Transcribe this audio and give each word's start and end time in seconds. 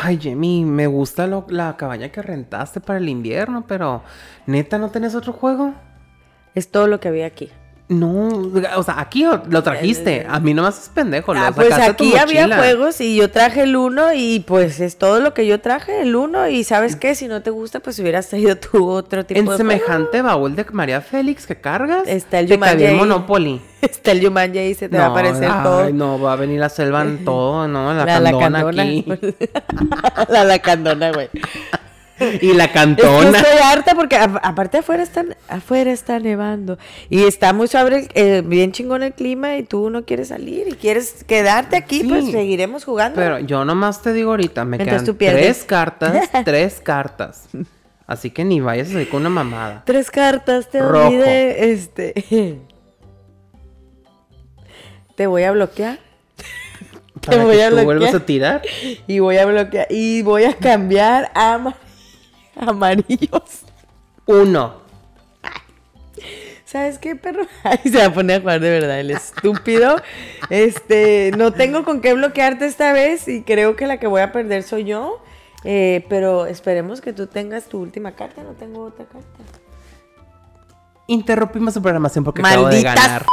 Ay, 0.00 0.18
Jamie, 0.22 0.64
me 0.64 0.86
gusta 0.86 1.26
la 1.26 1.76
cabaña 1.76 2.10
que 2.10 2.22
rentaste 2.22 2.80
para 2.80 3.00
el 3.00 3.08
invierno, 3.08 3.66
pero 3.66 4.04
neta, 4.46 4.78
¿no 4.78 4.90
tenés 4.90 5.16
otro 5.16 5.32
juego? 5.32 5.74
Es 6.54 6.70
todo 6.70 6.86
lo 6.86 7.00
que 7.00 7.08
había 7.08 7.26
aquí. 7.26 7.50
No, 7.90 8.28
o 8.76 8.82
sea, 8.82 9.00
aquí 9.00 9.24
lo 9.48 9.62
trajiste. 9.62 10.26
A 10.28 10.40
mí 10.40 10.52
nomás 10.52 10.82
es 10.82 10.88
pendejo. 10.90 11.32
Ah, 11.34 11.52
pues 11.54 11.70
tu 11.70 11.80
aquí 12.04 12.16
había 12.18 12.44
juegos 12.58 13.00
y 13.00 13.16
yo 13.16 13.30
traje 13.30 13.62
el 13.62 13.76
uno 13.76 14.12
y 14.12 14.40
pues 14.40 14.78
es 14.80 14.98
todo 14.98 15.20
lo 15.20 15.32
que 15.32 15.46
yo 15.46 15.60
traje, 15.60 16.02
el 16.02 16.14
uno. 16.14 16.48
Y 16.48 16.64
sabes 16.64 16.96
qué, 16.96 17.14
si 17.14 17.28
no 17.28 17.40
te 17.40 17.48
gusta, 17.48 17.80
pues 17.80 17.98
hubieras 17.98 18.28
traído 18.28 18.56
tú 18.58 18.90
otro 18.90 19.24
tipo 19.24 19.40
En 19.40 19.46
de 19.46 19.56
semejante 19.56 20.20
baúl 20.20 20.54
de 20.54 20.66
María 20.70 21.00
Félix 21.00 21.46
que 21.46 21.60
cargas, 21.60 22.02
Está 22.06 22.40
el 22.40 22.48
te 22.48 22.58
cabía 22.58 22.90
el 22.90 22.98
Jumanji. 22.98 23.08
Monopoly. 23.08 23.62
Está 23.80 24.10
el 24.12 24.20
Yumanji 24.20 24.58
y 24.58 24.74
se 24.74 24.88
te 24.90 24.98
va 24.98 25.04
a 25.06 25.08
aparecer 25.08 25.50
ay, 25.50 25.62
todo. 25.62 25.90
no, 25.90 26.20
va 26.20 26.32
a 26.34 26.36
venir 26.36 26.60
la 26.60 26.68
selva 26.68 27.02
en 27.02 27.24
todo, 27.24 27.68
¿no? 27.68 27.94
La, 27.94 28.04
La 28.04 28.32
candona 28.32 28.64
lacandona. 28.64 28.82
aquí. 28.82 29.06
la 30.28 30.44
lacandona, 30.44 31.12
güey. 31.12 31.30
y 32.42 32.52
la 32.52 32.64
Es 32.64 32.70
que 32.70 32.74
cantona. 32.74 33.38
estoy 33.38 33.58
harta 33.62 33.94
porque 33.94 34.16
a- 34.16 34.40
aparte 34.42 34.78
afuera 34.78 35.02
están, 35.02 35.36
afuera 35.48 35.90
está 35.92 36.18
nevando 36.18 36.78
y 37.10 37.24
está 37.24 37.52
muy 37.52 37.68
sobre, 37.68 38.08
eh, 38.14 38.42
bien 38.44 38.72
chingón 38.72 39.02
el 39.02 39.12
clima 39.12 39.56
y 39.56 39.62
tú 39.62 39.90
no 39.90 40.04
quieres 40.04 40.28
salir 40.28 40.68
y 40.68 40.72
quieres 40.72 41.24
quedarte 41.24 41.76
aquí, 41.76 42.00
Sí. 42.00 42.08
pues 42.08 42.30
seguiremos 42.30 42.84
jugando. 42.84 43.16
Pero 43.20 43.38
yo 43.40 43.64
nomás 43.64 44.02
te 44.02 44.12
digo 44.12 44.30
ahorita, 44.32 44.64
me 44.64 44.76
Mientras 44.78 45.02
quedan 45.02 45.16
tres 45.18 45.64
cartas, 45.64 46.30
tres 46.44 46.80
cartas. 46.82 47.44
Así 48.06 48.30
que 48.30 48.42
ni 48.44 48.60
vayas 48.60 48.88
a 48.88 48.92
salir 48.92 49.08
con 49.10 49.20
una 49.20 49.28
mamada. 49.30 49.82
Tres 49.84 50.10
cartas, 50.10 50.70
te 50.70 50.80
Rojo. 50.80 51.08
olvidé, 51.08 51.72
este. 51.72 52.14
Te 55.14 55.26
voy 55.26 55.42
a 55.42 55.52
bloquear. 55.52 55.98
Te 57.20 57.38
voy 57.38 57.56
que 57.56 57.64
a 57.64 57.70
tú 57.70 57.74
vuelvas 57.82 58.10
bloquear. 58.12 58.14
a 58.22 58.26
tirar. 58.26 58.62
Y 59.08 59.18
voy 59.18 59.36
a 59.36 59.46
bloquear. 59.46 59.86
Y 59.90 60.22
voy 60.22 60.44
a 60.44 60.54
cambiar 60.54 61.30
a 61.34 61.58
amarillos. 62.58 63.62
Uno. 64.26 64.88
¿Sabes 66.64 66.98
qué, 66.98 67.16
perro? 67.16 67.46
Ay, 67.62 67.78
se 67.90 67.96
va 67.96 68.06
a 68.06 68.12
poner 68.12 68.36
a 68.36 68.40
jugar 68.40 68.60
de 68.60 68.70
verdad, 68.70 69.00
el 69.00 69.10
estúpido. 69.10 69.96
Este, 70.50 71.32
no 71.36 71.52
tengo 71.52 71.82
con 71.82 72.02
qué 72.02 72.12
bloquearte 72.12 72.66
esta 72.66 72.92
vez 72.92 73.26
y 73.26 73.42
creo 73.42 73.74
que 73.74 73.86
la 73.86 73.98
que 73.98 74.06
voy 74.06 74.20
a 74.20 74.32
perder 74.32 74.62
soy 74.62 74.84
yo. 74.84 75.22
Eh, 75.64 76.04
pero 76.08 76.46
esperemos 76.46 77.00
que 77.00 77.12
tú 77.12 77.26
tengas 77.26 77.66
tu 77.66 77.80
última 77.80 78.12
carta. 78.12 78.42
No 78.42 78.52
tengo 78.52 78.84
otra 78.84 79.06
carta. 79.06 79.28
Interrumpimos 81.06 81.72
su 81.72 81.80
programación 81.80 82.22
porque 82.22 82.42
acabo 82.42 82.68
de 82.68 82.82
ganar. 82.82 83.24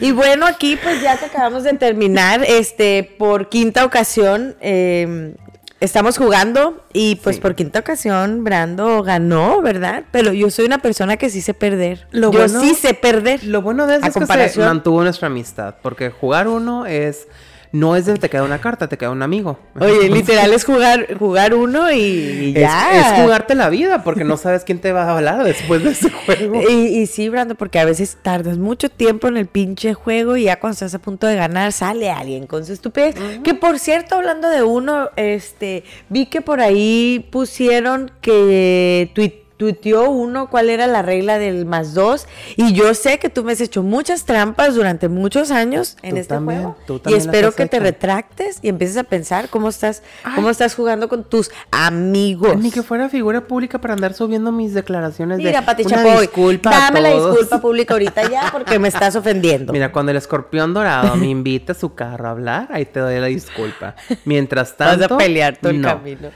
Y 0.00 0.12
bueno, 0.12 0.46
aquí 0.46 0.76
pues 0.76 1.02
ya 1.02 1.16
que 1.16 1.26
acabamos 1.26 1.64
de 1.64 1.72
terminar, 1.74 2.44
este, 2.46 3.02
por 3.18 3.48
quinta 3.48 3.84
ocasión, 3.84 4.56
eh, 4.60 5.34
estamos 5.80 6.18
jugando 6.18 6.84
y 6.92 7.16
pues 7.16 7.36
Sí. 7.36 7.42
por 7.42 7.54
quinta 7.54 7.78
ocasión 7.80 8.42
Brando 8.44 9.02
ganó, 9.02 9.60
¿verdad? 9.62 10.04
Pero 10.10 10.32
yo 10.32 10.50
soy 10.50 10.66
una 10.66 10.78
persona 10.78 11.16
que 11.16 11.30
sí 11.30 11.40
sé 11.40 11.54
perder. 11.54 12.06
Lo 12.10 12.30
yo 12.32 12.38
bueno- 12.40 12.60
sí 12.60 12.74
sé 12.74 12.94
perder. 12.94 13.44
Lo 13.44 13.62
bueno 13.62 13.86
de 13.86 13.96
eso 13.96 14.06
es 14.06 14.14
que 14.14 14.48
se 14.48 14.60
mantuvo 14.60 15.02
nuestra 15.02 15.26
amistad. 15.28 15.74
Porque 15.82 16.10
jugar 16.10 16.48
uno 16.48 16.86
es. 16.86 17.28
No 17.72 17.96
es 17.96 18.06
de 18.06 18.14
te 18.16 18.30
queda 18.30 18.44
una 18.44 18.60
carta, 18.60 18.88
te 18.88 18.96
queda 18.96 19.10
un 19.10 19.22
amigo. 19.22 19.58
Oye, 19.78 20.08
literal 20.08 20.52
es 20.52 20.64
jugar, 20.64 21.18
jugar 21.18 21.54
uno 21.54 21.92
y, 21.92 22.54
ya. 22.54 23.14
es 23.16 23.22
jugarte 23.22 23.54
la 23.54 23.68
vida 23.68 24.02
porque 24.02 24.24
no 24.24 24.36
sabes 24.36 24.64
quién 24.64 24.78
te 24.78 24.92
va 24.92 25.04
a 25.04 25.16
hablar 25.16 25.44
después 25.44 25.82
de 25.84 25.90
ese 25.90 26.10
juego. 26.10 26.60
Y, 26.68 26.72
y 27.00 27.06
sí, 27.06 27.28
Brando, 27.28 27.54
porque 27.54 27.78
a 27.78 27.84
veces 27.84 28.16
tardas 28.22 28.58
mucho 28.58 28.88
tiempo 28.88 29.28
en 29.28 29.36
el 29.36 29.46
pinche 29.46 29.94
juego 29.94 30.36
y 30.36 30.44
ya 30.44 30.58
cuando 30.60 30.74
estás 30.74 30.94
a 30.94 30.98
punto 30.98 31.26
de 31.26 31.36
ganar 31.36 31.72
sale 31.72 32.10
alguien 32.10 32.46
con 32.46 32.64
su 32.64 32.72
estupidez. 32.72 33.14
Que 33.42 33.54
por 33.54 33.78
cierto, 33.78 34.14
hablando 34.16 34.48
de 34.48 34.62
uno, 34.62 35.10
este, 35.16 35.84
vi 36.08 36.26
que 36.26 36.40
por 36.40 36.60
ahí 36.60 37.26
pusieron 37.30 38.10
que 38.20 39.10
tui- 39.14 39.42
tuiteó 39.58 40.08
uno 40.08 40.48
cuál 40.48 40.70
era 40.70 40.86
la 40.86 41.02
regla 41.02 41.38
del 41.38 41.66
más 41.66 41.92
dos 41.92 42.26
y 42.56 42.72
yo 42.72 42.94
sé 42.94 43.18
que 43.18 43.28
tú 43.28 43.44
me 43.44 43.52
has 43.52 43.60
hecho 43.60 43.82
muchas 43.82 44.24
trampas 44.24 44.74
durante 44.76 45.08
muchos 45.08 45.50
años 45.50 45.96
en 46.02 46.12
Tú 46.12 46.16
este 46.20 46.34
también, 46.34 46.62
juego 46.62 46.76
tú 46.86 47.00
y 47.10 47.14
espero 47.14 47.52
que 47.52 47.66
te 47.66 47.80
retractes 47.80 48.60
y 48.62 48.68
empieces 48.68 48.96
a 48.96 49.04
pensar 49.04 49.48
cómo 49.50 49.68
estás 49.68 50.02
cómo 50.34 50.48
estás 50.48 50.74
jugando 50.74 51.08
con 51.08 51.24
tus 51.24 51.50
amigos. 51.72 52.56
Ni 52.56 52.70
que 52.70 52.82
fuera 52.82 53.08
figura 53.08 53.46
pública 53.46 53.80
para 53.80 53.94
andar 53.94 54.14
subiendo 54.14 54.52
mis 54.52 54.74
declaraciones 54.74 55.38
Mira, 55.38 55.60
de 55.60 55.66
Pati 55.66 55.82
una 55.82 55.96
Chapoy, 55.96 56.20
disculpa 56.22 56.70
a 56.70 56.80
dame 56.84 57.00
la 57.00 57.10
todos". 57.10 57.30
disculpa 57.32 57.60
pública 57.60 57.94
ahorita 57.94 58.30
ya 58.30 58.48
porque 58.52 58.78
me 58.78 58.88
estás 58.88 59.16
ofendiendo. 59.16 59.72
Mira, 59.72 59.90
cuando 59.90 60.12
el 60.12 60.18
escorpión 60.18 60.72
dorado 60.72 61.16
me 61.16 61.26
invita 61.26 61.72
a 61.72 61.74
su 61.74 61.94
carro 61.94 62.28
a 62.28 62.30
hablar, 62.30 62.68
ahí 62.70 62.86
te 62.86 63.00
doy 63.00 63.18
la 63.18 63.26
disculpa. 63.26 63.96
Mientras 64.24 64.76
Vas 64.78 64.98
tanto, 64.98 65.14
a 65.16 65.18
pelear 65.18 65.56
todo 65.56 65.70
el 65.72 65.80
no. 65.80 65.88
camino. 65.88 66.30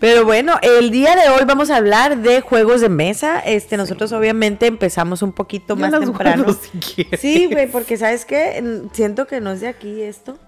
Pero 0.00 0.24
bueno, 0.24 0.58
el 0.62 0.90
día 0.90 1.14
de 1.16 1.28
hoy 1.28 1.44
vamos 1.46 1.68
a 1.68 1.76
hablar 1.76 2.16
de 2.16 2.40
juegos 2.40 2.61
de 2.80 2.88
mesa. 2.88 3.40
Este, 3.40 3.76
nosotros 3.76 4.12
obviamente 4.12 4.66
empezamos 4.66 5.22
un 5.22 5.32
poquito 5.32 5.76
Yo 5.76 5.76
más 5.76 5.98
temprano. 5.98 6.46
si. 6.54 7.06
Sí, 7.18 7.46
güey, 7.50 7.70
porque 7.70 7.96
sabes 7.96 8.24
qué, 8.24 8.82
siento 8.92 9.26
que 9.26 9.40
no 9.40 9.52
es 9.52 9.60
de 9.60 9.68
aquí 9.68 10.02
esto. 10.02 10.38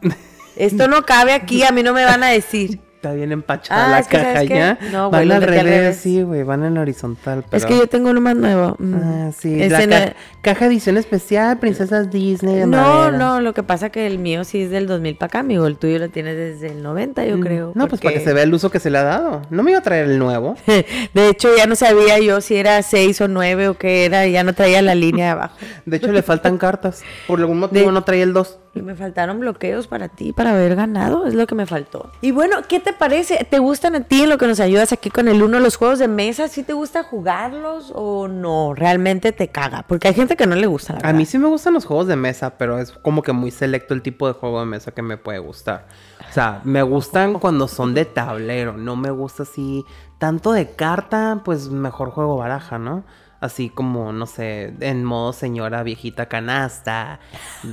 Esto 0.56 0.88
no 0.88 1.04
cabe 1.04 1.32
aquí, 1.32 1.64
a 1.64 1.72
mí 1.72 1.82
no 1.82 1.92
me 1.92 2.04
van 2.04 2.22
a 2.22 2.28
decir. 2.28 2.80
Está 3.04 3.14
bien 3.14 3.32
empachada 3.32 3.86
Ah, 3.86 3.90
la 3.90 3.98
es 3.98 4.08
que, 4.08 4.16
caja 4.16 4.44
ya. 4.44 4.78
No, 4.90 5.10
güey, 5.10 5.28
van 5.28 5.36
al 5.36 5.42
revés, 5.42 5.62
revés. 5.64 5.96
sí, 5.98 6.22
güey, 6.22 6.42
van 6.42 6.64
en 6.64 6.78
horizontal. 6.78 7.40
Es 7.40 7.44
pero- 7.50 7.68
que 7.68 7.76
yo 7.76 7.86
tengo 7.86 8.08
uno 8.08 8.22
más 8.22 8.34
nuevo. 8.34 8.76
Mm. 8.78 8.94
Ah, 8.94 9.30
sí, 9.38 9.60
Es 9.62 9.70
la 9.72 9.82
en 9.82 9.90
ca- 9.90 10.04
el- 10.04 10.12
caja 10.40 10.64
edición 10.66 10.96
especial, 10.96 11.58
princesas 11.58 12.10
Disney 12.10 12.54
de 12.60 12.66
No, 12.66 12.78
madera. 12.78 13.18
no, 13.18 13.40
lo 13.42 13.52
que 13.52 13.62
pasa 13.62 13.90
que 13.90 14.06
el 14.06 14.18
mío 14.18 14.44
sí 14.44 14.62
es 14.62 14.70
del 14.70 14.86
2000 14.86 15.16
para 15.16 15.26
acá, 15.26 15.38
amigo. 15.40 15.66
El 15.66 15.76
tuyo 15.76 15.98
lo 15.98 16.08
tienes 16.08 16.34
desde 16.34 16.68
el 16.68 16.82
90, 16.82 17.26
yo 17.26 17.36
Mm, 17.36 17.40
creo. 17.40 17.66
No, 17.74 17.88
pues 17.88 18.00
para 18.00 18.12
porque- 18.12 18.18
que 18.20 18.24
se 18.24 18.32
vea 18.32 18.44
el 18.44 18.54
uso 18.54 18.70
que 18.70 18.80
se 18.80 18.88
le 18.88 18.96
ha 18.96 19.02
dado. 19.04 19.42
No 19.50 19.62
me 19.62 19.72
iba 19.72 19.80
a 19.80 19.82
traer 19.82 20.06
el 20.06 20.18
nuevo. 20.18 20.56
De 21.12 21.28
hecho, 21.28 21.50
ya 21.54 21.66
no 21.66 21.76
sabía 21.76 22.18
yo 22.20 22.40
si 22.40 22.56
era 22.56 22.80
6 22.82 23.20
o 23.20 23.28
9 23.28 23.68
o 23.68 23.74
qué 23.76 24.06
era, 24.06 24.26
ya 24.26 24.44
no 24.44 24.54
traía 24.54 24.80
la 24.80 24.94
línea 24.94 25.26
de 25.26 25.30
abajo. 25.32 25.56
De 25.84 25.98
hecho, 25.98 26.10
le 26.10 26.22
faltan 26.22 26.56
cartas. 26.56 27.02
Por 27.26 27.38
algún 27.40 27.58
motivo 27.58 27.86
De- 27.88 27.92
no 27.92 28.02
traía 28.02 28.22
el 28.24 28.32
2. 28.32 28.60
Y 28.76 28.82
me 28.82 28.96
faltaron 28.96 29.38
bloqueos 29.38 29.86
para 29.86 30.08
ti, 30.08 30.32
para 30.32 30.50
haber 30.50 30.74
ganado, 30.74 31.26
es 31.26 31.34
lo 31.34 31.46
que 31.46 31.54
me 31.54 31.64
faltó. 31.64 32.10
Y 32.20 32.32
bueno, 32.32 32.56
¿qué 32.68 32.80
te 32.80 32.92
parece? 32.92 33.46
¿Te 33.48 33.60
gustan 33.60 33.94
a 33.94 34.00
ti 34.00 34.22
en 34.22 34.30
lo 34.30 34.36
que 34.36 34.48
nos 34.48 34.58
ayudas 34.58 34.92
aquí 34.92 35.10
con 35.10 35.28
el 35.28 35.40
uno 35.44 35.60
los 35.60 35.76
juegos 35.76 36.00
de 36.00 36.08
mesa? 36.08 36.48
¿Sí 36.48 36.64
te 36.64 36.72
gusta 36.72 37.04
jugarlos 37.04 37.92
o 37.94 38.26
no? 38.26 38.74
Realmente 38.74 39.30
te 39.30 39.46
caga, 39.48 39.84
porque 39.86 40.08
hay 40.08 40.14
gente 40.14 40.34
que 40.36 40.46
no 40.48 40.56
le 40.56 40.66
gusta. 40.66 40.94
La 40.94 40.98
A 40.98 41.02
verdad. 41.02 41.18
mí 41.18 41.24
sí 41.24 41.38
me 41.38 41.46
gustan 41.46 41.74
los 41.74 41.84
juegos 41.84 42.08
de 42.08 42.16
mesa, 42.16 42.58
pero 42.58 42.78
es 42.80 42.90
como 42.90 43.22
que 43.22 43.32
muy 43.32 43.52
selecto 43.52 43.94
el 43.94 44.02
tipo 44.02 44.26
de 44.26 44.32
juego 44.34 44.58
de 44.58 44.66
mesa 44.66 44.90
que 44.90 45.02
me 45.02 45.16
puede 45.18 45.38
gustar. 45.38 45.86
O 46.28 46.32
sea, 46.32 46.60
me 46.64 46.82
gustan 46.82 47.34
cuando 47.38 47.68
son 47.68 47.94
de 47.94 48.06
tablero, 48.06 48.76
no 48.76 48.96
me 48.96 49.10
gusta 49.12 49.44
así 49.44 49.84
tanto 50.18 50.52
de 50.52 50.70
carta, 50.70 51.42
pues 51.44 51.68
mejor 51.68 52.10
juego 52.10 52.36
baraja, 52.38 52.78
¿no? 52.78 53.04
Así 53.44 53.68
como, 53.68 54.12
no 54.12 54.26
sé, 54.26 54.72
en 54.80 55.04
modo 55.04 55.32
señora 55.32 55.82
viejita 55.82 56.26
canasta. 56.26 57.20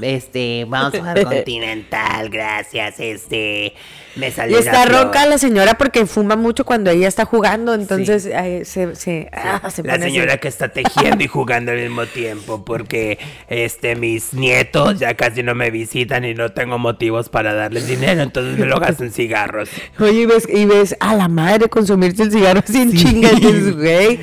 Este, 0.01 0.65
vamos 0.67 0.89
a 0.89 0.91
jugar 0.93 1.21
continental, 1.23 2.29
gracias, 2.29 2.99
este. 2.99 3.73
Me 4.15 4.29
Y 4.29 4.31
salió 4.31 4.59
está 4.59 4.77
una 4.77 4.85
flor. 4.85 5.05
roca 5.05 5.25
la 5.25 5.37
señora 5.37 5.75
porque 5.77 6.05
fuma 6.05 6.35
mucho 6.35 6.65
cuando 6.65 6.91
ella 6.91 7.07
está 7.07 7.23
jugando, 7.25 7.73
entonces 7.73 8.27
ay, 8.35 8.65
se, 8.65 8.95
se, 8.95 9.29
ah, 9.33 9.69
se 9.69 9.83
La 9.83 9.93
pone 9.93 10.05
así. 10.07 10.15
señora 10.15 10.37
que 10.37 10.49
está 10.49 10.69
tejiendo 10.69 11.23
y 11.23 11.27
jugando 11.27 11.71
al 11.71 11.79
mismo 11.79 12.05
tiempo 12.07 12.65
porque 12.65 13.19
este 13.47 13.95
mis 13.95 14.33
nietos 14.33 14.99
ya 14.99 15.15
casi 15.15 15.43
no 15.43 15.55
me 15.55 15.71
visitan 15.71 16.25
y 16.25 16.33
no 16.33 16.49
tengo 16.51 16.77
motivos 16.77 17.29
para 17.29 17.53
darles 17.53 17.87
dinero, 17.87 18.21
entonces 18.21 18.57
me 18.57 18.65
lo 18.65 18.79
gasto 18.81 19.03
en 19.05 19.11
cigarros. 19.13 19.69
Oye, 19.99 20.23
y 20.23 20.25
ves, 20.25 20.47
y 20.49 20.65
ves 20.65 20.95
a 20.99 21.15
la 21.15 21.29
madre 21.29 21.69
consumirse 21.69 22.23
el 22.23 22.31
cigarro 22.33 22.61
sin 22.65 22.93
chingas, 22.93 23.35
dices, 23.39 23.75
güey. 23.77 24.19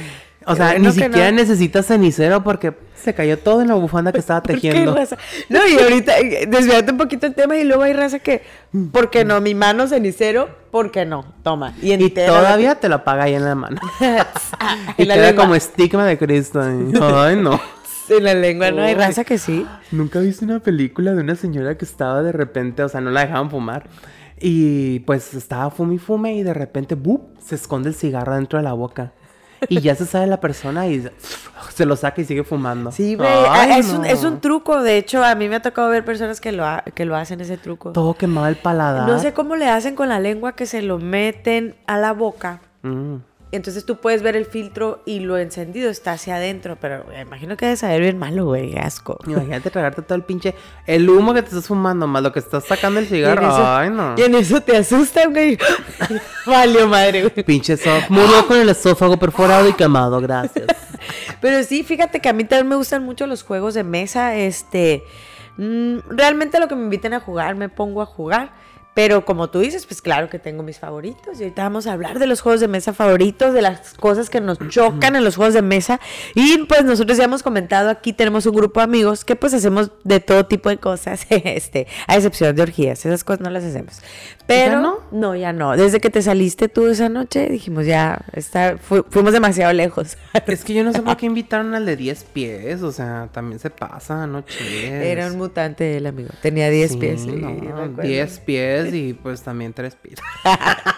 O 0.50 0.56
sea, 0.56 0.68
Bueno 0.72 0.88
ni 0.88 0.92
siquiera 0.92 1.30
no. 1.30 1.36
necesitas 1.36 1.86
cenicero 1.86 2.42
porque 2.42 2.72
se 2.94 3.12
cayó 3.14 3.38
todo 3.38 3.60
en 3.62 3.68
la 3.68 3.74
bufanda 3.74 4.12
que 4.12 4.18
estaba 4.18 4.42
¿Por 4.42 4.54
qué 4.54 4.60
tejiendo. 4.70 4.94
raza? 4.94 5.16
No, 5.48 5.60
y 5.66 5.78
ahorita 5.78 6.18
eh, 6.18 6.46
desviarte 6.48 6.90
un 6.92 6.98
poquito 6.98 7.26
el 7.26 7.34
tema 7.34 7.56
y 7.56 7.64
luego 7.64 7.82
hay 7.82 7.92
raza 7.92 8.18
que, 8.18 8.42
¿por 8.92 9.10
qué 9.10 9.24
no? 9.24 9.40
Mi 9.40 9.54
mano 9.54 9.86
cenicero, 9.86 10.48
¿por 10.70 10.90
qué 10.90 11.04
no? 11.04 11.24
Toma. 11.42 11.74
Y, 11.82 11.92
Y 11.92 12.10
todavía 12.10 12.76
te 12.76 12.88
la 12.88 13.04
paga 13.04 13.24
ahí 13.24 13.34
en 13.34 13.44
la 13.44 13.54
mano. 13.54 13.80
y 14.96 15.02
en 15.02 15.08
la 15.08 15.14
queda 15.14 15.26
lengua. 15.26 15.44
como 15.44 15.54
estigma 15.54 16.06
de 16.06 16.16
Cristo. 16.18 16.60
Ay, 16.62 17.36
no. 17.36 17.60
En 18.08 18.24
la 18.24 18.32
lengua, 18.32 18.70
¿no? 18.70 18.80
Hay 18.82 18.88
Ay. 18.88 18.94
raza 18.94 19.22
que 19.24 19.36
sí. 19.36 19.66
¿Nunca 19.90 20.20
viste 20.20 20.44
una 20.46 20.60
película 20.60 21.12
de 21.12 21.20
una 21.20 21.34
señora 21.34 21.76
que 21.76 21.84
estaba 21.84 22.22
de 22.22 22.32
repente, 22.32 22.82
o 22.82 22.88
sea, 22.88 23.02
no 23.02 23.10
la 23.10 23.20
dejaban 23.20 23.50
fumar? 23.50 23.86
Y 24.40 25.00
pues 25.00 25.34
estaba 25.34 25.70
fume 25.70 25.96
y 25.96 25.98
fume 25.98 26.34
y 26.34 26.42
de 26.42 26.54
repente, 26.54 26.94
¡bup! 26.94 27.38
Se 27.38 27.54
esconde 27.56 27.90
el 27.90 27.94
cigarro 27.94 28.34
dentro 28.36 28.58
de 28.58 28.62
la 28.62 28.72
boca. 28.72 29.12
Y 29.68 29.80
ya 29.80 29.94
se 29.94 30.06
sabe 30.06 30.26
la 30.26 30.40
persona 30.40 30.86
y 30.86 31.08
se 31.74 31.84
lo 31.86 31.96
saca 31.96 32.20
y 32.20 32.24
sigue 32.24 32.44
fumando. 32.44 32.92
Sí, 32.92 33.14
güey. 33.14 33.28
Ay, 33.28 33.70
ah, 33.72 33.78
es, 33.78 33.88
un, 33.90 34.04
es 34.04 34.24
un 34.24 34.40
truco. 34.40 34.82
De 34.82 34.96
hecho, 34.98 35.24
a 35.24 35.34
mí 35.34 35.48
me 35.48 35.56
ha 35.56 35.62
tocado 35.62 35.88
ver 35.88 36.04
personas 36.04 36.40
que 36.40 36.52
lo, 36.52 36.64
ha- 36.64 36.82
que 36.94 37.04
lo 37.04 37.16
hacen 37.16 37.40
ese 37.40 37.56
truco. 37.56 37.92
Todo 37.92 38.14
quemado 38.14 38.46
el 38.48 38.56
paladar. 38.56 39.08
No 39.08 39.18
sé 39.18 39.32
cómo 39.32 39.56
le 39.56 39.68
hacen 39.68 39.94
con 39.96 40.08
la 40.08 40.20
lengua 40.20 40.52
que 40.54 40.66
se 40.66 40.82
lo 40.82 40.98
meten 40.98 41.74
a 41.86 41.96
la 41.98 42.12
boca. 42.12 42.60
Mm. 42.82 43.16
Entonces 43.50 43.86
tú 43.86 43.96
puedes 43.96 44.20
ver 44.22 44.36
el 44.36 44.44
filtro 44.44 45.00
y 45.06 45.20
lo 45.20 45.38
encendido 45.38 45.88
está 45.88 46.12
hacia 46.12 46.36
adentro, 46.36 46.76
pero 46.78 47.04
me 47.08 47.20
imagino 47.22 47.56
que 47.56 47.64
debe 47.64 47.76
saber 47.78 48.02
bien 48.02 48.18
malo, 48.18 48.44
güey, 48.44 48.76
asco. 48.76 49.18
Imagínate 49.26 49.70
tragarte 49.70 50.02
todo 50.02 50.16
el 50.16 50.22
pinche. 50.22 50.54
El 50.86 51.08
humo 51.08 51.32
que 51.32 51.40
te 51.40 51.48
estás 51.48 51.66
fumando, 51.66 52.06
más 52.06 52.22
lo 52.22 52.30
que 52.30 52.40
estás 52.40 52.64
sacando 52.66 53.00
el 53.00 53.06
cigarro. 53.06 53.48
Eso- 53.48 53.66
Ay, 53.66 53.88
no. 53.88 54.14
Y 54.18 54.22
en 54.22 54.34
eso 54.34 54.60
te 54.60 54.76
asustan, 54.76 55.32
güey. 55.32 55.56
Valió 56.46 56.86
madre, 56.88 57.22
güey. 57.28 57.44
Pinche 57.44 57.72
esófago. 57.74 58.06
Murió 58.10 58.46
con 58.46 58.58
el 58.58 58.68
esófago 58.68 59.16
perforado 59.16 59.66
y 59.68 59.72
quemado, 59.72 60.20
gracias. 60.20 60.66
Pero 61.40 61.62
sí, 61.64 61.84
fíjate 61.84 62.20
que 62.20 62.28
a 62.28 62.32
mí 62.32 62.44
también 62.44 62.68
me 62.68 62.76
gustan 62.76 63.02
mucho 63.04 63.26
los 63.26 63.42
juegos 63.42 63.72
de 63.74 63.82
mesa. 63.84 64.34
Este, 64.36 65.04
mm, 65.56 65.98
realmente 66.10 66.60
lo 66.60 66.68
que 66.68 66.74
me 66.76 66.82
inviten 66.82 67.14
a 67.14 67.20
jugar, 67.20 67.54
me 67.54 67.68
pongo 67.70 68.02
a 68.02 68.06
jugar. 68.06 68.52
Pero 68.98 69.24
como 69.24 69.48
tú 69.48 69.60
dices, 69.60 69.86
pues 69.86 70.02
claro 70.02 70.28
que 70.28 70.40
tengo 70.40 70.64
mis 70.64 70.80
favoritos. 70.80 71.38
Y 71.38 71.44
ahorita 71.44 71.62
vamos 71.62 71.86
a 71.86 71.92
hablar 71.92 72.18
de 72.18 72.26
los 72.26 72.40
juegos 72.40 72.60
de 72.60 72.66
mesa 72.66 72.92
favoritos, 72.92 73.54
de 73.54 73.62
las 73.62 73.94
cosas 73.94 74.28
que 74.28 74.40
nos 74.40 74.58
chocan 74.70 75.14
en 75.14 75.22
los 75.22 75.36
juegos 75.36 75.54
de 75.54 75.62
mesa. 75.62 76.00
Y 76.34 76.64
pues 76.64 76.84
nosotros 76.84 77.16
ya 77.16 77.22
hemos 77.22 77.44
comentado 77.44 77.90
aquí, 77.90 78.12
tenemos 78.12 78.44
un 78.46 78.56
grupo 78.56 78.80
de 78.80 78.84
amigos 78.84 79.24
que 79.24 79.36
pues 79.36 79.54
hacemos 79.54 79.92
de 80.02 80.18
todo 80.18 80.46
tipo 80.46 80.68
de 80.68 80.78
cosas, 80.78 81.24
este, 81.30 81.86
a 82.08 82.16
excepción 82.16 82.56
de 82.56 82.62
orgías. 82.62 83.06
Esas 83.06 83.22
cosas 83.22 83.40
no 83.40 83.50
las 83.50 83.62
hacemos. 83.62 84.00
Pero 84.48 84.72
¿Ya 84.72 84.80
no? 84.80 84.98
no, 85.12 85.36
ya 85.36 85.52
no. 85.52 85.76
Desde 85.76 86.00
que 86.00 86.10
te 86.10 86.20
saliste 86.20 86.68
tú 86.68 86.88
esa 86.88 87.08
noche, 87.08 87.46
dijimos 87.48 87.86
ya, 87.86 88.24
está, 88.32 88.78
fu- 88.78 89.04
fuimos 89.10 89.32
demasiado 89.32 89.72
lejos. 89.72 90.16
Es 90.48 90.64
que 90.64 90.74
yo 90.74 90.82
no 90.82 90.92
sé 90.92 91.02
por 91.02 91.16
qué 91.16 91.26
invitaron 91.26 91.72
al 91.76 91.86
de 91.86 91.94
10 91.94 92.24
pies. 92.32 92.82
O 92.82 92.90
sea, 92.90 93.28
también 93.30 93.60
se 93.60 93.70
pasa, 93.70 94.26
no 94.26 94.40
chingues. 94.40 94.90
Era 95.04 95.28
un 95.28 95.36
mutante 95.36 95.98
el 95.98 96.06
amigo. 96.06 96.30
Tenía 96.42 96.68
10 96.68 96.90
Sí, 96.92 96.96
pies. 96.96 97.26
no, 97.26 97.50
me 97.50 97.68
acuerdo. 97.70 98.02
10 98.02 98.38
pies 98.40 98.87
y 98.94 99.12
pues 99.14 99.42
también 99.42 99.72
3 99.72 99.94
pies. 99.96 100.18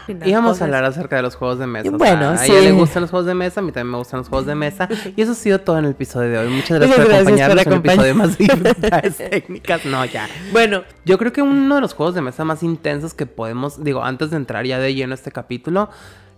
Unas 0.08 0.26
Íbamos 0.28 0.50
cosas. 0.52 0.62
a 0.62 0.64
hablar 0.64 0.84
acerca 0.84 1.16
de 1.16 1.22
los 1.22 1.36
juegos 1.36 1.58
de 1.58 1.66
mesa. 1.66 1.88
o 1.88 1.90
sea, 1.90 1.98
Bueno, 1.98 2.30
a 2.30 2.36
sí. 2.38 2.50
ella 2.52 2.60
le 2.62 2.72
gustan 2.72 3.02
los 3.02 3.10
juegos 3.10 3.26
de 3.26 3.34
mesa, 3.34 3.60
a 3.60 3.62
mí 3.62 3.72
también 3.72 3.92
me 3.92 3.98
gustan 3.98 4.18
los 4.18 4.28
juegos 4.28 4.46
de 4.46 4.54
mesa. 4.54 4.88
Y 5.16 5.22
eso 5.22 5.32
ha 5.32 5.34
sido 5.34 5.60
todo 5.60 5.78
en 5.78 5.84
el 5.84 5.92
episodio 5.92 6.30
de 6.30 6.38
hoy. 6.38 6.48
Muchas 6.48 6.78
gracias 6.78 6.98
por 7.00 7.14
acompañarnos 7.14 7.66
en 7.66 7.72
un 7.72 7.78
episodio 7.78 8.14
más 8.14 8.38
dificultades 8.38 9.16
técnicas. 9.16 9.84
No, 9.84 10.04
ya. 10.04 10.28
Bueno, 10.52 10.82
Yo 11.04 11.18
creo 11.18 11.32
que 11.32 11.42
uno 11.42 11.74
de 11.76 11.80
los 11.80 11.94
juegos 11.94 12.14
de 12.14 12.22
mesa 12.22 12.44
más 12.44 12.62
intensos 12.62 13.14
que 13.14 13.26
podemos, 13.26 13.82
digo, 13.84 14.02
antes 14.04 14.30
de 14.30 14.36
entrar 14.36 14.64
ya 14.66 14.78
de 14.78 14.94
lleno 14.94 15.12
a 15.12 15.16
este 15.16 15.30
capítulo, 15.32 15.90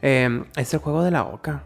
eh, 0.03 0.45
es 0.57 0.75
el 0.75 0.81
juego 0.81 1.03
de 1.05 1.11
la 1.11 1.25
oca. 1.25 1.63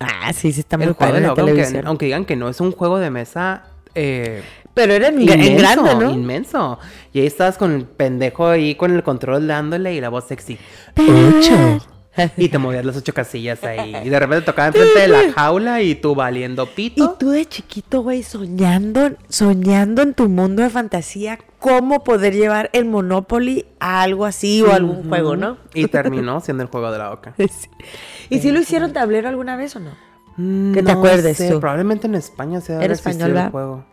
ah, 0.00 0.32
sí, 0.32 0.52
sí, 0.52 0.60
está 0.60 0.76
muy 0.78 0.86
El 0.88 0.92
juego 0.94 1.12
de 1.14 1.20
la 1.20 1.32
oca, 1.32 1.42
aunque, 1.42 1.82
aunque 1.84 2.06
digan 2.06 2.24
que 2.24 2.36
no 2.36 2.48
es 2.48 2.60
un 2.60 2.72
juego 2.72 2.98
de 2.98 3.10
mesa 3.10 3.64
eh, 3.94 4.42
Pero 4.74 4.94
era 4.94 5.08
en, 5.08 5.20
en 5.28 5.42
inmenso, 5.42 5.82
grande, 5.82 6.04
¿no? 6.06 6.10
inmenso. 6.10 6.78
Y 7.12 7.20
ahí 7.20 7.26
estabas 7.26 7.58
con 7.58 7.72
el 7.72 7.84
pendejo 7.84 8.46
ahí 8.48 8.74
con 8.74 8.94
el 8.94 9.02
control 9.02 9.46
dándole 9.46 9.94
y 9.94 10.00
la 10.00 10.08
voz 10.08 10.24
sexy. 10.28 10.58
Ocho. 10.96 11.80
Y 12.36 12.50
te 12.50 12.58
movías 12.58 12.84
las 12.84 12.96
ocho 12.98 13.14
casillas 13.14 13.64
ahí. 13.64 13.96
Y 14.04 14.10
de 14.10 14.18
repente 14.18 14.44
tocaba 14.44 14.68
enfrente 14.68 14.98
de 15.00 15.08
la 15.08 15.32
jaula 15.34 15.80
y 15.80 15.94
tú 15.94 16.14
valiendo 16.14 16.64
Y 16.64 16.66
pito. 16.90 17.16
tú 17.18 17.30
de 17.30 17.46
chiquito, 17.46 18.02
güey, 18.02 18.22
soñando, 18.22 19.12
soñando 19.28 20.02
en 20.02 20.12
tu 20.12 20.28
mundo 20.28 20.62
de 20.62 20.68
fantasía, 20.68 21.38
cómo 21.58 22.04
poder 22.04 22.34
llevar 22.34 22.68
el 22.74 22.84
Monopoly 22.84 23.64
a 23.80 24.02
algo 24.02 24.26
así 24.26 24.60
o 24.60 24.72
algún 24.72 25.08
juego, 25.08 25.36
¿no? 25.36 25.56
Y 25.72 25.86
terminó 25.88 26.40
siendo 26.40 26.62
el 26.62 26.68
juego 26.68 26.92
de 26.92 26.98
la 26.98 27.12
oca. 27.12 27.34
Sí. 27.38 27.68
¿Y 28.28 28.38
si 28.40 28.52
lo 28.52 28.60
hicieron 28.60 28.92
tablero 28.92 29.28
alguna 29.30 29.56
vez 29.56 29.74
o 29.76 29.80
no? 29.80 29.90
Mm, 30.36 30.72
Que 30.74 30.82
te 30.82 30.92
acuerdes 30.92 31.38
tú. 31.48 31.60
Probablemente 31.60 32.06
en 32.08 32.14
España 32.14 32.60
se 32.60 32.74
Era 32.74 32.92
español, 32.92 33.36
el 33.36 33.50
juego. 33.50 33.84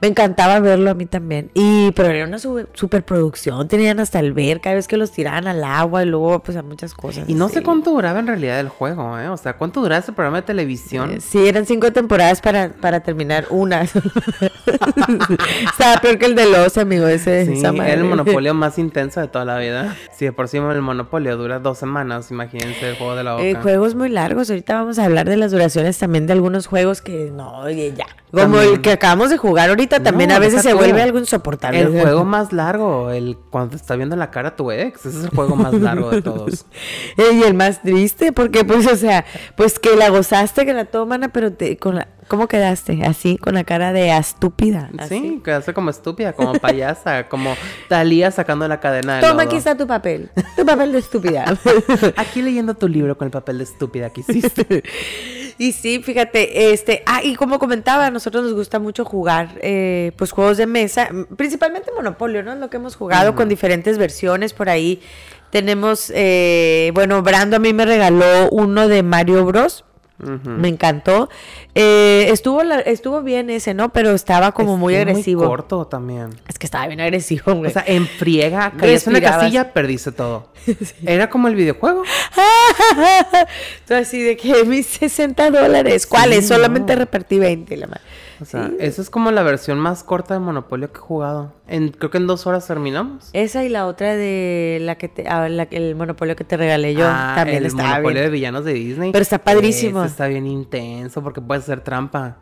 Me 0.00 0.08
encantaba 0.08 0.58
verlo 0.60 0.90
a 0.90 0.94
mí 0.94 1.06
también. 1.06 1.50
Y 1.54 1.90
pero 1.92 2.10
era 2.10 2.26
una 2.26 2.38
su- 2.38 2.66
superproducción, 2.72 3.68
tenían 3.68 4.00
hasta 4.00 4.18
alberca, 4.18 4.72
vez 4.74 4.88
que 4.88 4.96
los 4.96 5.12
tiraban 5.12 5.46
al 5.46 5.62
agua 5.64 6.02
y 6.02 6.06
luego 6.06 6.42
pues 6.42 6.56
a 6.56 6.62
muchas 6.62 6.94
cosas. 6.94 7.28
Y 7.28 7.34
no 7.34 7.48
sé 7.48 7.62
cuánto 7.62 7.90
duraba 7.92 8.18
en 8.20 8.26
realidad 8.26 8.60
el 8.60 8.68
juego, 8.68 9.18
¿eh? 9.18 9.28
O 9.28 9.36
sea, 9.36 9.54
¿cuánto 9.56 9.80
duraba 9.80 10.00
ese 10.00 10.12
programa 10.12 10.38
de 10.38 10.46
televisión? 10.46 11.10
Eh, 11.12 11.20
Sí, 11.20 11.46
eran 11.48 11.66
cinco 11.66 11.92
temporadas 11.92 12.40
para, 12.40 12.70
para 12.70 13.00
terminar 13.00 13.46
una. 13.50 13.82
Estaba 15.70 15.96
peor 16.00 16.18
que 16.18 16.26
el 16.26 16.34
de 16.34 16.46
los 16.50 16.76
amigo 16.78 17.06
ese. 17.06 17.46
Sí, 17.46 17.62
era 17.64 17.92
el 17.94 18.04
monopolio 18.04 18.54
más 18.54 18.78
intenso 18.78 19.20
de 19.20 19.28
toda 19.28 19.44
la 19.44 19.58
vida. 19.58 19.96
Si 20.12 20.24
de 20.24 20.32
por 20.32 20.48
sí 20.48 20.56
el 20.58 20.82
monopolio 20.82 21.36
dura 21.36 21.58
dos 21.58 21.78
semanas, 21.78 22.30
imagínense 22.30 22.90
el 22.90 22.96
juego 22.96 23.14
de 23.16 23.24
la 23.24 23.34
oca. 23.36 23.44
Eh, 23.44 23.54
juegos 23.54 23.94
muy 23.94 24.08
largos. 24.08 24.50
Ahorita 24.50 24.74
vamos 24.74 24.98
a 24.98 25.04
hablar 25.04 25.28
de 25.28 25.36
las 25.36 25.52
duraciones 25.52 25.98
también 25.98 26.26
de 26.26 26.32
algunos 26.32 26.66
juegos 26.66 27.02
que 27.02 27.30
no, 27.32 27.58
oye, 27.60 27.92
ya. 27.96 28.06
Como 28.32 28.56
También. 28.56 28.74
el 28.74 28.80
que 28.82 28.90
acabamos 28.92 29.30
de 29.30 29.36
jugar 29.38 29.55
ahorita, 29.58 30.02
también 30.02 30.30
No, 30.30 30.36
a 30.36 30.38
veces 30.38 30.62
se 30.62 30.70
tú. 30.70 30.76
vuelve 30.76 31.02
algo 31.02 31.18
insoportable. 31.18 31.80
El 31.80 31.88
juego 32.00 32.24
más 32.24 32.52
largo, 32.52 33.10
el 33.10 33.36
cuando 33.50 33.70
te 33.70 33.76
está 33.76 33.96
viendo 33.96 34.16
la 34.16 34.30
cara 34.30 34.56
tu 34.56 34.70
ex, 34.70 35.06
ese 35.06 35.18
es 35.18 35.24
el 35.24 35.30
juego 35.30 35.56
más 35.56 35.72
largo 35.74 36.10
de 36.10 36.22
todos. 36.22 36.66
Y 37.16 37.42
el 37.42 37.54
más 37.54 37.82
triste, 37.82 38.32
porque 38.32 38.64
pues, 38.64 38.86
o 38.86 38.96
sea, 38.96 39.24
pues 39.56 39.78
que 39.78 39.96
la 39.96 40.08
gozaste, 40.10 40.64
que 40.66 40.72
la 40.74 40.84
toman, 40.86 41.30
pero 41.32 41.52
te, 41.52 41.76
con 41.78 41.96
la, 41.96 42.08
¿cómo 42.28 42.46
quedaste? 42.48 43.04
Así, 43.04 43.38
con 43.38 43.54
la 43.54 43.64
cara 43.64 43.92
de 43.92 44.16
estúpida. 44.16 44.90
Sí, 45.08 45.40
quedaste 45.44 45.72
como 45.74 45.90
estúpida, 45.90 46.32
como 46.32 46.54
payasa, 46.54 47.28
como 47.28 47.54
Talía 47.88 48.30
sacando 48.30 48.66
la 48.68 48.80
cadena 48.80 49.16
de 49.16 49.20
Toma, 49.22 49.32
lodo. 49.34 49.46
aquí 49.46 49.56
está 49.56 49.76
tu 49.76 49.86
papel. 49.86 50.30
Tu 50.56 50.64
papel 50.66 50.92
de 50.92 50.98
estúpida. 50.98 51.44
Aquí 52.16 52.42
leyendo 52.42 52.74
tu 52.74 52.88
libro 52.88 53.16
con 53.16 53.26
el 53.26 53.30
papel 53.32 53.58
de 53.58 53.64
estúpida 53.64 54.10
que 54.10 54.20
hiciste. 54.22 54.82
Y 55.58 55.72
sí, 55.72 56.02
fíjate, 56.02 56.72
este, 56.72 57.02
ah, 57.06 57.22
y 57.22 57.34
como 57.34 57.58
comentaba, 57.58 58.06
a 58.06 58.10
nosotros 58.10 58.44
nos 58.44 58.52
gusta 58.52 58.78
mucho 58.78 59.04
jugar, 59.04 59.58
eh, 59.62 60.12
pues 60.16 60.30
juegos 60.30 60.58
de 60.58 60.66
mesa, 60.66 61.08
principalmente 61.36 61.90
Monopolio, 61.92 62.42
¿no? 62.42 62.52
Es 62.52 62.58
lo 62.58 62.68
que 62.68 62.76
hemos 62.76 62.94
jugado 62.96 63.34
con 63.34 63.48
diferentes 63.48 63.96
versiones 63.96 64.52
por 64.52 64.68
ahí. 64.68 65.00
Tenemos, 65.50 66.12
eh, 66.14 66.90
bueno, 66.94 67.22
Brando 67.22 67.56
a 67.56 67.58
mí 67.58 67.72
me 67.72 67.86
regaló 67.86 68.50
uno 68.50 68.88
de 68.88 69.02
Mario 69.02 69.44
Bros. 69.46 69.84
Me 70.18 70.68
encantó. 70.68 71.28
Eh, 71.74 72.28
estuvo, 72.30 72.62
la- 72.62 72.80
estuvo 72.80 73.22
bien 73.22 73.50
ese, 73.50 73.74
¿no? 73.74 73.92
Pero 73.92 74.12
estaba 74.12 74.52
como 74.52 74.76
muy 74.78 74.94
es 74.94 75.00
agresivo. 75.02 75.44
corto 75.46 75.86
también. 75.86 76.30
es 76.48 76.58
que 76.58 76.66
estaba 76.66 76.86
bien 76.86 77.00
agresivo, 77.00 77.54
güey. 77.54 77.70
O 77.70 77.72
sea, 77.72 77.84
en 77.86 78.06
friega, 78.06 78.70
caías 78.78 79.06
en 79.06 79.10
una 79.10 79.18
Respirabas. 79.20 79.38
casilla, 79.38 79.72
perdiste 79.72 80.12
todo. 80.12 80.48
Era 81.04 81.28
como 81.28 81.48
el 81.48 81.54
videojuego. 81.54 82.02
Tú 83.86 83.94
así 83.94 84.22
de 84.22 84.36
que 84.36 84.64
mis 84.64 84.86
60 84.86 85.50
dólares, 85.50 86.06
¿cuáles? 86.06 86.40
Sí, 86.40 86.48
Solamente 86.54 86.94
no. 86.94 87.00
repartí 87.00 87.38
20, 87.38 87.76
la 87.76 87.86
madre. 87.86 88.00
O 88.40 88.44
sea, 88.44 88.70
esa 88.78 89.00
es 89.02 89.08
como 89.10 89.30
la 89.30 89.42
versión 89.42 89.78
más 89.78 90.02
corta 90.04 90.34
de 90.34 90.40
Monopolio 90.40 90.92
que 90.92 90.98
he 90.98 91.00
jugado. 91.00 91.52
En, 91.68 91.88
creo 91.90 92.10
que 92.10 92.18
en 92.18 92.26
dos 92.26 92.46
horas 92.46 92.66
terminamos. 92.66 93.30
Esa 93.32 93.64
y 93.64 93.68
la 93.68 93.86
otra 93.86 94.14
de 94.14 94.78
la 94.82 94.96
que 94.96 95.08
te, 95.08 95.26
ah, 95.28 95.48
la- 95.48 95.64
el 95.70 95.94
monopolio 95.96 96.36
que 96.36 96.44
te 96.44 96.56
regalé 96.56 96.94
yo 96.94 97.06
Ah, 97.08 97.32
también 97.36 97.58
el 97.58 97.66
está 97.66 97.82
Monopolio 97.82 98.10
bien. 98.20 98.24
de 98.24 98.30
villanos 98.30 98.64
de 98.64 98.72
Disney. 98.74 99.12
Pero 99.12 99.22
está 99.22 99.38
padrísimo. 99.38 100.04
Está 100.04 100.26
bien 100.26 100.46
intenso 100.46 101.22
porque 101.22 101.40
puedes 101.40 101.64
hacer 101.64 101.80
trampa. 101.80 102.36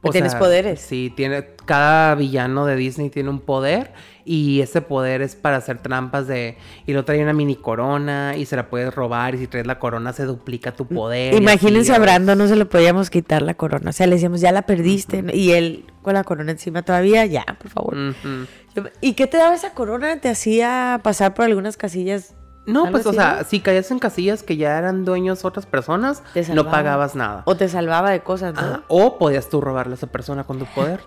O 0.00 0.10
Tienes 0.10 0.34
poderes. 0.36 0.80
Sí, 0.80 1.12
tiene, 1.14 1.44
cada 1.64 2.14
villano 2.14 2.66
de 2.66 2.76
Disney 2.76 3.10
tiene 3.10 3.30
un 3.30 3.40
poder 3.40 3.92
y 4.24 4.60
ese 4.60 4.80
poder 4.80 5.22
es 5.22 5.34
para 5.34 5.56
hacer 5.56 5.78
trampas 5.78 6.28
de... 6.28 6.56
Y 6.86 6.92
lo 6.92 7.04
trae 7.04 7.20
una 7.20 7.32
mini 7.32 7.56
corona 7.56 8.36
y 8.36 8.46
se 8.46 8.54
la 8.54 8.70
puedes 8.70 8.94
robar 8.94 9.34
y 9.34 9.38
si 9.38 9.46
traes 9.48 9.66
la 9.66 9.80
corona 9.80 10.12
se 10.12 10.24
duplica 10.24 10.72
tu 10.72 10.86
poder. 10.86 11.34
Imagínense 11.34 11.92
a 11.92 12.18
no 12.18 12.46
se 12.46 12.54
le 12.54 12.64
podíamos 12.64 13.10
quitar 13.10 13.42
la 13.42 13.54
corona. 13.54 13.90
O 13.90 13.92
sea, 13.92 14.06
le 14.06 14.14
decíamos, 14.14 14.40
ya 14.40 14.52
la 14.52 14.62
perdiste. 14.62 15.24
Y 15.32 15.50
él 15.52 15.84
con 16.02 16.14
la 16.14 16.22
corona 16.22 16.52
encima 16.52 16.82
todavía, 16.82 17.26
ya, 17.26 17.44
por 17.58 17.70
favor. 17.70 17.96
¿Y 19.00 19.14
qué 19.14 19.26
te 19.26 19.36
daba 19.36 19.54
esa 19.54 19.72
corona? 19.72 20.20
¿Te 20.20 20.28
hacía 20.28 21.00
pasar 21.02 21.34
por 21.34 21.44
algunas 21.44 21.76
casillas? 21.76 22.34
No, 22.68 22.90
pues, 22.90 23.06
o 23.06 23.12
sea, 23.14 23.44
si 23.44 23.60
caías 23.60 23.90
en 23.90 23.98
casillas 23.98 24.42
que 24.42 24.58
ya 24.58 24.76
eran 24.78 25.06
dueños 25.06 25.44
otras 25.46 25.64
personas, 25.64 26.22
no 26.52 26.70
pagabas 26.70 27.14
nada. 27.14 27.42
O 27.46 27.56
te 27.56 27.68
salvaba 27.68 28.10
de 28.10 28.20
cosas, 28.20 28.54
O 28.88 29.18
podías 29.18 29.48
tú 29.48 29.60
robarle 29.60 29.94
a 29.94 29.96
esa 29.96 30.06
persona 30.06 30.44
con 30.44 30.58
tu 30.58 30.66
poder. 30.66 31.00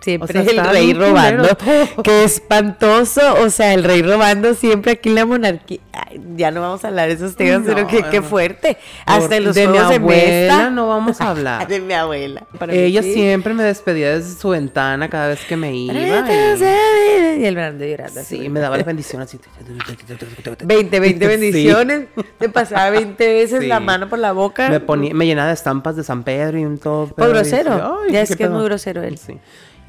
Siempre 0.00 0.40
O 0.40 0.42
sea, 0.44 0.50
el 0.64 0.70
rey 0.70 0.92
robando. 0.94 1.54
todo. 1.56 2.02
Qué 2.02 2.24
espantoso. 2.24 3.20
O 3.42 3.50
sea, 3.50 3.74
el 3.74 3.84
rey 3.84 4.00
robando 4.02 4.54
siempre 4.54 4.92
aquí 4.92 5.10
en 5.10 5.14
la 5.14 5.26
monarquía. 5.26 5.78
Ay, 5.92 6.20
ya 6.36 6.50
no 6.50 6.62
vamos 6.62 6.82
a 6.84 6.88
hablar 6.88 7.08
de 7.08 7.14
esos 7.16 7.36
temas, 7.36 7.60
No, 7.60 7.74
pero 7.74 7.86
qué, 7.86 8.02
qué 8.10 8.22
fuerte. 8.22 8.78
Hasta 9.04 9.36
en 9.36 9.44
los 9.44 9.54
de 9.54 9.68
mi 9.68 9.76
abuela 9.76 10.70
no 10.70 10.88
vamos 10.88 11.20
a 11.20 11.28
hablar. 11.30 11.68
de 11.68 11.80
mi 11.80 11.92
abuela. 11.92 12.44
Para 12.58 12.72
mí 12.72 12.78
Ella 12.78 13.02
sí. 13.02 13.12
siempre 13.12 13.52
me 13.52 13.62
despedía 13.62 14.16
desde 14.16 14.40
su 14.40 14.48
ventana 14.48 15.10
cada 15.10 15.28
vez 15.28 15.40
que 15.46 15.56
me 15.56 15.74
iba. 15.74 15.92
Y, 15.92 17.42
Y 17.42 17.44
el 17.46 17.54
Brando 17.54 17.84
llorando. 17.84 18.22
sí, 18.24 18.48
me 18.48 18.60
daba 18.60 18.76
la 18.78 18.84
bendición 18.84 19.20
así. 19.22 19.38
20, 20.64 21.00
20 21.00 21.24
Sí. 21.24 21.26
bendiciones. 21.28 22.04
Te 22.38 22.48
pasaba 22.48 22.90
20 22.90 23.32
veces 23.34 23.60
Sí. 23.60 23.66
la 23.66 23.80
mano 23.80 24.08
por 24.08 24.18
la 24.18 24.32
boca. 24.32 24.68
Me, 24.68 24.80
ponía, 24.80 25.12
me 25.14 25.26
llenaba 25.26 25.48
de 25.48 25.54
estampas 25.54 25.96
de 25.96 26.04
San 26.04 26.22
Pedro 26.22 26.58
y 26.58 26.64
un 26.64 26.78
todo. 26.78 27.08
Por 27.08 27.28
grosero. 27.28 27.70
decía, 27.74 27.90
"Ay, 28.06 28.12
ya 28.12 28.20
es 28.22 28.28
que 28.28 28.34
es 28.34 28.48
pedo". 28.48 28.52
muy 28.56 28.64
grosero 28.64 29.02
él. 29.02 29.18
Sí. 29.18 29.36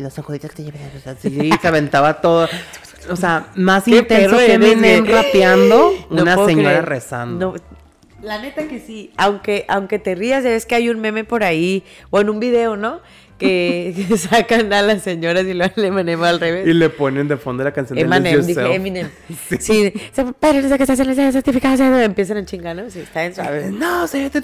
Y 0.01 0.03
las 0.03 0.13
sanjuditas 0.15 0.49
que 0.49 0.57
te 0.57 0.63
llevé. 0.63 0.79
así, 1.05 1.27
y 1.27 1.51
se 1.61 1.67
aventaba 1.67 2.21
todo. 2.21 2.49
O 3.09 3.15
sea, 3.15 3.47
más 3.55 3.87
intenso 3.87 4.35
que 4.37 4.53
Eminem 4.53 5.05
rapeando, 5.05 5.91
No 6.09 6.23
una 6.23 6.35
señora 6.45 6.69
creer. 6.71 6.85
rezando. 6.89 7.53
No, 7.53 8.27
La 8.27 8.41
neta 8.41 8.67
que 8.67 8.79
sí. 8.79 9.11
Aunque, 9.17 9.65
aunque 9.67 9.99
te 9.99 10.15
rías, 10.15 10.43
ya 10.43 10.49
ves 10.49 10.65
que 10.65 10.73
hay 10.75 10.89
un 10.89 10.99
meme 10.99 11.23
por 11.23 11.43
ahí, 11.43 11.83
o 12.09 12.19
en 12.19 12.29
un 12.29 12.39
video, 12.39 12.75
¿no? 12.77 12.99
Que, 13.37 13.93
que 14.09 14.17
sacan 14.17 14.71
a 14.73 14.81
las 14.83 15.03
señoras 15.03 15.45
y 15.45 15.53
lo 15.53 15.65
le 15.75 15.87
Eminem 15.87 16.21
al 16.23 16.39
revés. 16.39 16.67
Y 16.67 16.73
le 16.73 16.89
ponen 16.89 17.27
de 17.27 17.37
fondo 17.37 17.63
la 17.63 17.71
canción 17.73 17.95
de 17.97 18.01
Eminem, 18.03 18.41
dije 18.45 18.53
Yourself. 18.61 18.75
Eminem. 18.75 19.09
Sí, 19.59 19.93
se- 20.13 20.25
pero 20.39 20.61
desde 20.61 20.77
que 20.79 20.85
se 20.87 20.91
hacen 20.93 21.07
las 21.15 21.33
certificadas, 21.33 21.79
empiezan 21.79 22.37
a 22.37 22.45
chingar, 22.45 22.75
¿no? 22.75 22.89
Sí, 22.89 22.99
está 23.01 23.23
en 23.25 23.35
suave. 23.35 23.69
No, 23.71 24.07
se 24.07 24.29
te 24.31 24.39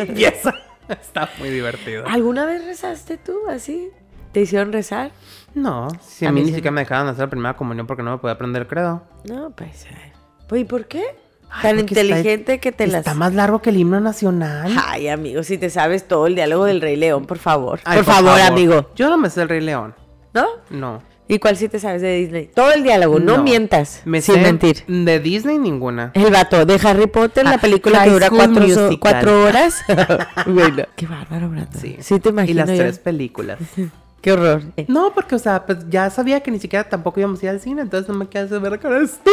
empieza. 0.00 0.54
Está 0.88 1.28
muy 1.38 1.50
divertido. 1.50 2.04
¿Alguna 2.06 2.46
vez 2.46 2.64
rezaste 2.64 3.16
tú 3.18 3.34
así? 3.50 3.88
¿Te 4.36 4.42
hicieron 4.42 4.70
rezar? 4.70 5.12
No, 5.54 5.88
si 6.06 6.26
a, 6.26 6.30
mí 6.30 6.42
ni 6.42 6.48
siquiera 6.48 6.70
me 6.70 6.82
dejaban 6.82 7.08
hacer 7.08 7.20
la 7.24 7.30
primera 7.30 7.56
comunión 7.56 7.86
porque 7.86 8.02
no 8.02 8.10
me 8.10 8.18
podía 8.18 8.34
aprender 8.34 8.66
credo. 8.66 9.02
No, 9.26 9.48
pues. 9.56 9.86
ay. 9.88 10.12
Pues, 10.46 10.60
¿y 10.60 10.64
por 10.66 10.84
qué? 10.84 11.02
Ay, 11.48 11.62
Tan 11.62 11.76
porque 11.78 11.94
está- 11.94 12.02
inteligente 12.02 12.60
que 12.60 12.70
te 12.70 12.86
las. 12.86 12.98
Está 12.98 13.14
más 13.14 13.32
largo 13.32 13.62
que 13.62 13.70
el 13.70 13.78
himno 13.78 13.98
nacional. 13.98 14.70
Ay, 14.88 15.08
amigo, 15.08 15.42
si 15.42 15.56
te 15.56 15.70
sabes 15.70 16.06
todo 16.06 16.26
el 16.26 16.34
diálogo 16.34 16.66
del 16.66 16.82
Rey 16.82 16.96
León, 16.96 17.24
por 17.24 17.38
favor. 17.38 17.80
Ay, 17.84 17.96
por, 17.96 18.04
favor, 18.12 18.38
amigo. 18.42 18.90
Yo 18.94 19.08
no 19.08 19.16
me 19.16 19.30
sé 19.30 19.40
el 19.40 19.48
Rey 19.48 19.62
León. 19.62 19.94
¿No? 20.34 20.44
No. 20.68 21.02
¿Y 21.28 21.38
cuál 21.38 21.56
sí 21.56 21.70
te 21.70 21.78
sabes 21.78 22.02
de 22.02 22.14
Disney? 22.18 22.50
Todo 22.54 22.72
el 22.72 22.82
diálogo, 22.82 23.18
no, 23.18 23.42
mientas. 23.42 24.02
Me 24.04 24.20
sin 24.20 24.34
sé 24.34 24.40
mentir. 24.42 24.84
De 24.86 25.18
Disney 25.18 25.56
ninguna. 25.58 26.10
El 26.12 26.30
vato 26.30 26.66
de 26.66 26.78
Harry 26.84 27.06
Potter, 27.06 27.44
la 27.44 27.52
Ah, 27.52 27.58
película 27.58 28.00
High 28.00 28.08
que 28.08 28.12
dura 28.12 28.26
School 28.26 28.38
cuatro, 28.38 28.68
so- 28.68 28.80
Musical. 28.82 28.98
cuatro 29.00 29.42
horas. 29.44 29.82
bueno, 30.46 30.84
qué 30.94 31.06
bárbaro, 31.06 31.48
Brandon. 31.48 31.80
Sí. 31.80 31.96
Sí. 32.00 32.20
te 32.20 32.28
imagino. 32.28 32.50
Y 32.50 32.54
las 32.54 32.68
yo. 32.68 32.76
tres 32.76 32.98
películas. 32.98 33.58
Qué 34.26 34.32
horror. 34.32 34.60
No, 34.88 35.12
porque, 35.14 35.36
o 35.36 35.38
sea, 35.38 35.64
pues 35.64 35.88
ya 35.88 36.10
sabía 36.10 36.40
que 36.40 36.50
ni 36.50 36.58
siquiera 36.58 36.88
tampoco 36.88 37.20
íbamos 37.20 37.40
a 37.40 37.44
ir 37.44 37.50
al 37.50 37.60
cine, 37.60 37.82
entonces 37.82 38.08
no 38.08 38.16
me 38.16 38.28
queda 38.28 38.46
de 38.46 38.58
ver 38.58 38.72
la 38.72 38.78
cara 38.78 39.00
estúpida 39.00 39.30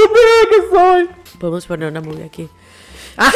que 0.52 0.70
soy. 0.70 1.10
Podemos 1.40 1.66
poner 1.66 1.90
una 1.90 2.00
movie 2.00 2.24
aquí. 2.24 2.48
Ah, 3.18 3.32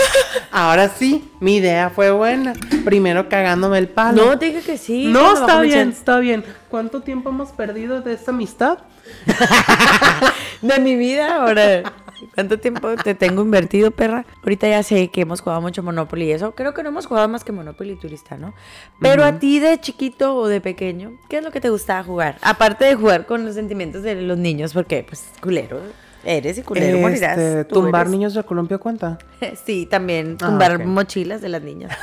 ahora 0.51 0.87
sí, 0.87 1.27
mi 1.39 1.55
idea 1.55 1.89
fue 1.89 2.11
buena. 2.11 2.53
Primero 2.85 3.27
cagándome 3.27 3.79
el 3.79 3.87
palo. 3.87 4.23
No, 4.23 4.37
te 4.37 4.45
dije 4.45 4.61
que 4.61 4.77
sí. 4.77 5.07
No, 5.07 5.33
está 5.33 5.61
bien, 5.61 5.89
está 5.89 6.19
bien. 6.19 6.45
¿Cuánto 6.69 7.01
tiempo 7.01 7.29
hemos 7.29 7.49
perdido 7.49 8.01
de 8.01 8.13
esta 8.13 8.29
amistad? 8.29 8.77
De 10.61 10.79
mi 10.79 10.95
vida, 10.95 11.37
ahora. 11.41 11.91
¿Cuánto 12.33 12.59
tiempo 12.59 12.95
te 13.03 13.15
tengo 13.15 13.41
invertido, 13.41 13.91
perra? 13.91 14.25
Ahorita 14.43 14.67
ya 14.67 14.83
sé 14.83 15.09
que 15.09 15.21
hemos 15.21 15.41
jugado 15.41 15.62
mucho 15.62 15.83
Monopoly 15.83 16.25
y 16.25 16.31
eso. 16.31 16.53
Creo 16.55 16.74
que 16.74 16.83
no 16.83 16.89
hemos 16.89 17.05
jugado 17.05 17.27
más 17.27 17.43
que 17.43 17.51
Monopoly 17.51 17.91
y 17.93 17.95
Turista, 17.95 18.38
¿no? 18.38 18.53
Pero 19.00 19.24
a 19.24 19.39
ti 19.39 19.59
de 19.59 19.79
chiquito 19.79 20.36
o 20.36 20.47
de 20.47 20.62
pequeño, 20.62 21.13
¿qué 21.29 21.38
es 21.38 21.43
lo 21.43 21.51
que 21.51 21.62
te 21.62 21.69
gustaba 21.69 22.03
jugar? 22.03 22.38
Aparte 22.41 22.86
de 22.86 22.95
jugar 22.95 23.25
con 23.25 23.45
los 23.45 23.55
sentimientos 23.55 24.03
de 24.03 24.15
los 24.21 24.38
niños, 24.38 24.74
porque, 24.74 25.03
pues, 25.07 25.29
culero 25.41 25.79
eres 26.25 26.57
y 26.57 26.62
culero 26.63 26.97
morirás. 26.97 27.38
Este, 27.38 27.63
tú 27.65 27.75
tumbar 27.75 28.01
eres. 28.01 28.12
niños 28.12 28.33
de 28.33 28.43
columpio 28.43 28.79
cuenta. 28.79 29.17
Sí, 29.65 29.86
también 29.86 30.38
Ah, 30.41 30.47
tumbar 30.47 30.83
mochilas 30.86 31.41
de 31.41 31.50
las 31.50 31.62
niñas. 31.62 31.95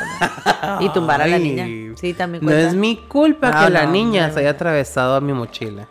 y 0.80 0.88
tumbar 0.90 1.20
a 1.20 1.26
la 1.26 1.38
niña. 1.38 1.66
Sí, 1.96 2.14
también 2.14 2.42
No 2.42 2.50
cuenta. 2.50 2.68
es 2.68 2.74
mi 2.74 2.96
culpa 2.96 3.50
No, 3.50 3.64
que 3.66 3.70
la 3.70 3.84
no, 3.84 3.92
niña 3.92 4.28
no, 4.28 4.32
se 4.34 4.40
haya 4.40 4.50
atravesado 4.50 5.14
a 5.16 5.20
mi 5.20 5.32
mochila. 5.32 5.88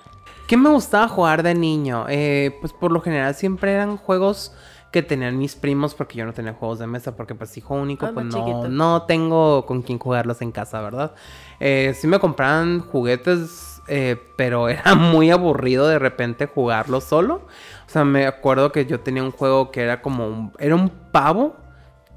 ¿Qué 0.47 0.57
me 0.57 0.69
gustaba 0.69 1.07
jugar 1.07 1.43
de 1.43 1.55
niño? 1.55 2.05
Eh, 2.09 2.57
pues 2.61 2.73
por 2.73 2.91
lo 2.91 3.01
general 3.01 3.35
siempre 3.35 3.73
eran 3.73 3.97
juegos 3.97 4.53
que 4.91 5.01
tenían 5.01 5.37
mis 5.37 5.55
primos 5.55 5.95
porque 5.95 6.19
yo 6.19 6.25
no 6.25 6.33
tenía 6.33 6.53
juegos 6.53 6.77
de 6.79 6.85
mesa 6.85 7.15
porque 7.15 7.33
pues 7.33 7.57
hijo 7.57 7.73
único 7.73 8.05
Ah, 8.05 8.11
pues 8.13 8.27
no, 8.27 8.67
no 8.67 9.03
tengo 9.03 9.65
con 9.65 9.81
quién 9.81 9.97
jugarlos 9.97 10.41
en 10.41 10.51
casa, 10.51 10.81
¿verdad? 10.81 11.13
Eh, 11.59 11.95
sí 11.95 12.07
me 12.07 12.19
compraban 12.19 12.81
juguetes 12.81 13.73
eh, 13.87 14.17
pero 14.37 14.69
era 14.69 14.95
muy 14.95 15.31
aburrido 15.31 15.87
de 15.87 15.99
repente 15.99 16.45
jugarlo 16.45 17.01
solo. 17.01 17.47
O 17.85 17.89
sea, 17.89 18.03
me 18.05 18.25
acuerdo 18.25 18.71
que 18.71 18.85
yo 18.85 18.99
tenía 18.99 19.23
un 19.23 19.31
juego 19.31 19.71
que 19.71 19.81
era 19.81 20.01
como 20.01 20.27
un, 20.27 20.53
era 20.59 20.75
un 20.75 20.89
pavo 20.89 21.55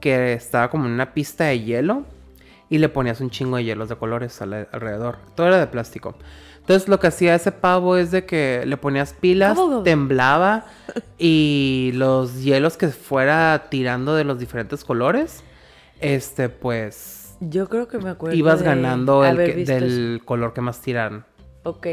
que 0.00 0.34
estaba 0.34 0.70
como 0.70 0.86
en 0.86 0.92
una 0.92 1.14
pista 1.14 1.44
de 1.44 1.60
hielo 1.60 2.04
y 2.68 2.78
le 2.78 2.88
ponías 2.88 3.20
un 3.20 3.30
chingo 3.30 3.56
de 3.56 3.64
hielos 3.64 3.88
de 3.88 3.96
colores 3.96 4.40
alrededor. 4.42 5.18
Todo 5.34 5.48
era 5.48 5.58
de 5.58 5.66
plástico. 5.66 6.16
Entonces 6.66 6.88
lo 6.88 6.98
que 6.98 7.06
hacía 7.06 7.36
ese 7.36 7.52
pavo 7.52 7.96
es 7.96 8.10
de 8.10 8.26
que 8.26 8.64
le 8.66 8.76
ponías 8.76 9.12
pilas, 9.12 9.56
temblaba 9.84 10.64
y 11.16 11.92
los 11.94 12.42
hielos 12.42 12.76
que 12.76 12.88
fuera 12.88 13.68
tirando 13.70 14.16
de 14.16 14.24
los 14.24 14.40
diferentes 14.40 14.82
colores, 14.84 15.44
este 16.00 16.48
pues 16.48 17.36
Yo 17.38 17.68
creo 17.68 17.86
que 17.86 17.98
me 17.98 18.10
acuerdo. 18.10 18.36
ibas 18.36 18.62
ganando 18.62 19.24
el 19.24 19.36
que- 19.36 19.64
del 19.64 20.22
color 20.24 20.54
que 20.54 20.60
más 20.60 20.80
tiraran. 20.80 21.24
Ok. 21.66 21.86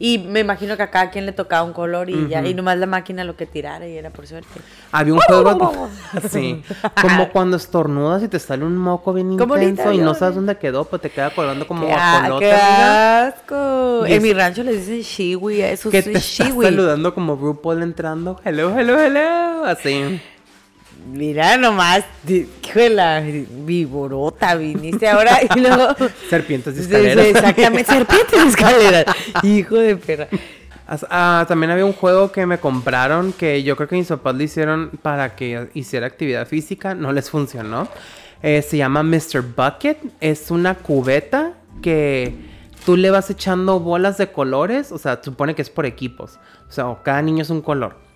Y 0.00 0.18
me 0.18 0.40
imagino 0.40 0.76
que 0.76 0.82
a 0.82 0.90
cada 0.90 1.08
quien 1.10 1.24
le 1.24 1.30
tocaba 1.30 1.62
un 1.62 1.72
color 1.72 2.10
y 2.10 2.26
ya, 2.28 2.44
y 2.44 2.52
nomás 2.52 2.76
la 2.78 2.86
máquina 2.86 3.22
lo 3.22 3.36
que 3.36 3.46
tirara 3.46 3.86
y 3.86 3.96
era 3.96 4.10
por 4.10 4.26
suerte. 4.26 4.48
Había 4.90 5.14
un 5.14 5.20
juego 5.20 5.88
así, 6.12 6.62
como 7.00 7.28
cuando 7.30 7.56
estornudas 7.56 8.24
y 8.24 8.28
te 8.28 8.40
sale 8.40 8.64
un 8.64 8.76
moco 8.76 9.12
bien 9.12 9.30
intenso 9.32 9.92
y 9.92 9.98
no 9.98 10.14
sabes 10.14 10.34
dónde 10.34 10.56
quedó, 10.58 10.84
pues 10.84 11.00
te 11.00 11.10
queda 11.10 11.30
colgando 11.30 11.64
como 11.64 11.86
¡Qué, 11.86 11.92
a- 11.92 11.96
guajolote, 12.18 12.44
qué 12.46 12.52
asco! 12.52 14.04
En 14.06 14.12
es- 14.14 14.22
mi 14.22 14.32
rancho 14.32 14.64
les 14.64 14.88
dicen 14.88 15.02
shiwi, 15.02 15.62
a 15.62 15.70
eso 15.70 15.90
Que 15.90 16.02
te 16.02 16.18
shiwi. 16.18 16.64
saludando 16.64 17.14
como 17.14 17.36
RuPaul 17.36 17.82
entrando. 17.84 18.40
Hello, 18.44 18.76
hello, 18.76 18.98
hello. 18.98 19.64
Así. 19.64 20.20
Mira 21.06 21.56
nomás, 21.56 22.04
hijo 22.70 22.78
de 22.78 22.90
la 22.90 23.20
viborota, 23.20 24.54
viniste 24.54 25.08
ahora 25.08 25.40
y 25.54 25.60
luego... 25.60 25.88
Serpientes 26.30 26.74
sí, 26.74 26.82
escaleras. 26.82 27.26
exactamente, 27.26 27.92
serpientes 27.92 28.44
y 28.44 28.48
escaleras. 28.48 29.04
Hijo 29.42 29.76
de 29.76 29.96
perra. 29.96 30.28
Ah, 31.08 31.44
también 31.46 31.70
había 31.70 31.84
un 31.84 31.92
juego 31.92 32.32
que 32.32 32.46
me 32.46 32.58
compraron 32.58 33.32
que 33.32 33.62
yo 33.62 33.76
creo 33.76 33.88
que 33.88 33.96
mis 33.96 34.08
papás 34.08 34.34
le 34.34 34.44
hicieron 34.44 34.90
para 35.02 35.36
que 35.36 35.68
hiciera 35.74 36.06
actividad 36.06 36.46
física. 36.46 36.94
No 36.94 37.12
les 37.12 37.30
funcionó. 37.30 37.88
Eh, 38.42 38.62
se 38.62 38.76
llama 38.76 39.02
Mr. 39.02 39.42
Bucket. 39.56 39.98
Es 40.20 40.50
una 40.50 40.74
cubeta 40.74 41.52
que 41.80 42.34
tú 42.84 42.96
le 42.96 43.10
vas 43.10 43.30
echando 43.30 43.78
bolas 43.78 44.18
de 44.18 44.32
colores. 44.32 44.90
O 44.90 44.98
sea, 44.98 45.20
supone 45.22 45.54
que 45.54 45.62
es 45.62 45.70
por 45.70 45.86
equipos. 45.86 46.40
O 46.68 46.72
sea, 46.72 46.96
cada 47.04 47.22
niño 47.22 47.42
es 47.42 47.50
un 47.50 47.62
color. 47.62 48.09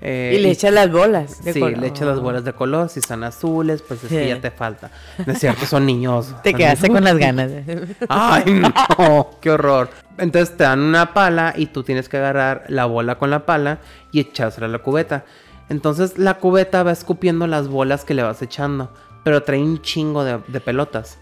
Eh, 0.00 0.34
Y 0.36 0.42
le 0.42 0.50
echas 0.50 0.72
las 0.72 0.90
bolas. 0.92 1.42
de 1.44 1.52
sí, 1.52 1.60
color. 1.60 1.78
le 1.78 1.86
echas 1.88 2.06
las 2.06 2.20
bolas 2.20 2.44
de 2.44 2.52
color. 2.52 2.88
Si 2.88 3.00
están 3.00 3.24
azules, 3.24 3.82
pues 3.82 4.04
es 4.04 4.08
que 4.10 4.22
Sí. 4.22 4.28
ya 4.28 4.40
te 4.40 4.50
falta. 4.50 4.90
No 5.26 5.32
es 5.32 5.40
cierto, 5.40 5.66
son 5.66 5.86
niños. 5.86 6.34
Te 6.44 6.54
quedaste 6.54 6.88
con 6.88 7.02
las 7.04 7.16
ganas. 7.18 7.50
Ay, 8.08 8.44
no, 8.52 9.30
qué 9.40 9.50
horror. 9.50 9.90
Entonces 10.18 10.56
te 10.56 10.64
dan 10.64 10.80
una 10.80 11.14
pala 11.14 11.54
y 11.56 11.66
tú 11.66 11.82
tienes 11.84 12.08
que 12.08 12.16
agarrar 12.16 12.64
la 12.68 12.86
bola 12.86 13.16
con 13.18 13.30
la 13.30 13.46
pala 13.46 13.78
y 14.12 14.20
echársela 14.20 14.66
a 14.66 14.70
la 14.70 14.78
cubeta. 14.80 15.24
Entonces 15.68 16.18
la 16.18 16.34
cubeta 16.34 16.82
va 16.82 16.92
escupiendo 16.92 17.46
las 17.46 17.68
bolas 17.68 18.04
que 18.04 18.14
le 18.14 18.22
vas 18.22 18.40
echando, 18.42 18.92
pero 19.24 19.42
trae 19.42 19.62
un 19.62 19.80
chingo 19.82 20.24
de, 20.24 20.38
de 20.48 20.60
pelotas. 20.60 21.18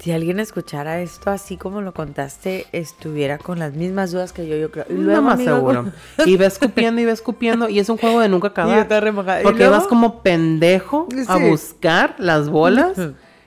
Si 0.00 0.12
alguien 0.12 0.38
escuchara 0.38 1.00
esto 1.00 1.30
así 1.30 1.56
como 1.56 1.80
lo 1.80 1.92
contaste, 1.92 2.66
estuviera 2.72 3.36
con 3.38 3.58
las 3.58 3.72
mismas 3.74 4.12
dudas 4.12 4.32
que 4.32 4.46
yo, 4.46 4.56
yo 4.56 4.70
creo. 4.70 4.84
Y 4.88 4.92
No 4.94 5.20
más 5.22 5.34
amigo, 5.34 5.56
seguro. 5.56 5.86
Y 6.24 6.36
va 6.36 6.46
escupiendo 6.46 7.00
y 7.00 7.04
va 7.04 7.10
escupiendo 7.12 7.68
y 7.68 7.80
es 7.80 7.88
un 7.88 7.96
juego 7.98 8.20
de 8.20 8.28
nunca 8.28 8.46
Y 8.48 8.50
yo 8.50 8.62
acabar. 8.62 8.78
estaba 8.78 9.00
remojada. 9.00 9.40
¿Y 9.40 9.42
Porque 9.42 9.58
luego? 9.64 9.72
vas 9.74 9.86
como 9.88 10.22
pendejo 10.22 11.08
a 11.26 11.38
Sí. 11.38 11.44
buscar 11.50 12.14
las 12.18 12.48
bolas 12.48 12.92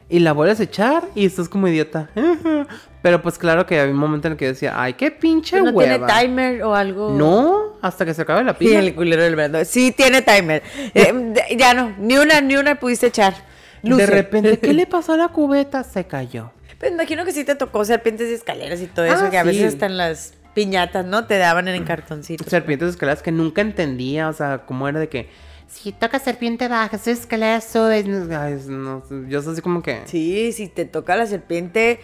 y 0.09 0.19
la 0.19 0.33
vuelves 0.33 0.59
a 0.59 0.63
echar 0.63 1.05
y 1.15 1.25
estás 1.25 1.47
como 1.47 1.69
idiota. 1.69 2.09
Pero 3.01 3.21
pues 3.21 3.37
claro 3.39 3.65
que 3.65 3.79
había 3.79 3.93
un 3.93 3.97
momento 3.99 4.27
en 4.27 4.33
el 4.33 4.37
que 4.37 4.47
decía, 4.47 4.73
ay, 4.79 4.93
qué 4.95 5.09
pinche 5.09 5.59
¿No 5.61 5.71
hueva. 5.71 6.05
tiene 6.07 6.27
timer 6.27 6.63
o 6.63 6.75
algo? 6.75 7.11
No, 7.13 7.77
hasta 7.81 8.05
que 8.05 8.13
se 8.13 8.23
acabe 8.23 8.43
la 8.43 8.51
Sí, 8.59 8.65
pila. 8.65 8.79
el 8.79 8.93
culero 8.93 9.23
del 9.23 9.35
Brando. 9.37 9.63
Sí, 9.63 9.91
tiene 9.95 10.21
timer. 10.21 10.61
Eh, 10.93 11.55
ya 11.57 11.73
no, 11.73 11.93
ni 11.97 12.17
una, 12.17 12.41
ni 12.41 12.57
una 12.57 12.75
pudiste 12.75 13.07
echar. 13.07 13.49
Luce. 13.83 14.05
De 14.05 14.11
repente, 14.11 14.59
¿qué 14.59 14.73
le 14.75 14.85
pasó 14.87 15.13
a 15.13 15.17
la 15.17 15.29
cubeta? 15.29 15.83
Se 15.83 16.05
cayó. 16.05 16.51
Pues 16.79 16.91
imagino 16.91 17.25
que 17.25 17.31
sí 17.31 17.43
te 17.43 17.55
tocó 17.55 17.85
serpientes 17.85 18.29
y 18.29 18.33
escaleras 18.33 18.81
y 18.81 18.87
todo 18.87 19.05
eso, 19.05 19.25
Ah, 19.25 19.29
que 19.29 19.37
a 19.37 19.43
veces 19.43 19.79
en 19.81 19.97
las 19.97 20.33
piñatas, 20.53 21.05
¿no? 21.05 21.27
Te 21.27 21.37
daban 21.37 21.67
en 21.67 21.83
cartoncitos. 21.83 22.47
Serpientes 22.47 22.89
escaleras 22.89 23.21
que 23.21 23.31
nunca 23.31 23.61
entendía, 23.61 24.29
o 24.29 24.33
sea, 24.33 24.63
cómo 24.65 24.87
era 24.87 24.99
de 24.99 25.07
que 25.07 25.29
si 25.67 25.91
toca 25.93 26.19
serpiente 26.19 26.67
baja, 26.67 26.97
su 26.97 27.11
escalera 27.11 27.61
sube. 27.61 28.03
Ay, 28.35 28.61
no, 28.67 29.03
yo 29.27 29.41
soy 29.41 29.53
así 29.53 29.61
como 29.61 29.81
que. 29.81 30.01
Sí, 30.05 30.51
si 30.51 30.67
te 30.67 30.85
toca 30.85 31.15
la 31.15 31.25
serpiente, 31.25 31.99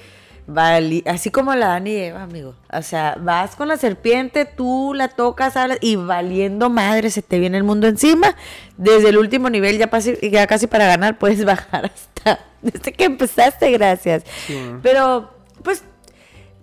vali- 0.47 1.03
así 1.07 1.29
como 1.29 1.53
la 1.55 1.67
Dani 1.67 1.91
y 1.91 1.95
Eva, 1.97 2.23
amigo. 2.23 2.55
O 2.71 2.81
sea, 2.81 3.17
vas 3.19 3.55
con 3.55 3.67
la 3.67 3.77
serpiente, 3.77 4.45
tú 4.45 4.93
la 4.95 5.07
tocas, 5.09 5.55
hablas, 5.57 5.77
y 5.81 5.95
valiendo 5.97 6.69
madre, 6.69 7.09
se 7.09 7.21
te 7.21 7.37
viene 7.39 7.57
el 7.57 7.63
mundo 7.63 7.87
encima. 7.87 8.35
Desde 8.77 9.09
el 9.09 9.17
último 9.17 9.49
nivel, 9.49 9.77
ya, 9.77 9.89
pasi- 9.89 10.17
ya 10.31 10.47
casi 10.47 10.67
para 10.67 10.85
ganar, 10.87 11.17
puedes 11.19 11.43
bajar 11.45 11.85
hasta 11.93 12.39
desde 12.61 12.93
que 12.93 13.05
empezaste, 13.05 13.71
gracias. 13.71 14.23
Sí. 14.47 14.57
Pero, 14.81 15.31
pues, 15.63 15.83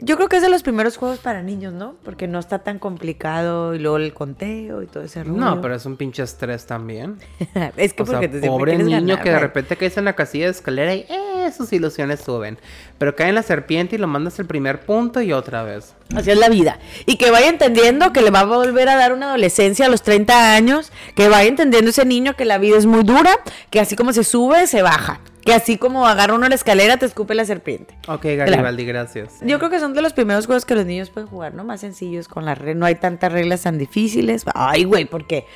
Yo 0.00 0.16
creo 0.16 0.28
que 0.28 0.36
es 0.36 0.42
de 0.42 0.48
los 0.48 0.62
primeros 0.62 0.96
juegos 0.96 1.18
para 1.20 1.42
niños, 1.42 1.72
¿no? 1.72 1.94
Porque 2.02 2.26
no 2.26 2.40
está 2.40 2.58
tan 2.58 2.78
complicado 2.80 3.74
y 3.74 3.78
luego 3.78 3.96
el 3.96 4.12
conteo 4.12 4.82
y 4.82 4.86
todo 4.86 5.04
ese 5.04 5.22
rollo. 5.22 5.38
No, 5.38 5.60
pero 5.60 5.76
es 5.76 5.86
un 5.86 5.96
pinche 5.96 6.22
estrés 6.22 6.66
también. 6.66 7.18
es 7.76 7.94
que 7.94 8.02
O 8.02 8.06
sea, 8.06 8.16
porque 8.16 8.28
te 8.28 8.40
siempre 8.40 8.48
pobre 8.50 8.78
niño 8.78 9.00
ganar, 9.00 9.22
que 9.22 9.30
de 9.30 9.38
repente 9.38 9.76
caes 9.76 9.96
en 9.96 10.04
la 10.04 10.14
casilla 10.14 10.46
de 10.46 10.50
escalera 10.50 10.94
y 10.94 11.06
eh, 11.08 11.50
sus 11.56 11.72
ilusiones 11.72 12.20
suben. 12.20 12.58
Pero 12.98 13.14
cae 13.14 13.28
en 13.28 13.36
la 13.36 13.42
serpiente 13.42 13.94
y 13.94 13.98
lo 13.98 14.08
mandas 14.08 14.38
el 14.40 14.46
primer 14.46 14.80
punto 14.80 15.22
y 15.22 15.32
otra 15.32 15.62
vez. 15.62 15.94
Así 16.14 16.32
es 16.32 16.38
la 16.38 16.48
vida. 16.48 16.80
Y 17.06 17.16
que 17.16 17.30
vaya 17.30 17.48
entendiendo 17.48 18.12
que 18.12 18.20
le 18.20 18.30
va 18.30 18.40
a 18.40 18.44
volver 18.44 18.88
a 18.88 18.96
dar 18.96 19.12
una 19.12 19.28
adolescencia 19.28 19.86
a 19.86 19.88
los 19.88 20.02
30 20.02 20.54
años, 20.54 20.90
que 21.14 21.28
vaya 21.28 21.48
entendiendo 21.48 21.90
ese 21.90 22.04
niño 22.04 22.34
que 22.34 22.44
la 22.44 22.58
vida 22.58 22.76
es 22.76 22.86
muy 22.86 23.04
dura, 23.04 23.36
que 23.70 23.78
así 23.78 23.94
como 23.94 24.12
se 24.12 24.24
sube, 24.24 24.66
se 24.66 24.82
baja. 24.82 25.20
Que 25.44 25.52
así 25.52 25.76
como 25.76 26.06
agarra 26.06 26.34
uno 26.34 26.48
la 26.48 26.54
escalera, 26.54 26.96
te 26.96 27.06
escupe 27.06 27.34
la 27.34 27.44
serpiente. 27.44 27.96
Ok, 28.08 28.24
Garibaldi, 28.24 28.84
gracias. 28.86 29.40
Yo 29.42 29.58
creo 29.58 29.70
que 29.70 29.78
son 29.78 29.92
de 29.92 30.00
los 30.00 30.12
primeros 30.14 30.46
juegos 30.46 30.64
que 30.64 30.74
los 30.74 30.86
niños 30.86 31.10
pueden 31.10 31.28
jugar, 31.28 31.54
¿no? 31.54 31.64
Más 31.64 31.80
sencillos, 31.80 32.28
con 32.28 32.44
las 32.44 32.56
reglas. 32.56 32.76
No 32.76 32.86
hay 32.86 32.94
tantas 32.94 33.30
reglas 33.30 33.62
tan 33.62 33.76
difíciles. 33.76 34.44
Ay, 34.54 34.84
güey, 34.84 35.04
¿por 35.04 35.26
qué? 35.26 35.46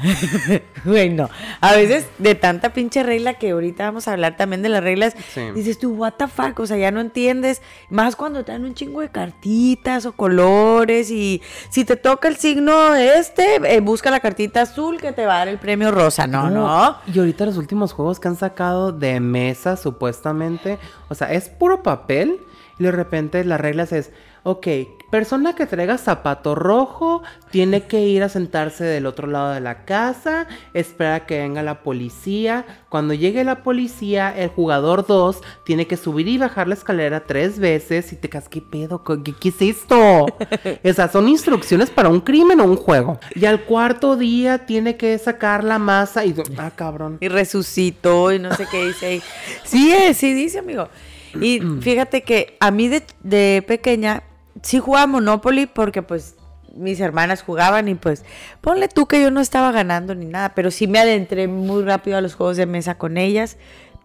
Güey, 0.84 1.10
no. 1.10 1.28
A 1.60 1.72
veces 1.74 2.06
de 2.18 2.34
tanta 2.34 2.72
pinche 2.72 3.02
regla 3.02 3.34
que 3.34 3.50
ahorita 3.50 3.84
vamos 3.84 4.08
a 4.08 4.12
hablar 4.12 4.36
también 4.36 4.62
de 4.62 4.68
las 4.68 4.82
reglas, 4.82 5.14
Sí. 5.34 5.40
dices 5.54 5.78
tú, 5.78 5.92
what 5.94 6.14
the 6.14 6.26
fuck, 6.28 6.58
o 6.60 6.66
sea, 6.66 6.76
ya 6.76 6.90
no 6.90 7.00
entiendes. 7.00 7.62
Más 7.90 8.16
cuando 8.16 8.44
traen 8.44 8.64
un 8.64 8.74
chingo 8.74 9.00
de 9.00 9.08
cartitas 9.10 10.06
o 10.06 10.12
colores 10.12 11.10
y 11.10 11.42
si 11.70 11.84
te 11.84 11.96
toca 11.96 12.28
el 12.28 12.36
signo 12.36 12.94
este, 12.94 13.56
eh, 13.64 13.80
busca 13.80 14.10
la 14.10 14.20
cartita 14.20 14.62
azul 14.62 15.00
que 15.00 15.12
te 15.12 15.26
va 15.26 15.36
a 15.36 15.38
dar 15.38 15.48
el 15.48 15.58
premio 15.58 15.90
rosa. 15.90 16.26
No, 16.26 16.50
no. 16.50 16.96
Y 17.12 17.18
ahorita 17.18 17.46
los 17.46 17.56
últimos 17.56 17.92
juegos 17.92 18.20
que 18.20 18.28
han 18.28 18.36
sacado 18.36 18.92
de 18.92 19.20
mesa, 19.20 19.76
supuestamente, 19.76 20.78
o 21.08 21.14
sea, 21.14 21.32
es 21.32 21.48
puro 21.48 21.82
papel 21.82 22.40
y 22.78 22.84
de 22.84 22.92
repente 22.92 23.42
las 23.44 23.60
reglas 23.60 23.92
es, 23.92 24.10
ok, 24.42 24.66
persona 25.16 25.54
que 25.54 25.64
traiga 25.64 25.96
zapato 25.96 26.54
rojo 26.54 27.22
tiene 27.50 27.84
que 27.84 28.02
ir 28.02 28.22
a 28.22 28.28
sentarse 28.28 28.84
del 28.84 29.06
otro 29.06 29.26
lado 29.26 29.54
de 29.54 29.62
la 29.62 29.86
casa, 29.86 30.46
espera 30.74 31.24
que 31.24 31.38
venga 31.38 31.62
la 31.62 31.82
policía. 31.82 32.66
Cuando 32.90 33.14
llegue 33.14 33.42
la 33.42 33.62
policía, 33.62 34.30
el 34.36 34.50
jugador 34.50 35.06
2 35.06 35.40
tiene 35.64 35.86
que 35.86 35.96
subir 35.96 36.28
y 36.28 36.36
bajar 36.36 36.68
la 36.68 36.74
escalera 36.74 37.24
tres 37.24 37.58
veces 37.58 38.12
y 38.12 38.16
te 38.16 38.28
quedas, 38.28 38.50
¿qué 38.50 38.60
pedo? 38.60 39.02
¿Qué, 39.04 39.32
qué 39.40 39.48
es 39.48 39.62
esto? 39.62 40.26
Esas 40.82 41.12
son 41.12 41.30
instrucciones 41.30 41.88
para 41.88 42.10
un 42.10 42.20
crimen 42.20 42.60
o 42.60 42.64
un 42.64 42.76
juego. 42.76 43.18
Y 43.34 43.46
al 43.46 43.62
cuarto 43.62 44.16
día 44.16 44.66
tiene 44.66 44.98
que 44.98 45.16
sacar 45.16 45.64
la 45.64 45.78
masa 45.78 46.26
y... 46.26 46.34
Ah, 46.58 46.72
cabrón. 46.76 47.16
y 47.22 47.28
resucitó 47.28 48.34
y 48.34 48.38
no 48.38 48.54
sé 48.54 48.66
qué 48.70 48.88
dice 48.88 49.06
ahí. 49.06 49.22
Sí, 49.64 49.90
es, 49.94 50.18
sí 50.18 50.34
dice, 50.34 50.58
amigo. 50.58 50.88
Y 51.40 51.62
fíjate 51.80 52.20
que 52.22 52.58
a 52.60 52.70
mí 52.70 52.88
de, 52.88 53.02
de 53.22 53.64
pequeña 53.66 54.22
sí 54.66 54.80
jugaba 54.80 55.06
Monopoly 55.06 55.66
porque 55.66 56.02
pues 56.02 56.34
mis 56.74 57.00
hermanas 57.00 57.42
jugaban 57.42 57.88
y 57.88 57.94
pues 57.94 58.24
ponle 58.60 58.88
tú 58.88 59.06
que 59.06 59.22
yo 59.22 59.30
no 59.30 59.40
estaba 59.40 59.72
ganando 59.72 60.14
ni 60.14 60.26
nada, 60.26 60.54
pero 60.54 60.70
sí 60.70 60.86
me 60.88 60.98
adentré 60.98 61.48
muy 61.48 61.84
rápido 61.84 62.18
a 62.18 62.20
los 62.20 62.34
juegos 62.34 62.56
de 62.56 62.66
mesa 62.66 62.98
con 62.98 63.16
ellas. 63.16 63.56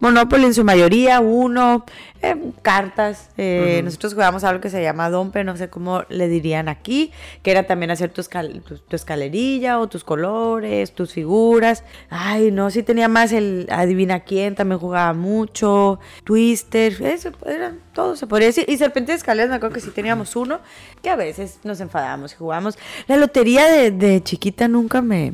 Monopoly 0.01 0.45
en 0.45 0.53
su 0.53 0.63
mayoría, 0.65 1.19
uno, 1.21 1.85
eh, 2.21 2.35
cartas. 2.63 3.29
eh, 3.37 3.81
Nosotros 3.83 4.13
jugábamos 4.13 4.43
algo 4.43 4.59
que 4.59 4.69
se 4.69 4.81
llama 4.81 5.09
Dompe, 5.09 5.43
no 5.43 5.55
sé 5.55 5.69
cómo 5.69 6.03
le 6.09 6.27
dirían 6.27 6.67
aquí, 6.69 7.11
que 7.43 7.51
era 7.51 7.63
también 7.67 7.91
hacer 7.91 8.09
tu, 8.11 8.21
escal- 8.21 8.61
tu, 8.63 8.77
tu 8.79 8.95
escalerilla 8.95 9.79
o 9.79 9.87
tus 9.87 10.03
colores, 10.03 10.91
tus 10.93 11.13
figuras. 11.13 11.83
Ay, 12.09 12.51
no, 12.51 12.69
sí 12.71 12.83
tenía 12.83 13.07
más 13.07 13.31
el 13.31 13.67
Adivina 13.71 14.21
quién, 14.21 14.55
también 14.55 14.79
jugaba 14.79 15.13
mucho, 15.13 15.99
Twister, 16.23 16.99
eso, 17.03 17.29
eran 17.45 17.79
todo, 17.93 18.15
se 18.15 18.25
podría 18.27 18.47
decir. 18.47 18.65
Y 18.67 18.77
Serpiente 18.77 19.11
de 19.11 19.17
Escaleras, 19.19 19.49
me 19.51 19.55
acuerdo 19.57 19.75
que 19.75 19.81
sí 19.81 19.91
teníamos 19.91 20.35
uno, 20.35 20.59
que 21.03 21.09
a 21.11 21.15
veces 21.15 21.59
nos 21.63 21.79
enfadábamos 21.79 22.33
y 22.33 22.35
jugábamos. 22.37 22.77
La 23.07 23.17
lotería 23.17 23.67
de, 23.71 23.91
de 23.91 24.23
chiquita 24.23 24.67
nunca 24.67 25.01
me, 25.01 25.33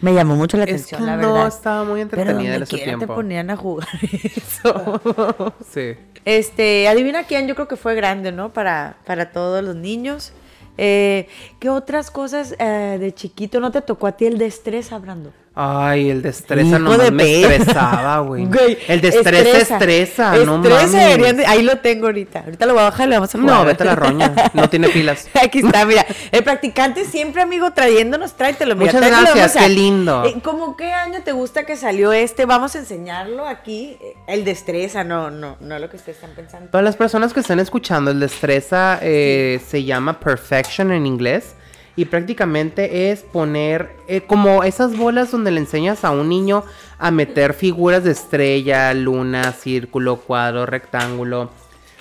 me 0.00 0.14
llamó 0.14 0.36
mucho 0.36 0.56
la 0.56 0.64
Es 0.64 0.70
atención, 0.70 1.00
que 1.00 1.06
la 1.06 1.16
no, 1.16 1.32
verdad. 1.34 1.48
estaba 1.48 1.84
muy 1.84 2.00
entretenida 2.00 2.56
en 2.56 2.62
ese 2.62 2.76
quiera 2.76 2.92
te 2.92 2.96
tiempo. 2.98 3.14
ponían 3.14 3.50
a 3.50 3.56
jugar 3.56 3.88
eso. 4.02 5.54
Sí. 5.70 5.94
Este, 6.24 6.88
adivina 6.88 7.24
quién, 7.24 7.46
yo 7.48 7.54
creo 7.54 7.68
que 7.68 7.76
fue 7.76 7.94
grande, 7.94 8.32
¿no? 8.32 8.52
Para, 8.52 8.96
para 9.06 9.32
todos 9.32 9.62
los 9.64 9.74
niños. 9.76 10.32
Eh, 10.76 11.26
¿Qué 11.58 11.70
otras 11.70 12.10
cosas 12.10 12.54
eh, 12.58 12.98
de 13.00 13.12
chiquito 13.12 13.58
no 13.60 13.72
te 13.72 13.80
tocó 13.82 14.06
a 14.06 14.12
ti 14.12 14.26
el 14.26 14.38
destreza, 14.38 14.98
Brando? 14.98 15.32
Ay, 15.60 16.08
el 16.10 16.22
destreza 16.22 16.78
nomás 16.78 16.98
de 16.98 17.10
me 17.10 17.40
estresaba, 17.42 18.20
güey. 18.20 18.44
Güey, 18.58 18.78
El 18.86 19.00
destreza 19.00 19.58
estresa, 19.74 20.36
no 20.44 20.56
Estresa 20.56 20.76
mames. 20.86 20.92
deberían 20.92 21.36
de- 21.36 21.46
ahí 21.46 21.62
lo 21.64 21.78
tengo 21.78 22.06
ahorita. 22.06 22.40
Ahorita 22.44 22.64
lo 22.66 22.74
voy 22.74 22.82
a 22.82 22.84
bajar 22.84 23.08
y 23.08 23.10
lo 23.10 23.16
vamos 23.16 23.34
a 23.34 23.38
jugar. 23.40 23.56
No, 23.58 23.64
vete 23.64 23.82
a 23.82 23.86
la 23.86 23.94
roña. 23.96 24.32
No 24.54 24.70
tiene 24.70 24.88
pilas. 24.90 25.26
Aquí 25.42 25.58
está, 25.58 25.84
mira. 25.84 26.06
El 26.30 26.44
practicante 26.44 27.04
siempre, 27.04 27.42
amigo, 27.42 27.72
trayéndonos, 27.72 28.34
tráetelo. 28.34 28.76
Mira, 28.76 28.92
Muchas 28.92 29.00
tráetelo, 29.08 29.34
gracias, 29.34 29.56
a- 29.56 29.66
qué 29.66 29.68
lindo. 29.70 30.24
Eh, 30.26 30.36
¿Cómo 30.44 30.76
qué 30.76 30.92
año 30.92 31.22
te 31.24 31.32
gusta 31.32 31.66
que 31.66 31.74
salió 31.76 32.12
este? 32.12 32.46
Vamos 32.46 32.76
a 32.76 32.78
enseñarlo 32.78 33.44
aquí. 33.44 33.96
Eh, 34.00 34.14
El 34.28 34.44
destreza, 34.44 35.02
no, 35.02 35.32
no, 35.32 35.56
no 35.60 35.78
lo 35.80 35.90
que 35.90 35.96
ustedes 35.96 36.18
están 36.18 36.36
pensando. 36.36 36.70
Para 36.70 36.82
las 36.82 36.94
personas 36.94 37.34
que 37.34 37.40
están 37.40 37.58
escuchando, 37.58 38.12
el 38.12 38.20
destreza 38.20 39.00
eh, 39.02 39.60
se 39.68 39.82
llama 39.82 40.20
perfection 40.20 40.92
en 40.92 41.04
inglés. 41.04 41.56
Y 41.98 42.04
prácticamente 42.04 43.10
es 43.10 43.22
poner 43.22 43.90
eh, 44.06 44.20
como 44.20 44.62
esas 44.62 44.96
bolas 44.96 45.32
donde 45.32 45.50
le 45.50 45.58
enseñas 45.58 46.04
a 46.04 46.12
un 46.12 46.28
niño 46.28 46.62
a 46.96 47.10
meter 47.10 47.54
figuras 47.54 48.04
de 48.04 48.12
estrella, 48.12 48.94
luna, 48.94 49.52
círculo, 49.52 50.18
cuadro, 50.18 50.64
rectángulo. 50.64 51.50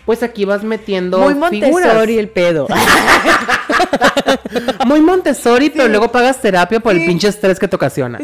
Pues 0.06 0.22
aquí 0.22 0.46
vas 0.46 0.64
metiendo 0.64 1.18
Muy 1.18 1.34
figuras. 1.50 1.88
Montessori 1.88 2.20
el 2.20 2.30
pedo. 2.30 2.68
Muy 4.86 5.02
Montessori, 5.02 5.72
pero 5.72 5.88
luego 5.88 6.12
pagas 6.12 6.40
terapia 6.42 6.80
por 6.80 6.94
el 6.94 7.04
pinche 7.04 7.30
estrés 7.30 7.58
que 7.58 7.68
te 7.68 7.76
ocasiona. 7.76 8.20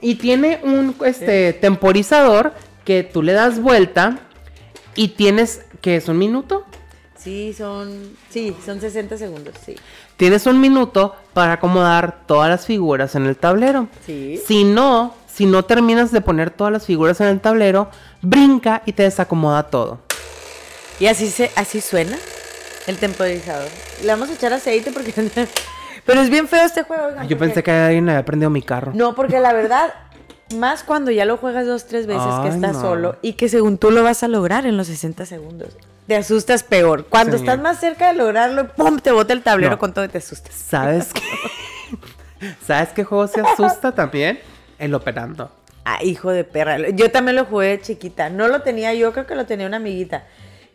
Y 0.00 0.16
tiene 0.16 0.58
un 0.64 0.96
este 1.06 1.52
temporizador 1.52 2.54
que 2.84 3.04
tú 3.04 3.22
le 3.22 3.34
das 3.34 3.60
vuelta 3.60 4.18
y 4.96 5.10
tienes 5.10 5.60
que 5.80 5.94
es 5.94 6.08
un 6.08 6.18
minuto. 6.18 6.66
Sí, 7.16 7.54
son, 7.56 8.16
sí, 8.30 8.54
son 8.64 8.80
60 8.80 9.16
segundos, 9.16 9.54
sí. 9.64 9.76
Tienes 10.18 10.44
un 10.46 10.60
minuto 10.60 11.14
para 11.32 11.54
acomodar 11.54 12.26
todas 12.26 12.50
las 12.50 12.66
figuras 12.66 13.14
en 13.14 13.24
el 13.26 13.36
tablero. 13.36 13.86
Sí. 14.04 14.38
Si 14.46 14.64
no, 14.64 15.14
si 15.32 15.46
no 15.46 15.64
terminas 15.64 16.10
de 16.12 16.20
poner 16.20 16.50
todas 16.50 16.72
las 16.72 16.84
figuras 16.84 17.20
en 17.20 17.28
el 17.28 17.40
tablero, 17.40 17.88
brinca 18.20 18.82
y 18.84 18.92
te 18.92 19.04
desacomoda 19.04 19.62
todo. 19.70 20.00
Y 20.98 21.06
así 21.06 21.28
se, 21.30 21.50
así 21.54 21.80
suena 21.80 22.18
el 22.88 22.96
temporizador. 22.98 23.68
Le 24.02 24.08
vamos 24.08 24.28
a 24.28 24.32
echar 24.34 24.52
aceite 24.52 24.90
porque... 24.92 25.12
Pero 26.04 26.20
es 26.20 26.30
bien 26.30 26.48
feo 26.48 26.64
este 26.64 26.82
juego. 26.82 27.04
oigan, 27.06 27.28
Yo 27.28 27.36
porque- 27.36 27.46
pensé 27.54 27.62
que 27.62 27.70
alguien 27.70 28.08
había 28.08 28.24
prendido 28.24 28.50
mi 28.50 28.62
carro. 28.62 28.90
No, 28.94 29.14
porque 29.14 29.38
la 29.38 29.52
verdad, 29.52 29.94
más 30.56 30.82
cuando 30.82 31.12
ya 31.12 31.26
lo 31.26 31.36
juegas 31.36 31.64
dos, 31.64 31.86
tres 31.86 32.08
veces 32.08 32.24
que 32.42 32.48
estás 32.48 32.72
no. 32.74 32.80
solo 32.80 33.16
y 33.22 33.34
que 33.34 33.48
según 33.48 33.78
tú 33.78 33.92
lo 33.92 34.02
vas 34.02 34.24
a 34.24 34.28
lograr 34.28 34.66
en 34.66 34.76
los 34.76 34.88
60 34.88 35.26
segundos. 35.26 35.76
Te 36.08 36.16
asustas 36.16 36.62
peor. 36.64 37.06
Cuando 37.06 37.36
Sí. 37.36 37.42
estás 37.44 37.60
más 37.60 37.78
cerca 37.78 38.08
de 38.08 38.14
lograrlo, 38.14 38.68
¡pum! 38.74 38.98
Te 38.98 39.12
bota 39.12 39.32
el 39.34 39.42
tablero 39.42 39.72
No. 39.72 39.78
con 39.78 39.92
todo 39.94 40.04
y 40.06 40.08
te 40.08 40.18
asustas. 40.18 40.54
¿Sabes 40.54 41.12
qué? 41.12 41.20
¿Sabes 42.66 42.88
qué 42.90 43.04
juego 43.04 43.26
se 43.28 43.40
asusta 43.42 43.92
también? 43.94 44.40
El 44.78 44.94
operando. 44.94 45.52
Ah, 45.84 46.02
hijo 46.02 46.30
de 46.30 46.44
perra. 46.44 46.88
Yo 46.90 47.10
también 47.10 47.36
lo 47.36 47.44
jugué 47.44 47.68
de 47.68 47.80
chiquita. 47.82 48.30
No 48.30 48.48
lo 48.48 48.62
tenía 48.62 48.94
yo, 48.94 49.12
creo 49.12 49.26
que 49.26 49.34
lo 49.34 49.46
tenía 49.46 49.66
una 49.66 49.76
amiguita. 49.76 50.24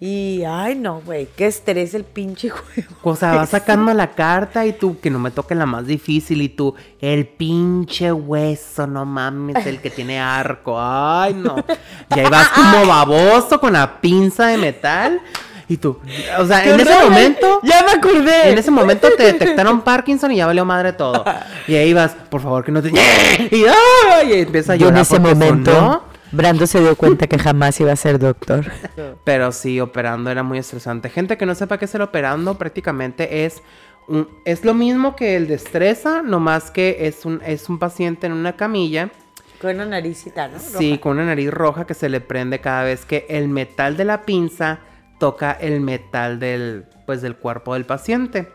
Y, 0.05 0.43
ay, 0.43 0.75
no, 0.75 0.99
güey, 1.05 1.29
qué 1.33 1.47
estrés 1.47 1.93
el 1.93 2.03
pinche 2.03 2.49
juego. 2.49 2.89
O 3.03 3.15
sea, 3.15 3.35
vas 3.35 3.51
sacando 3.51 3.93
la 3.93 4.11
carta 4.11 4.65
y 4.65 4.73
tú, 4.73 4.99
que 4.99 5.09
no 5.09 5.17
me 5.17 5.31
toque 5.31 5.55
la 5.55 5.65
más 5.65 5.87
difícil, 5.87 6.41
y 6.41 6.49
tú, 6.49 6.75
el 6.99 7.25
pinche 7.25 8.11
hueso, 8.11 8.85
no 8.85 9.05
mames, 9.05 9.65
el 9.65 9.79
que 9.79 9.89
tiene 9.89 10.19
arco. 10.19 10.75
Ay, 10.77 11.35
no. 11.35 11.55
Y 12.13 12.19
ahí 12.19 12.29
vas 12.29 12.49
como 12.49 12.85
baboso 12.85 13.61
con 13.61 13.71
la 13.71 14.01
pinza 14.01 14.47
de 14.47 14.57
metal. 14.57 15.21
Y 15.69 15.77
tú, 15.77 15.97
o 16.37 16.45
sea, 16.45 16.65
en 16.65 16.75
¡Qué 16.75 16.81
ese 16.83 17.01
momento, 17.01 17.61
Ya 17.63 17.83
me 17.83 17.91
acordé. 17.93 18.49
en 18.49 18.57
ese 18.57 18.71
momento 18.71 19.07
te 19.15 19.23
detectaron 19.23 19.83
Parkinson 19.83 20.33
y 20.33 20.35
ya 20.35 20.45
valió 20.47 20.65
madre 20.65 20.91
todo. 20.91 21.23
Y 21.65 21.75
ahí 21.75 21.93
vas, 21.93 22.11
por 22.29 22.41
favor, 22.41 22.65
que 22.65 22.73
no 22.73 22.81
te. 22.81 22.89
Y, 23.51 23.63
ay, 24.11 24.33
y 24.33 24.41
empieza 24.41 24.73
a 24.73 24.75
Yo 24.75 24.89
en 24.89 24.95
llorar 24.95 25.01
ese 25.03 25.19
momento, 25.19 25.71
sonó. 25.71 26.12
Brando 26.33 26.65
se 26.67 26.79
dio 26.81 26.95
cuenta 26.95 27.27
que 27.27 27.37
jamás 27.37 27.79
iba 27.79 27.91
a 27.91 27.95
ser 27.95 28.17
doctor. 28.19 28.65
Pero 29.23 29.51
sí, 29.51 29.79
operando 29.79 30.31
era 30.31 30.41
muy 30.43 30.57
estresante. 30.57 31.09
Gente 31.09 31.37
que 31.37 31.45
no 31.45 31.53
sepa 31.55 31.77
qué 31.77 31.85
es 31.85 31.95
el 31.95 32.01
operando, 32.01 32.57
prácticamente 32.57 33.45
es 33.45 33.61
un- 34.07 34.27
es 34.43 34.65
lo 34.65 34.73
mismo 34.73 35.15
que 35.15 35.35
el 35.35 35.47
destreza, 35.47 36.21
nomás 36.23 36.71
que 36.71 37.07
es 37.07 37.25
un, 37.25 37.39
es 37.45 37.69
un 37.69 37.77
paciente 37.79 38.25
en 38.27 38.33
una 38.33 38.55
camilla. 38.55 39.11
Con 39.61 39.75
una 39.75 39.85
naricita, 39.85 40.47
¿no? 40.49 40.59
Sí, 40.59 40.89
Roja. 40.91 41.01
con 41.01 41.11
una 41.13 41.25
nariz 41.27 41.51
roja 41.51 41.85
que 41.85 41.93
se 41.93 42.09
le 42.09 42.19
prende 42.19 42.59
cada 42.59 42.83
vez 42.83 43.05
que 43.05 43.25
el 43.29 43.47
metal 43.47 43.95
de 43.95 44.03
la 44.05 44.23
pinza 44.23 44.79
toca 45.19 45.51
el 45.53 45.79
metal 45.81 46.39
del, 46.39 46.85
pues, 47.05 47.21
del 47.21 47.37
cuerpo 47.37 47.75
del 47.75 47.85
paciente. 47.85 48.51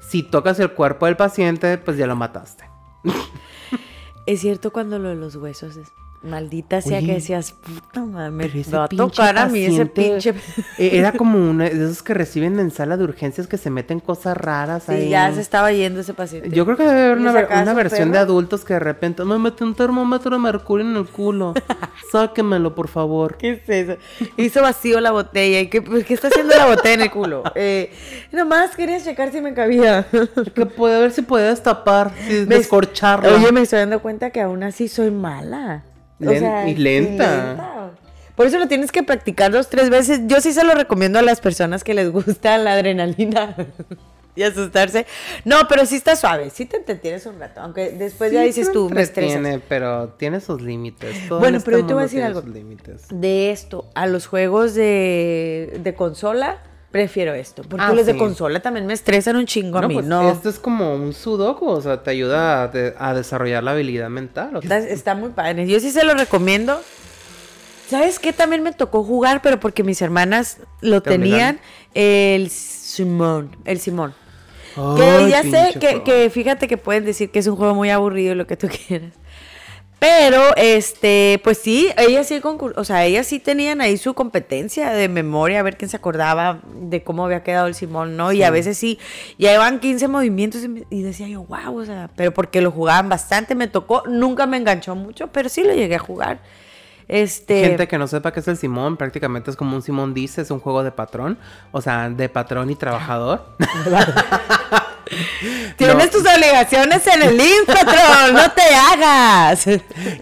Si 0.00 0.22
tocas 0.22 0.60
el 0.60 0.70
cuerpo 0.72 1.06
del 1.06 1.16
paciente, 1.16 1.78
pues 1.78 1.96
ya 1.96 2.06
lo 2.06 2.14
mataste. 2.14 2.64
Es 4.26 4.40
cierto 4.40 4.72
cuando 4.72 5.00
lo 5.00 5.08
de 5.08 5.16
los 5.16 5.34
huesos 5.34 5.76
es... 5.76 5.88
Maldita 6.22 6.80
sea 6.80 6.98
Oye, 6.98 7.06
que 7.06 7.12
decías, 7.14 7.52
puta 7.52 8.00
ese 8.44 8.70
me 8.70 8.78
va 8.78 8.84
a 8.84 8.88
tocar 8.88 9.36
a 9.38 9.46
mí 9.46 9.64
ese 9.64 9.86
pinche. 9.86 10.30
eh, 10.78 10.90
Era 10.92 11.10
como 11.18 11.36
uno 11.36 11.64
de 11.64 11.70
esos 11.70 12.02
que 12.02 12.14
reciben 12.14 12.60
en 12.60 12.70
sala 12.70 12.96
de 12.96 13.02
urgencias 13.02 13.48
que 13.48 13.58
se 13.58 13.70
meten 13.70 13.98
cosas 13.98 14.36
raras 14.36 14.84
Sí, 14.84 14.92
ahí. 14.92 15.08
ya 15.08 15.32
se 15.34 15.40
estaba 15.40 15.72
yendo 15.72 16.00
ese 16.00 16.14
paciente. 16.14 16.50
Yo 16.50 16.64
creo 16.64 16.76
que 16.76 16.84
debe 16.84 17.02
haber 17.06 17.18
¿Y 17.18 17.22
una, 17.22 17.74
versión 17.74 18.12
de 18.12 18.18
adultos 18.18 18.64
que 18.64 18.74
de 18.74 18.78
repente 18.80 19.24
me 19.24 19.36
metí 19.38 19.64
un 19.64 19.74
termómetro 19.74 20.30
de 20.30 20.38
mercurio 20.38 20.86
en 20.88 20.96
el 20.96 21.06
culo. 21.06 21.54
Sáquemelo, 22.12 22.74
por 22.74 22.88
favor. 22.88 23.36
¿Qué 23.36 23.50
es 23.52 23.68
eso? 23.68 23.96
Hizo 24.36 24.62
vacío 24.62 25.00
la 25.00 25.10
botella. 25.10 25.60
¿Y 25.60 25.68
qué, 25.68 25.82
¿qué 25.82 26.14
está 26.14 26.28
haciendo 26.28 26.54
la 26.56 26.66
botella 26.66 26.94
en 26.94 27.00
el 27.02 27.10
culo? 27.10 27.42
Eh, 27.56 27.92
nomás 28.30 28.76
quería 28.76 29.00
checar 29.02 29.32
si 29.32 29.40
me 29.40 29.54
cabía. 29.54 30.06
Que 30.54 30.66
puede 30.66 31.00
ver 31.00 31.10
si 31.12 31.22
puede 31.22 31.48
destapar, 31.48 32.12
si 32.28 32.32
Me- 32.46 32.56
descorcharla. 32.58 33.34
Oye, 33.34 33.50
me 33.52 33.62
estoy 33.62 33.80
dando 33.80 34.00
cuenta 34.00 34.30
que 34.30 34.40
aún 34.40 34.62
así 34.62 34.86
soy 34.88 35.10
mala. 35.10 35.82
Len- 36.30 36.40
sea, 36.40 36.68
y 36.68 36.74
lenta. 36.76 37.90
Por 38.36 38.46
eso 38.46 38.58
lo 38.58 38.66
tienes 38.66 38.90
que 38.92 39.02
practicar 39.02 39.52
dos, 39.52 39.68
tres 39.68 39.90
veces. 39.90 40.20
Yo 40.26 40.40
sí 40.40 40.52
se 40.52 40.64
lo 40.64 40.74
recomiendo 40.74 41.18
a 41.18 41.22
las 41.22 41.40
personas 41.40 41.84
que 41.84 41.92
les 41.94 42.10
gusta 42.10 42.56
la 42.58 42.72
adrenalina 42.72 43.54
y 44.34 44.42
asustarse. 44.42 45.04
No, 45.44 45.68
pero 45.68 45.84
sí 45.84 45.96
está 45.96 46.16
suave. 46.16 46.48
Sí 46.48 46.64
te 46.64 46.78
entretienes 46.78 47.26
un 47.26 47.38
rato. 47.38 47.60
Aunque 47.60 47.90
después 47.90 48.32
ya 48.32 48.40
Sí, 48.40 48.46
dices 48.46 48.66
se 48.68 48.72
tú, 48.72 48.88
me 48.88 49.58
pero 49.68 50.08
tiene 50.10 50.40
sus 50.40 50.62
límites. 50.62 51.28
Todo 51.28 51.38
en 51.38 51.40
Bueno, 51.42 51.58
este 51.58 51.66
pero 51.70 51.80
yo 51.80 51.86
te 51.86 51.92
voy 51.94 52.00
a 52.00 52.04
decir 52.04 52.22
algo. 52.22 52.42
De 53.10 53.50
esto 53.50 53.86
a 53.94 54.06
los 54.06 54.26
juegos 54.26 54.74
de, 54.74 55.78
de 55.82 55.94
consola, 55.94 56.58
prefiero 56.92 57.34
esto. 57.34 57.62
Porque 57.68 57.84
Ah, 57.84 57.92
los 57.92 58.06
de 58.06 58.16
consola 58.16 58.60
también 58.60 58.86
me 58.86 58.92
estresan 58.92 59.34
un 59.34 59.46
chingo 59.46 59.78
a 59.78 59.80
No, 59.82 59.88
mí. 59.88 59.94
pues, 59.94 60.06
no. 60.06 60.30
Esto 60.30 60.48
es 60.48 60.60
como 60.60 60.94
un 60.94 61.12
sudoku, 61.12 61.66
o 61.66 61.80
sea, 61.80 62.02
te 62.04 62.10
ayuda 62.10 62.62
a, 62.62 62.68
de- 62.68 62.94
a 62.98 63.14
desarrollar 63.14 63.64
la 63.64 63.72
habilidad 63.72 64.08
mental. 64.10 64.60
Está, 64.62 64.78
está 64.78 65.14
muy 65.16 65.30
padre. 65.30 65.66
Yo 65.66 65.80
sí 65.80 65.90
se 65.90 66.04
lo 66.04 66.14
recomiendo. 66.14 66.80
¿Sabes 67.88 68.18
qué? 68.18 68.32
También 68.32 68.62
me 68.62 68.72
tocó 68.72 69.02
jugar, 69.04 69.42
pero 69.42 69.58
porque 69.60 69.82
mis 69.82 70.00
hermanas 70.00 70.58
lo 70.80 71.02
tenían. 71.02 71.58
El 71.94 72.48
Simón. 72.50 73.56
El 73.64 73.80
Simón. 73.80 74.14
Que 74.74 75.26
ya 75.28 75.42
sé 75.42 75.78
que, 75.78 76.02
que 76.02 76.30
fíjate 76.30 76.66
que 76.68 76.78
pueden 76.78 77.04
decir 77.04 77.30
que 77.30 77.38
es 77.40 77.46
un 77.46 77.56
juego 77.56 77.74
muy 77.74 77.90
aburrido, 77.90 78.34
lo 78.34 78.46
que 78.46 78.56
tú 78.56 78.68
quieras. 78.88 79.12
Pero, 80.02 80.42
este, 80.56 81.40
pues 81.44 81.58
sí, 81.58 81.88
ellas 81.96 82.26
sí, 82.26 82.40
concur- 82.40 82.72
o 82.76 82.82
sea, 82.82 83.04
ellas 83.04 83.24
sí 83.24 83.38
tenían 83.38 83.80
ahí 83.80 83.96
su 83.96 84.14
competencia 84.14 84.90
de 84.90 85.08
memoria, 85.08 85.60
a 85.60 85.62
ver 85.62 85.76
quién 85.76 85.88
se 85.88 85.96
acordaba 85.96 86.58
de 86.74 87.04
cómo 87.04 87.24
había 87.24 87.44
quedado 87.44 87.68
el 87.68 87.76
Simón, 87.76 88.16
¿no? 88.16 88.32
Y 88.32 88.42
a 88.42 88.50
veces 88.50 88.76
sí, 88.76 88.98
ya 89.38 89.54
iban 89.54 89.78
15 89.78 90.08
movimientos 90.08 90.64
y, 90.64 90.68
me- 90.68 90.84
y 90.90 91.02
decía 91.02 91.28
yo, 91.28 91.44
wow, 91.44 91.78
o 91.78 91.84
sea, 91.84 92.10
pero 92.16 92.34
porque 92.34 92.60
lo 92.60 92.72
jugaban 92.72 93.08
bastante, 93.08 93.54
me 93.54 93.68
tocó, 93.68 94.02
nunca 94.08 94.44
me 94.46 94.56
enganchó 94.56 94.96
mucho, 94.96 95.28
pero 95.28 95.48
sí 95.48 95.62
lo 95.62 95.72
llegué 95.72 95.94
a 95.94 96.00
jugar. 96.00 96.40
Este, 97.06 97.60
Gente 97.60 97.86
que 97.86 97.96
no 97.98 98.08
sepa 98.08 98.32
qué 98.32 98.40
es 98.40 98.48
el 98.48 98.56
Simón, 98.56 98.96
prácticamente 98.96 99.50
es 99.52 99.56
como 99.56 99.76
un 99.76 99.82
Simón 99.82 100.14
dice, 100.14 100.40
es 100.42 100.50
un 100.50 100.58
juego 100.58 100.82
de 100.82 100.90
patrón, 100.90 101.38
o 101.70 101.80
sea, 101.80 102.10
de 102.10 102.28
patrón 102.28 102.70
y 102.70 102.74
trabajador. 102.74 103.44
tienes 105.76 105.96
no. 105.96 106.10
tus 106.10 106.20
obligaciones 106.20 107.06
en 107.06 107.22
el 107.22 107.40
IMSS, 107.40 107.66
patrón, 107.66 108.34
no 108.34 108.50
te 108.52 108.62
hagas. 108.62 109.66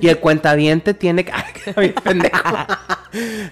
y 0.01 0.09
el 0.09 0.19
cuentaviente 0.19 0.95
tiene 0.95 1.25
que... 1.25 1.33
Ay. 1.77 1.95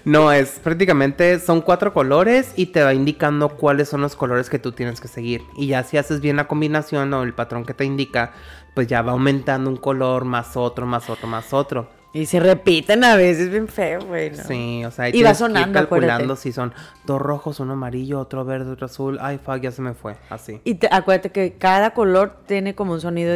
No, 0.05 0.31
es 0.31 0.59
prácticamente, 0.63 1.39
son 1.39 1.61
cuatro 1.61 1.93
colores 1.93 2.53
y 2.55 2.67
te 2.67 2.83
va 2.83 2.93
indicando 2.93 3.49
cuáles 3.49 3.89
son 3.89 4.01
los 4.01 4.15
colores 4.15 4.49
que 4.49 4.59
tú 4.59 4.71
tienes 4.71 5.01
que 5.01 5.07
seguir. 5.07 5.43
Y 5.57 5.67
ya 5.67 5.83
si 5.83 5.97
haces 5.97 6.21
bien 6.21 6.37
la 6.37 6.47
combinación 6.47 7.13
o 7.13 7.23
el 7.23 7.33
patrón 7.33 7.65
que 7.65 7.73
te 7.73 7.85
indica, 7.85 8.31
pues 8.73 8.87
ya 8.87 9.01
va 9.01 9.11
aumentando 9.11 9.69
un 9.69 9.77
color, 9.77 10.25
más 10.25 10.55
otro, 10.55 10.85
más 10.85 11.09
otro, 11.09 11.27
más 11.27 11.53
otro. 11.53 11.98
Y 12.11 12.25
se 12.25 12.39
repiten 12.39 13.03
a 13.03 13.15
veces 13.15 13.49
bien 13.51 13.67
feo, 13.67 13.99
güey. 14.03 14.31
¿no? 14.31 14.43
Sí, 14.43 14.83
o 14.83 14.89
sea, 14.89 15.09
Y 15.09 15.11
va 15.11 15.11
tienes 15.11 15.23
que 15.27 15.29
ir 15.29 15.35
sonando, 15.35 15.73
calculando 15.79 16.13
acuérdate. 16.23 16.41
si 16.41 16.51
son 16.51 16.73
dos 17.05 17.21
rojos, 17.21 17.59
uno 17.59 17.73
amarillo, 17.73 18.19
otro 18.19 18.43
verde, 18.45 18.71
otro 18.71 18.87
azul. 18.87 19.19
Ay, 19.21 19.37
fuck, 19.37 19.61
ya 19.61 19.71
se 19.71 19.81
me 19.83 19.93
fue. 19.93 20.15
Así. 20.29 20.59
Y 20.63 20.75
te- 20.75 20.89
acuérdate 20.91 21.31
que 21.31 21.53
cada 21.53 21.91
color 21.93 22.37
tiene 22.47 22.73
como 22.73 22.93
un 22.93 23.01
sonido 23.01 23.35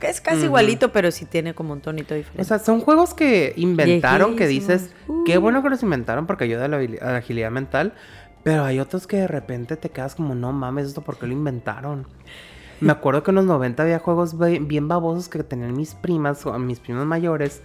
que 0.00 0.08
es 0.08 0.20
casi 0.22 0.44
igualito, 0.44 0.92
pero 0.92 1.10
sí 1.10 1.26
tiene 1.26 1.54
como 1.54 1.74
un 1.74 1.80
tonito 1.80 2.14
diferente. 2.14 2.40
O 2.40 2.44
sea, 2.44 2.58
son 2.58 2.80
juegos 2.80 3.12
que 3.12 3.52
inventaron 3.56 4.34
que 4.34 4.46
dices, 4.46 4.90
qué 5.26 5.36
Uh. 5.36 5.40
bueno 5.42 5.62
que 5.62 5.68
los 5.68 5.82
inventaron 5.82 6.26
porque 6.26 6.44
ayuda 6.44 6.64
a 6.64 6.68
la, 6.68 6.80
habili- 6.80 7.00
a 7.02 7.12
la 7.12 7.18
agilidad 7.18 7.50
mental, 7.50 7.92
pero 8.42 8.64
hay 8.64 8.80
otros 8.80 9.06
que 9.06 9.18
de 9.18 9.28
repente 9.28 9.76
te 9.76 9.90
quedas 9.90 10.14
como, 10.14 10.34
no 10.34 10.52
mames, 10.52 10.86
esto 10.86 11.02
por 11.02 11.18
qué 11.18 11.26
lo 11.26 11.34
inventaron. 11.34 12.06
Me 12.80 12.92
acuerdo 12.92 13.22
que 13.22 13.30
en 13.30 13.36
los 13.36 13.44
90 13.44 13.82
había 13.82 13.98
juegos 13.98 14.36
bien 14.38 14.88
babosos 14.88 15.28
que 15.28 15.42
tenían 15.42 15.74
mis 15.76 15.94
primas 15.94 16.44
o 16.46 16.58
mis 16.58 16.80
primas 16.80 17.06
mayores, 17.06 17.62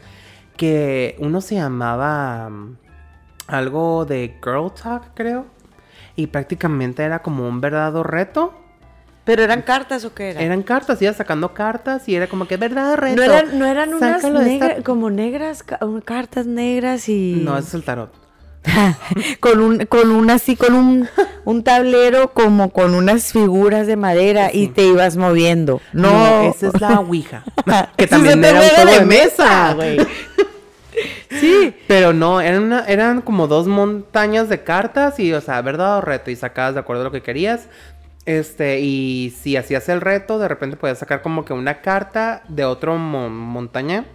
que 0.61 1.15
uno 1.17 1.41
se 1.41 1.55
llamaba 1.55 2.47
mm, 2.47 2.77
algo 3.47 4.05
de 4.05 4.35
Girl 4.43 4.71
Talk, 4.71 5.05
creo, 5.15 5.47
y 6.15 6.27
prácticamente 6.27 7.01
era 7.01 7.23
como 7.23 7.47
un 7.47 7.61
verdadero 7.61 8.03
reto. 8.03 8.53
¿Pero 9.23 9.41
eran 9.41 9.63
cartas 9.63 10.05
o 10.05 10.13
qué 10.13 10.29
era? 10.29 10.41
Eran 10.41 10.61
cartas, 10.61 11.01
ibas 11.01 11.15
sacando 11.15 11.55
cartas 11.55 12.07
y 12.07 12.13
era 12.15 12.27
como 12.27 12.45
que 12.47 12.57
verdadero 12.57 12.95
reto. 13.01 13.15
no 13.15 13.23
eran, 13.23 13.57
no 13.57 13.65
eran 13.65 13.93
unas 13.95 14.23
esta- 14.23 14.29
negra- 14.39 14.83
como 14.83 15.09
negras, 15.09 15.63
cartas 16.05 16.45
negras 16.45 17.09
y... 17.09 17.41
No, 17.43 17.57
ese 17.57 17.69
es 17.69 17.73
el 17.73 17.83
tarot. 17.83 18.13
con 19.39 19.59
un, 19.59 19.85
con 19.87 20.11
un 20.11 20.29
así, 20.29 20.55
con 20.55 20.75
un, 20.75 21.07
un 21.45 21.63
tablero 21.63 22.31
como 22.33 22.71
con 22.71 22.93
unas 22.93 23.31
figuras 23.31 23.87
de 23.87 23.95
madera 23.95 24.51
y 24.53 24.67
te 24.67 24.83
ibas 24.85 25.17
moviendo. 25.17 25.81
No, 25.93 26.41
esa 26.43 26.67
es 26.67 26.79
la 26.79 26.99
Ouija. 26.99 27.43
que 27.97 28.05
también 28.05 28.43
era 28.45 28.61
un 28.61 28.67
juego 28.67 28.91
de 28.91 28.99
de 28.99 29.05
mesa. 29.05 29.73
güey. 29.73 29.97
Sí. 31.29 31.75
Pero 31.87 32.13
no, 32.13 32.41
eran, 32.41 32.63
una- 32.63 32.85
eran 32.85 33.21
como 33.21 33.47
dos 33.47 33.67
montañas 33.67 34.49
de 34.49 34.63
cartas 34.63 35.19
y, 35.19 35.33
o 35.33 35.41
sea, 35.41 35.61
verdad 35.61 35.97
o 35.97 36.01
reto. 36.01 36.31
Y 36.31 36.35
sacabas 36.35 36.73
de 36.73 36.79
acuerdo 36.79 37.01
a 37.01 37.05
lo 37.05 37.11
que 37.11 37.21
querías. 37.21 37.67
Este, 38.25 38.79
y 38.81 39.31
si 39.41 39.57
hacías 39.57 39.89
el 39.89 39.99
reto, 40.01 40.37
de 40.39 40.47
repente 40.47 40.77
podías 40.77 40.99
sacar 40.99 41.21
como 41.21 41.43
que 41.43 41.53
una 41.53 41.81
carta 41.81 42.43
de 42.47 42.65
otra 42.65 42.93
montaña. 42.93 44.05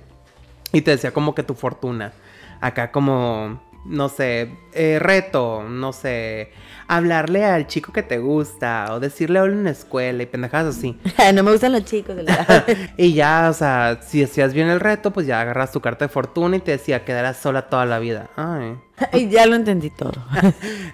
Y 0.73 0.83
te 0.83 0.91
decía 0.93 1.13
como 1.13 1.35
que 1.35 1.43
tu 1.43 1.55
fortuna. 1.55 2.13
Acá 2.61 2.91
como, 2.93 3.63
no 3.85 4.09
sé, 4.09 4.51
eh, 4.73 4.99
reto, 5.01 5.65
no 5.69 5.93
sé, 5.93 6.51
hablarle 6.89 7.45
al 7.45 7.67
chico 7.67 7.93
que 7.93 8.03
te 8.03 8.19
gusta. 8.19 8.87
O 8.91 9.01
decirle 9.01 9.41
hola 9.41 9.53
en 9.53 9.65
la 9.65 9.71
escuela 9.71 10.23
y 10.23 10.27
pendejadas 10.27 10.77
así. 10.77 10.99
no 11.35 11.43
me 11.43 11.53
gustan 11.53 11.73
los 11.73 11.85
chicos. 11.85 12.17
Y 12.97 13.15
ya, 13.15 13.49
o 13.51 13.53
sea, 13.53 14.01
si 14.03 14.23
hacías 14.23 14.55
bien 14.55 14.69
el 14.69 14.81
reto, 14.81 15.13
pues 15.13 15.27
ya 15.27 15.41
agarras 15.41 15.73
tu 15.73 15.81
carta 15.81 16.07
de 16.07 16.09
fortuna 16.09 16.57
y 16.57 16.61
te 16.61 16.73
decía 16.73 17.05
quedarás 17.05 17.37
sola 17.37 17.69
toda 17.69 17.87
la 17.87 17.99
vida. 17.99 18.31
Ay. 18.37 18.79
Y 19.13 19.29
ya 19.29 19.47
lo 19.47 19.57
entendí 19.57 19.91
todo. 19.91 20.25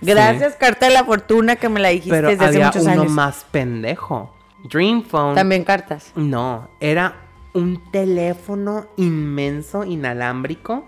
Gracias, 0.00 0.57
carta 0.57 0.87
de 0.87 0.94
la 0.94 1.05
fortuna, 1.05 1.57
que 1.57 1.68
me 1.68 1.78
la 1.78 1.90
dijiste 1.90 2.11
Pero 2.11 2.28
desde 2.28 2.44
hace 2.44 2.57
había 2.57 2.66
muchos 2.66 2.83
uno 2.83 2.92
años. 2.92 3.11
más 3.12 3.46
pendejo. 3.50 4.35
Dream 4.64 5.05
Phone. 5.05 5.35
También 5.35 5.64
cartas. 5.64 6.12
No, 6.16 6.68
era 6.81 7.14
un 7.55 7.90
teléfono 7.90 8.88
inmenso, 8.96 9.85
inalámbrico, 9.85 10.85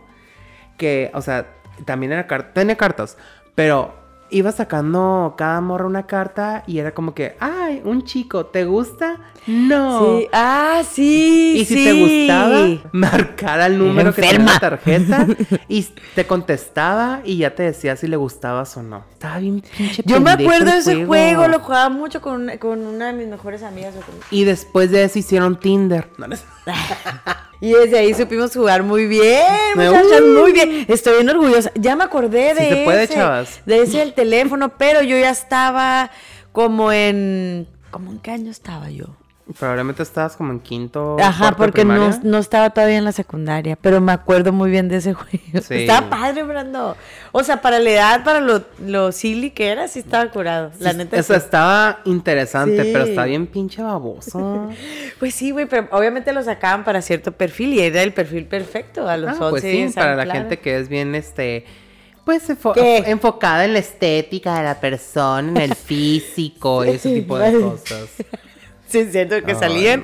que, 0.77 1.11
o 1.15 1.21
sea, 1.21 1.47
también 1.85 2.13
era 2.13 2.27
carta, 2.27 2.53
tenía 2.53 2.77
cartas, 2.77 3.17
pero 3.55 4.04
iba 4.31 4.53
sacando 4.53 5.35
cada 5.37 5.61
morra 5.61 5.87
una 5.87 6.07
carta 6.07 6.65
y 6.67 6.79
era 6.79 6.93
como 6.93 7.15
que, 7.15 7.37
ay, 7.41 7.83
un 7.85 8.05
chico, 8.05 8.47
¿te 8.47 8.65
gusta? 8.65 9.21
No. 9.47 10.19
Sí. 10.19 10.29
Ah, 10.33 10.83
sí. 10.91 11.57
Y 11.59 11.65
si 11.65 11.75
te 11.75 11.93
gustaba, 11.93 12.91
marcara 12.93 13.67
el 13.67 13.79
número 13.79 14.15
que 14.15 14.23
tenía 14.23 14.37
en 14.37 14.47
la 14.47 14.59
tarjeta 14.59 15.27
y 15.69 15.83
te 16.15 16.27
contestaba 16.27 17.21
y 17.25 17.37
ya 17.39 17.55
te 17.55 17.63
decía 17.65 17.97
si 17.97 18.07
le 18.09 18.17
gustabas 18.17 18.77
o 18.77 18.83
no. 18.83 19.05
Estaba 19.13 19.39
bien 19.39 19.63
pinche 19.77 20.03
Yo 20.07 20.21
me 20.21 20.31
acuerdo 20.31 20.67
el 20.67 20.73
de 20.73 20.79
ese 20.79 21.05
juego, 21.05 21.47
lo 21.49 21.61
jugaba 21.61 21.89
mucho 21.91 22.21
con 22.21 22.43
una, 22.43 22.59
con 22.59 22.81
una 22.87 23.07
de 23.09 23.13
mis 23.13 23.27
mejores 23.29 23.63
amigas. 23.63 23.95
Y 24.31 24.45
después 24.45 24.91
de 24.91 25.05
eso 25.05 25.19
hicieron 25.19 25.59
Tinder. 25.61 26.09
No, 26.19 26.27
no 26.29 26.35
es- 26.35 26.45
Y 27.61 27.73
desde 27.73 27.99
ahí 27.99 28.13
supimos 28.13 28.53
jugar 28.55 28.83
muy 28.83 29.07
bien, 29.07 29.41
Me- 29.77 29.89
muchachas, 29.89 30.21
Uy. 30.21 30.41
muy 30.41 30.53
bien. 30.53 30.85
Estoy 30.89 31.15
bien 31.15 31.31
orgullosa. 31.31 31.71
Ya 31.77 31.97
me 31.97 32.05
acordé 32.05 32.53
de 32.53 32.61
Sí 32.61 32.67
se 32.67 32.73
ese, 32.75 32.85
puede, 32.85 33.09
chavas. 33.09 33.61
de 33.65 33.83
ese 33.83 33.99
del 33.99 34.13
teléfono, 34.13 34.71
pero 34.77 35.01
yo 35.03 35.17
ya 35.17 35.31
estaba 35.31 36.11
como 36.53 36.93
en... 36.93 37.67
¿Cómo 37.91 38.11
en 38.11 38.19
qué 38.19 38.33
año 38.33 38.51
estaba 38.51 38.91
yo? 38.91 39.17
Probablemente 39.59 40.03
estabas 40.03 40.37
como 40.37 40.53
en 40.53 40.59
quinto. 40.61 41.19
Ajá, 41.21 41.53
porque 41.55 41.85
no, 41.85 42.19
no 42.23 42.39
estaba 42.39 42.71
todavía 42.71 42.97
en 42.97 43.05
la 43.05 43.13
secundaria, 43.13 43.77
pero 43.79 44.01
me 44.01 44.13
acuerdo 44.13 44.53
muy 44.55 44.71
bien 44.71 44.89
de 44.89 44.97
ese 44.97 45.13
juego. 45.13 45.29
Sí. 45.63 45.75
Estaba 45.83 46.09
padre, 46.09 46.43
Brando. 46.45 46.97
O 47.31 47.45
sea, 47.45 47.61
para 47.61 47.79
la 47.79 47.91
edad, 47.91 48.25
para 48.25 48.41
lo, 48.41 48.65
lo 48.87 49.13
silly 49.13 49.51
que 49.51 49.69
era, 49.69 49.87
sí 49.87 49.99
estaba 49.99 50.31
curado. 50.31 50.71
La 50.81 50.93
Sí, 50.93 50.97
neta. 50.97 51.21
O 51.21 51.23
sea, 51.23 51.39
sí. 51.39 51.45
estaba 51.45 52.01
interesante, 52.07 52.85
pero 52.91 53.05
está 53.05 53.25
bien 53.27 53.47
pinche 53.47 53.83
baboso. 53.83 54.71
Pues 55.19 55.35
sí, 55.35 55.51
güey, 55.53 55.67
pero 55.67 55.89
obviamente 55.93 56.33
lo 56.33 56.43
sacaban 56.43 56.83
para 56.85 57.01
cierto 57.03 57.33
perfil 57.33 57.75
y 57.75 57.81
era 57.81 58.03
el 58.03 58.13
perfil 58.13 58.47
perfecto 58.47 59.07
a 59.09 59.17
los 59.17 59.31
Ah, 59.39 59.47
11 59.47 59.51
pues 59.51 59.63
sí, 59.63 59.69
10 59.71 59.95
para 59.95 60.17
la 60.25 60.27
gente 60.35 60.59
que 60.59 60.79
es 60.79 60.89
bien, 60.89 61.15
este, 61.15 61.65
pues 62.25 62.49
enfo- 62.51 62.73
¿Qué? 62.75 62.99
enfocada 63.07 63.65
en 63.65 63.75
la 63.75 63.79
estética 63.79 64.57
de 64.59 64.65
la 64.65 64.81
persona, 64.81 65.49
en 65.51 65.71
el 65.71 65.75
físico 65.77 66.85
y 66.85 66.91
ese 66.91 67.15
tipo 67.15 67.39
de 67.39 67.53
cosas. 67.61 68.09
Sí, 68.89 68.99
es 68.99 69.13
cierto 69.13 69.43
que 69.45 69.55
salían. 69.55 70.03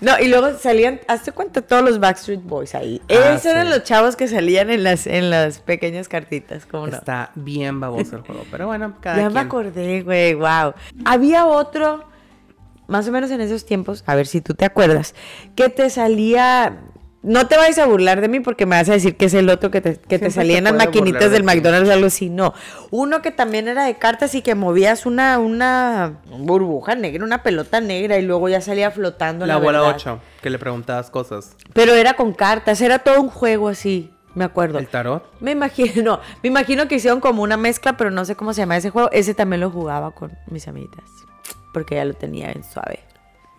No, 0.00 0.18
y 0.18 0.28
luego 0.28 0.56
salían, 0.58 1.00
hazte 1.08 1.32
cuenta, 1.32 1.60
todos 1.60 1.82
los 1.82 2.00
Backstreet 2.00 2.42
Boys 2.42 2.74
ahí. 2.74 3.02
Ah, 3.10 3.32
Esos 3.34 3.46
eran 3.46 3.68
los 3.68 3.82
chavos 3.84 4.16
que 4.16 4.28
salían 4.28 4.70
en 4.70 4.82
las, 4.82 5.06
en 5.06 5.28
las 5.28 5.58
pequeñas 5.58 6.08
cartitas, 6.08 6.64
¿cómo 6.64 6.86
no? 6.86 6.96
Está 6.96 7.32
bien 7.34 7.80
baboso 7.80 8.16
el 8.16 8.22
juego, 8.22 8.44
pero 8.50 8.66
bueno, 8.66 8.94
cada 9.00 9.16
Ya 9.16 9.22
quien. 9.24 9.34
me 9.34 9.40
acordé, 9.40 10.02
güey, 10.02 10.34
wow. 10.34 10.72
Había 11.04 11.44
otro, 11.44 12.04
más 12.86 13.06
o 13.08 13.12
menos 13.12 13.30
en 13.30 13.42
esos 13.42 13.66
tiempos, 13.66 14.02
a 14.06 14.14
ver 14.14 14.26
si 14.26 14.40
tú 14.40 14.54
te 14.54 14.64
acuerdas, 14.64 15.14
que 15.54 15.68
te 15.68 15.90
salía. 15.90 16.78
No 17.22 17.46
te 17.48 17.56
vayas 17.58 17.78
a 17.78 17.84
burlar 17.84 18.22
de 18.22 18.28
mí 18.28 18.40
porque 18.40 18.64
me 18.64 18.76
vas 18.76 18.88
a 18.88 18.92
decir 18.92 19.16
que 19.16 19.26
es 19.26 19.34
el 19.34 19.50
otro 19.50 19.70
que 19.70 19.82
te, 19.82 19.96
que 19.96 20.18
te 20.18 20.30
salía 20.30 20.56
en 20.56 20.64
las 20.64 20.72
maquinitas 20.72 21.24
de 21.24 21.30
del. 21.30 21.44
McDonald's 21.44 21.90
o 21.90 21.92
algo 21.92 22.06
así. 22.06 22.30
No. 22.30 22.54
Uno 22.90 23.20
que 23.20 23.30
también 23.30 23.68
era 23.68 23.84
de 23.84 23.96
cartas 23.98 24.34
y 24.34 24.40
que 24.40 24.54
movías 24.54 25.04
una, 25.04 25.38
una 25.38 26.20
burbuja 26.30 26.94
negra, 26.94 27.22
una 27.22 27.42
pelota 27.42 27.82
negra 27.82 28.16
y 28.16 28.22
luego 28.22 28.48
ya 28.48 28.62
salía 28.62 28.90
flotando. 28.90 29.44
La 29.44 29.58
bola 29.58 29.80
verdad. 29.80 29.96
8, 29.96 30.20
que 30.40 30.48
le 30.48 30.58
preguntabas 30.58 31.10
cosas. 31.10 31.56
Pero 31.74 31.92
era 31.94 32.14
con 32.14 32.32
cartas, 32.32 32.80
era 32.80 33.00
todo 33.00 33.20
un 33.20 33.28
juego 33.28 33.68
así, 33.68 34.10
me 34.34 34.44
acuerdo. 34.44 34.78
El 34.78 34.88
tarot. 34.88 35.22
Me 35.40 35.50
imagino, 35.50 36.20
me 36.42 36.48
imagino 36.48 36.88
que 36.88 36.94
hicieron 36.94 37.20
como 37.20 37.42
una 37.42 37.58
mezcla, 37.58 37.98
pero 37.98 38.10
no 38.10 38.24
sé 38.24 38.34
cómo 38.34 38.54
se 38.54 38.62
llama 38.62 38.78
ese 38.78 38.88
juego. 38.88 39.10
Ese 39.12 39.34
también 39.34 39.60
lo 39.60 39.70
jugaba 39.70 40.12
con 40.12 40.32
mis 40.46 40.68
amigas, 40.68 41.04
porque 41.74 41.96
ya 41.96 42.06
lo 42.06 42.14
tenía 42.14 42.50
en 42.50 42.64
suave. 42.64 43.00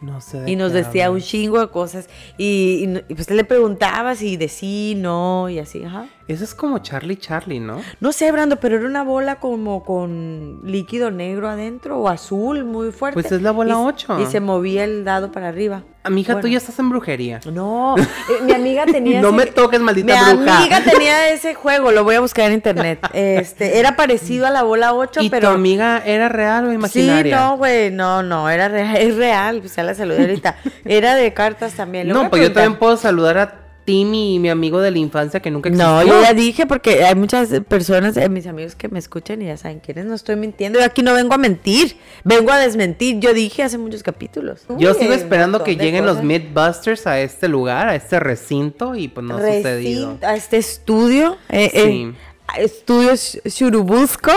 No 0.01 0.19
sé. 0.19 0.43
Y 0.49 0.55
nos 0.55 0.73
decía 0.73 1.11
un 1.11 1.21
chingo 1.21 1.59
de 1.59 1.67
cosas. 1.69 2.09
Y, 2.37 2.81
y 2.83 2.87
no- 2.87 3.01
y 3.07 3.13
pues 3.13 3.29
le 3.29 3.43
preguntabas 3.43 4.21
y 4.23 4.35
de 4.35 4.49
sí, 4.49 4.95
no, 4.97 5.47
y 5.49 5.59
así, 5.59 5.83
ajá. 5.83 6.07
Eso 6.31 6.43
es 6.45 6.55
como 6.55 6.79
Charlie 6.79 7.17
Charlie, 7.17 7.59
¿no? 7.59 7.81
No 7.99 8.11
sé, 8.11 8.31
Brando, 8.31 8.55
pero 8.57 8.77
era 8.77 8.85
una 8.87 9.03
bola 9.03 9.35
como 9.39 9.83
con 9.83 10.59
líquido 10.63 11.11
negro 11.11 11.49
adentro 11.49 11.99
o 11.99 12.07
azul 12.07 12.63
muy 12.63 12.91
fuerte. 12.91 13.13
Pues 13.21 13.31
es 13.31 13.41
la 13.41 13.51
bola 13.51 13.73
Y- 13.73 13.77
ocho. 13.77 14.19
Y 14.19 14.25
se 14.27 14.39
movía 14.39 14.83
el 14.85 15.03
dado 15.03 15.31
para 15.31 15.49
arriba. 15.49 15.83
Amiga, 16.03 16.39
tú 16.41 16.47
ya 16.47 16.57
estás 16.57 16.79
en 16.79 16.89
brujería. 16.89 17.41
No, 17.51 17.95
eh, 17.97 18.03
mi 18.43 18.53
amiga 18.53 18.85
tenía. 18.87 19.21
No 19.21 19.27
ese- 19.27 19.37
me 19.37 19.45
toques, 19.47 19.79
maldita 19.79 20.31
mi 20.31 20.37
bruja. 20.37 20.57
amiga 20.59 20.81
tenía 20.83 21.29
ese 21.29 21.53
juego, 21.53 21.91
lo 21.91 22.03
voy 22.03 22.15
a 22.15 22.21
buscar 22.21 22.47
en 22.47 22.53
internet. 22.53 22.99
Este, 23.13 23.77
era 23.77 23.95
parecido 23.95 24.47
a 24.47 24.49
la 24.49 24.63
bola 24.63 24.93
8, 24.95 25.21
¿Y 25.21 25.29
pero. 25.29 25.49
tu 25.49 25.53
amiga 25.55 26.01
era 26.03 26.27
real 26.29 26.65
o 26.65 26.73
imaginaria? 26.73 27.37
Sí, 27.37 27.43
no, 27.43 27.57
güey, 27.57 27.91
no, 27.91 28.23
no, 28.23 28.49
era 28.49 28.67
real, 28.67 28.95
es 28.99 29.15
real, 29.15 29.59
pues 29.59 29.75
ya 29.75 29.83
la 29.83 29.93
saludé 29.93 30.21
ahorita. 30.21 30.55
Era 30.85 31.13
de 31.15 31.33
cartas 31.33 31.73
también. 31.73 32.07
No, 32.07 32.29
pues 32.29 32.41
yo 32.41 32.51
también 32.51 32.79
puedo 32.79 32.97
saludar 32.97 33.37
a 33.37 33.53
Timmy, 33.85 34.39
mi 34.39 34.49
amigo 34.49 34.79
de 34.81 34.91
la 34.91 34.97
infancia 34.97 35.39
que 35.39 35.51
nunca 35.51 35.69
existió. 35.69 35.89
No, 35.89 36.03
yo 36.03 36.21
ya 36.21 36.33
dije 36.33 36.65
porque 36.65 37.03
hay 37.03 37.15
muchas 37.15 37.49
personas, 37.67 38.15
eh, 38.17 38.29
mis 38.29 38.47
amigos 38.47 38.75
que 38.75 38.89
me 38.89 38.99
escuchan 38.99 39.41
y 39.41 39.45
ya 39.45 39.57
saben 39.57 39.79
quiénes, 39.79 40.05
no 40.05 40.13
estoy 40.15 40.35
mintiendo. 40.35 40.79
Yo 40.79 40.85
aquí 40.85 41.01
no 41.03 41.13
vengo 41.13 41.33
a 41.33 41.37
mentir, 41.37 41.97
vengo 42.23 42.51
a 42.51 42.57
desmentir. 42.59 43.19
Yo 43.19 43.33
dije 43.33 43.63
hace 43.63 43.77
muchos 43.77 44.03
capítulos. 44.03 44.61
Yo 44.77 44.91
Uy, 44.91 44.97
sigo 44.99 45.13
esperando 45.13 45.63
que 45.63 45.75
lleguen 45.75 46.05
los. 46.05 46.21
Mythbusters 46.23 47.07
a 47.07 47.19
este 47.19 47.47
lugar, 47.47 47.89
a 47.89 47.95
este 47.95 48.19
recinto, 48.19 48.95
y 48.95 49.07
pues 49.07 49.25
no 49.25 49.37
ha 49.37 49.39
sucedido. 49.39 50.17
A 50.21 50.35
este 50.35 50.57
estudio, 50.57 51.37
eh, 51.49 51.71
eh, 51.73 51.83
Sí. 51.85 52.13
a 52.27 52.30
estudios 52.57 53.39
Churubusco. 53.47 54.31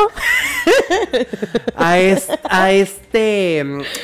A, 1.77 1.99
es- 1.99 2.29
a 2.45 2.73
este, 2.73 3.61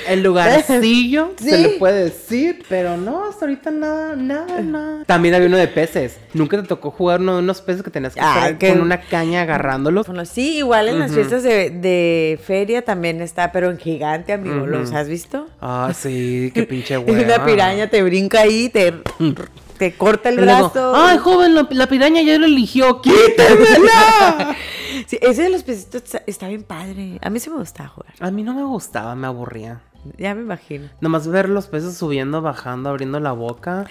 el 0.09 0.23
lugarcillo, 0.23 1.33
se 1.39 1.59
le 1.59 1.69
puede 1.71 2.05
decir, 2.05 2.65
pero 2.69 2.97
no, 2.97 3.29
hasta 3.29 3.45
ahorita 3.47 3.71
nada, 3.71 4.17
nada, 4.17 4.61
nada. 4.63 5.05
También 5.07 5.35
había 5.35 5.49
uno 5.49 5.57
de 5.57 5.69
peces. 5.69 6.17
¿Nunca 6.35 6.61
te 6.61 6.67
tocó 6.69 6.91
jugar 6.91 7.21
uno 7.21 7.35
de 7.35 7.39
unos 7.41 7.61
peces 7.61 7.83
que 7.83 7.91
tenías 7.91 8.15
que 8.15 8.21
Ah, 8.21 8.35
estar 8.37 8.59
que- 8.59 8.69
con 8.71 8.81
una 8.81 9.01
caña 9.01 9.43
agarrándolos? 9.43 10.07
Bueno, 10.07 10.25
sí, 10.25 10.59
igual 10.59 10.89
en 10.89 10.99
las 10.99 11.13
fiestas 11.13 11.43
de, 11.43 11.71
de 11.71 12.39
feria 12.45 12.83
también 12.85 13.21
está, 13.21 13.53
pero 13.53 13.71
en 13.71 13.79
gigante, 13.79 14.33
amigo. 14.33 14.67
¿Los 14.67 14.93
has 14.93 15.09
visto? 15.09 15.49
Ah, 15.61 15.93
sí, 15.97 16.51
qué 16.55 16.65
pinche 16.65 16.97
hueva. 16.99 17.23
Una 17.37 17.45
piraña 17.45 17.89
te 17.89 18.03
brinca 18.03 18.41
ahí, 18.41 18.69
te, 18.69 18.95
te 19.81 19.97
corta 19.97 20.29
el 20.29 20.37
luego, 20.37 20.69
brazo. 20.69 20.93
Ay, 20.95 21.17
joven, 21.17 21.55
la, 21.55 21.67
la 21.71 21.87
piraña 21.87 22.21
ya 22.21 22.37
lo 22.37 22.45
eligió. 22.45 23.01
¡Quítemela! 23.01 24.55
Sí, 25.07 25.19
ese 25.23 25.45
de 25.45 25.51
los 25.51 25.63
pesitos 25.63 26.03
está, 26.03 26.23
está 26.27 26.47
bien 26.47 26.63
padre. 26.63 27.19
A 27.23 27.31
mí 27.31 27.41
sí 27.41 27.49
me 27.49 27.57
gustaba 27.57 27.89
jugar. 27.89 28.13
A 28.21 28.31
mí 28.31 28.43
no 28.43 28.53
me 28.53 28.65
gustaba, 28.65 29.15
me 29.15 29.27
aburría. 29.27 29.81
Ya 30.19 30.35
me 30.35 30.43
imagino. 30.43 30.91
Nomás 31.01 31.27
ver 31.27 31.49
los 31.49 31.69
peces 31.69 31.97
subiendo, 31.97 32.43
bajando, 32.43 32.91
abriendo 32.91 33.19
la 33.19 33.33
boca. 33.33 33.87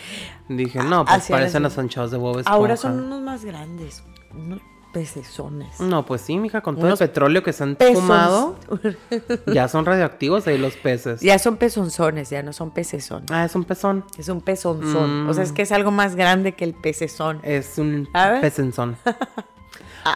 Dije, 0.47 0.79
no, 0.83 1.05
pues 1.05 1.27
parecen 1.27 1.63
los 1.63 1.77
anchados 1.79 2.11
de 2.11 2.17
huevo 2.17 2.41
Ahora 2.45 2.77
son 2.77 2.99
unos 2.99 3.21
más 3.21 3.43
grandes, 3.43 4.03
unos 4.31 4.61
pecesones. 4.91 5.79
No, 5.79 6.05
pues 6.05 6.21
sí, 6.21 6.37
mija, 6.37 6.61
con 6.61 6.75
todo 6.75 6.87
Unos 6.87 7.01
el 7.01 7.09
petróleo 7.09 7.43
que 7.43 7.53
se 7.53 7.63
han 7.63 7.77
fumado, 7.77 8.57
ya 9.53 9.67
son 9.67 9.85
radioactivos 9.85 10.47
ahí 10.47 10.57
los 10.57 10.75
peces. 10.75 11.21
ya 11.21 11.39
son 11.39 11.57
pezonzones, 11.57 12.29
ya 12.29 12.43
no 12.43 12.53
son 12.53 12.71
pecesones. 12.71 13.29
Ah, 13.31 13.45
es 13.45 13.55
un 13.55 13.63
pezón. 13.63 14.03
Es 14.17 14.29
un 14.29 14.41
pezonzón. 14.41 15.25
Mm. 15.25 15.29
O 15.29 15.33
sea, 15.33 15.43
es 15.43 15.51
que 15.51 15.61
es 15.61 15.71
algo 15.71 15.91
más 15.91 16.15
grande 16.15 16.53
que 16.53 16.65
el 16.65 16.73
pecezón. 16.73 17.39
Es 17.43 17.77
un 17.77 18.09
A 18.13 18.29
ver. 18.29 18.41
pezenzón. 18.41 18.97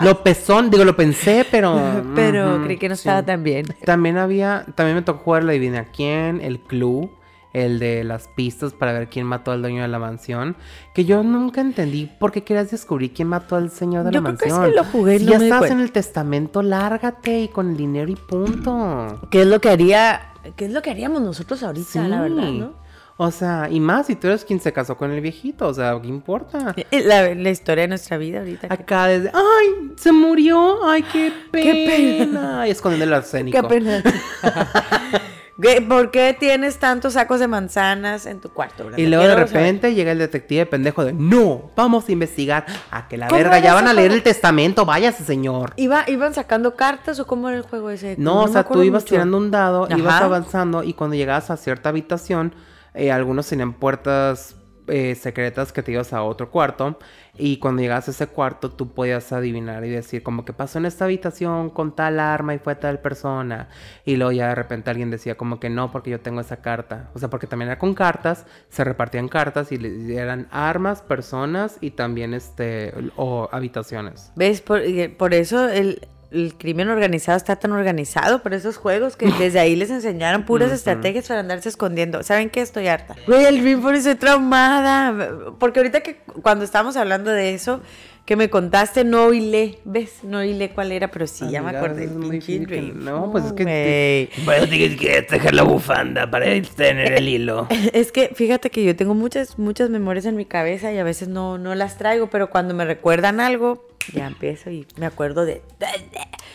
Lo 0.02 0.24
pezón, 0.24 0.70
digo, 0.70 0.86
lo 0.86 0.96
pensé, 0.96 1.46
pero... 1.52 1.76
Pero 2.16 2.62
creí 2.64 2.78
que 2.78 2.90
no 2.90 2.96
sí. 2.96 3.02
estaba 3.02 3.24
tan 3.24 3.44
bien. 3.44 3.66
También 3.86 4.18
había, 4.18 4.66
también 4.76 4.96
me 4.96 5.02
tocó 5.02 5.24
jugar 5.24 5.44
la 5.44 5.52
Adivina 5.52 5.86
quién, 5.86 6.42
el 6.42 6.60
Clue, 6.62 7.12
el 7.54 7.80
de 7.80 8.04
las 8.04 8.28
pistas 8.30 8.74
para 8.74 8.94
ver 8.94 9.08
quién 9.10 9.26
mató 9.26 9.52
al 9.52 9.62
dueño 9.62 9.82
de 9.84 9.88
la 9.88 10.00
mansión. 10.00 10.56
Que 10.94 11.06
yo 11.06 11.22
nunca 11.24 11.62
entendí 11.62 12.10
por 12.20 12.32
qué 12.32 12.44
querías 12.44 12.72
descubrir 12.72 13.14
quién 13.14 13.28
mató 13.28 13.56
al 13.56 13.70
señor 13.70 14.04
de 14.06 14.12
Yo 14.12 14.22
la 14.22 14.30
creo 14.30 14.38
que 14.40 14.50
mansión. 14.50 14.70
sí 14.72 14.76
lo 14.76 14.84
jugué 14.86 15.20
Si 15.20 15.26
no 15.26 15.32
ya 15.34 15.40
me 15.40 15.46
estás 15.50 15.72
en 15.72 15.80
el 15.80 15.92
testamento, 15.92 16.62
lárgate 16.64 17.42
y 17.42 17.48
con 17.48 17.70
el 17.72 17.78
dinero 17.78 18.12
y 18.12 18.16
punto. 18.16 19.28
¿Qué 19.32 19.42
es 19.42 19.48
lo 19.48 19.62
que 19.62 19.70
haría? 19.70 20.34
¿Qué 20.56 20.66
es 20.66 20.72
lo 20.72 20.82
que 20.82 20.90
haríamos 20.92 21.22
nosotros 21.22 21.62
ahorita, 21.64 21.88
Sí. 21.90 22.00
la 22.00 22.22
verdad, 22.22 22.50
no? 22.52 22.84
O 23.16 23.30
sea, 23.30 23.68
y 23.70 23.80
más 23.80 24.08
si 24.08 24.16
tú 24.16 24.26
eres 24.28 24.44
quien 24.44 24.60
se 24.60 24.74
casó 24.74 24.98
con 24.98 25.12
el 25.12 25.22
viejito, 25.22 25.68
o 25.68 25.74
sea, 25.74 25.98
¿qué 26.02 26.08
importa? 26.08 26.74
La, 26.92 27.36
la 27.36 27.50
historia 27.52 27.84
de 27.84 27.88
nuestra 27.90 28.18
vida 28.18 28.40
ahorita. 28.40 28.68
que- 28.68 28.74
Acá 28.74 29.06
desde, 29.06 29.30
ay, 29.34 29.92
se 29.96 30.12
murió, 30.12 30.84
ay, 30.86 31.04
qué 31.04 31.32
pena. 31.52 31.64
Qué 31.72 31.86
pena. 32.26 32.68
Y 32.68 32.72
escondiendo 32.72 33.06
el 33.06 33.14
arsénico. 33.14 33.62
Qué 33.62 33.68
pena. 33.68 34.02
¿Qué- 35.62 35.82
¿Por 35.82 36.10
qué 36.12 36.36
tienes 36.40 36.80
tantos 36.80 37.14
sacos 37.14 37.40
de 37.40 37.48
manzanas 37.48 38.26
en 38.26 38.42
tu 38.42 38.50
cuarto? 38.50 38.90
Y 38.98 39.06
luego 39.06 39.24
de 39.24 39.30
saber. 39.34 39.48
repente 39.48 39.94
llega 39.94 40.12
el 40.12 40.18
detective 40.18 40.66
pendejo 40.66 41.06
de, 41.06 41.14
no, 41.14 41.72
vamos 41.76 42.10
a 42.10 42.12
investigar. 42.12 42.66
A 42.90 43.08
que 43.08 43.18
la 43.18 43.28
¿Cómo 43.28 43.38
verga, 43.40 43.60
ya 43.60 43.74
van 43.74 43.88
a 43.88 43.94
leer 43.94 44.12
el 44.12 44.24
testamento, 44.24 44.86
váyase 44.86 45.24
señor. 45.24 45.74
¿Iba, 45.76 46.06
¿Iban 46.10 46.34
sacando 46.34 46.76
cartas 46.76 47.20
o 47.20 47.28
cómo 47.28 47.50
era 47.50 47.58
el 47.58 47.64
juego 47.64 47.90
ese? 47.92 48.16
No, 48.18 48.42
o 48.42 48.46
me 48.48 48.52
sea, 48.54 48.64
tú 48.64 48.82
ibas 48.84 49.04
mucho. 49.04 49.14
tirando 49.16 49.38
un 49.38 49.52
dado, 49.52 49.88
ibas 49.96 50.22
avanzando 50.22 50.84
y 50.84 50.94
cuando 50.94 51.16
llegabas 51.16 51.52
a 51.52 51.58
cierta 51.58 51.90
habitación, 51.90 52.56
eh, 52.96 53.12
algunos 53.12 53.48
tenían 53.48 53.74
puertas 53.74 54.56
eh, 54.88 55.16
secretas 55.16 55.72
que 55.72 55.82
te 55.84 55.92
ibas 55.94 56.12
a 56.14 56.24
otro 56.24 56.50
cuarto 56.52 56.98
y 57.38 57.58
cuando 57.58 57.82
llegabas 57.82 58.08
a 58.08 58.12
ese 58.12 58.28
cuarto 58.28 58.70
tú 58.70 58.94
podías 58.94 59.32
adivinar 59.34 59.84
y 59.86 59.90
decir 59.90 60.22
como 60.22 60.46
que 60.46 60.54
pasó 60.54 60.78
en 60.78 60.86
esta 60.86 61.06
habitación 61.06 61.70
con 61.72 61.96
tal 61.96 62.20
arma 62.20 62.54
y 62.54 62.60
fue 62.60 62.76
tal 62.76 63.00
persona 63.00 63.70
y 64.06 64.18
luego 64.18 64.32
ya 64.32 64.50
de 64.50 64.56
repente 64.56 64.92
alguien 64.92 65.10
decía 65.10 65.36
como 65.36 65.60
que 65.60 65.70
no 65.70 65.92
porque 65.92 66.12
yo 66.12 66.20
tengo 66.20 66.42
esa 66.42 66.58
carta, 66.58 67.10
o 67.14 67.20
sea, 67.20 67.30
porque 67.30 67.48
también 67.48 67.70
era 67.70 67.80
con 67.80 67.94
cartas, 67.96 68.46
se 68.70 68.84
repartían 68.84 69.28
cartas 69.28 69.72
y 69.72 70.16
eran 70.16 70.48
armas, 70.52 71.02
personas 71.02 71.78
y 71.82 71.92
también 71.92 72.34
este 72.34 72.94
o 73.16 73.50
habitaciones. 73.52 74.32
¿Ves? 74.36 74.62
Por, 74.62 74.86
y 74.86 75.08
por 75.08 75.34
eso 75.34 75.70
el, 75.70 76.08
el 76.34 76.56
crimen 76.58 76.90
organizado 76.90 77.38
está 77.38 77.56
tan 77.56 77.72
organizado, 77.72 78.42
por 78.42 78.54
esos 78.54 78.78
juegos 78.78 79.16
que 79.16 79.28
desde 79.40 79.60
ahí 79.60 79.76
les 79.76 79.90
enseñaron 79.92 80.44
puras 80.46 80.72
estrategias 80.72 81.28
para 81.28 81.42
andarse 81.42 81.70
escondiendo. 81.70 82.24
¿Saben 82.24 82.50
qué? 82.50 82.62
Estoy 82.62 82.88
harta. 82.88 83.16
Güey, 83.28 83.46
el 83.46 83.62
Dreamforce 83.62 84.00
estoy 84.00 84.16
traumada. 84.16 85.54
Porque 85.60 85.80
ahorita 85.80 86.02
que 86.02 86.18
cuando 86.42 86.66
estábamos 86.66 86.98
hablando 86.98 87.32
de 87.32 87.54
eso, 87.54 87.82
que 88.26 88.36
me 88.36 88.50
contaste, 88.50 89.04
no 89.04 89.26
oíle. 89.26 89.80
¿Ves? 89.84 90.24
No 90.24 90.40
oíle 90.40 90.72
cuál 90.72 90.92
era, 90.92 91.10
pero 91.10 91.28
sí, 91.28 91.46
ya 91.50 91.62
me 91.62 91.76
acordé. 91.78 92.06
es 92.06 92.12
el 92.12 92.18
muy 92.18 92.40
pinche 92.40 92.60
Dream. 92.66 93.04
no, 93.04 93.32
pues 93.32 93.46
es 93.46 93.54
que- 93.54 94.30
güey. 94.34 94.46
Bueno, 94.46 94.68
tienes 94.68 94.98
que 95.00 95.22
dejar 95.30 95.54
la 95.54 95.64
bufanda 95.64 96.30
para 96.32 96.46
tener 96.76 97.14
el 97.14 97.28
hilo. 97.28 97.68
Es 97.94 98.12
que 98.12 98.30
fíjate 98.34 98.70
que 98.70 98.84
yo 98.84 98.96
tengo 98.96 99.14
muchas, 99.14 99.60
muchas 99.60 99.90
memorias 99.90 100.26
en 100.26 100.36
mi 100.36 100.46
cabeza 100.46 100.92
y 100.92 100.98
a 100.98 101.04
veces 101.04 101.28
no, 101.28 101.58
no 101.58 101.76
las 101.76 101.98
traigo, 101.98 102.30
pero 102.30 102.50
cuando 102.50 102.74
me 102.74 102.86
recuerdan 102.86 103.40
algo, 103.40 103.86
ya 104.14 104.28
empiezo 104.28 104.70
y 104.70 104.86
me 104.98 105.06
acuerdo 105.06 105.46
de... 105.46 105.62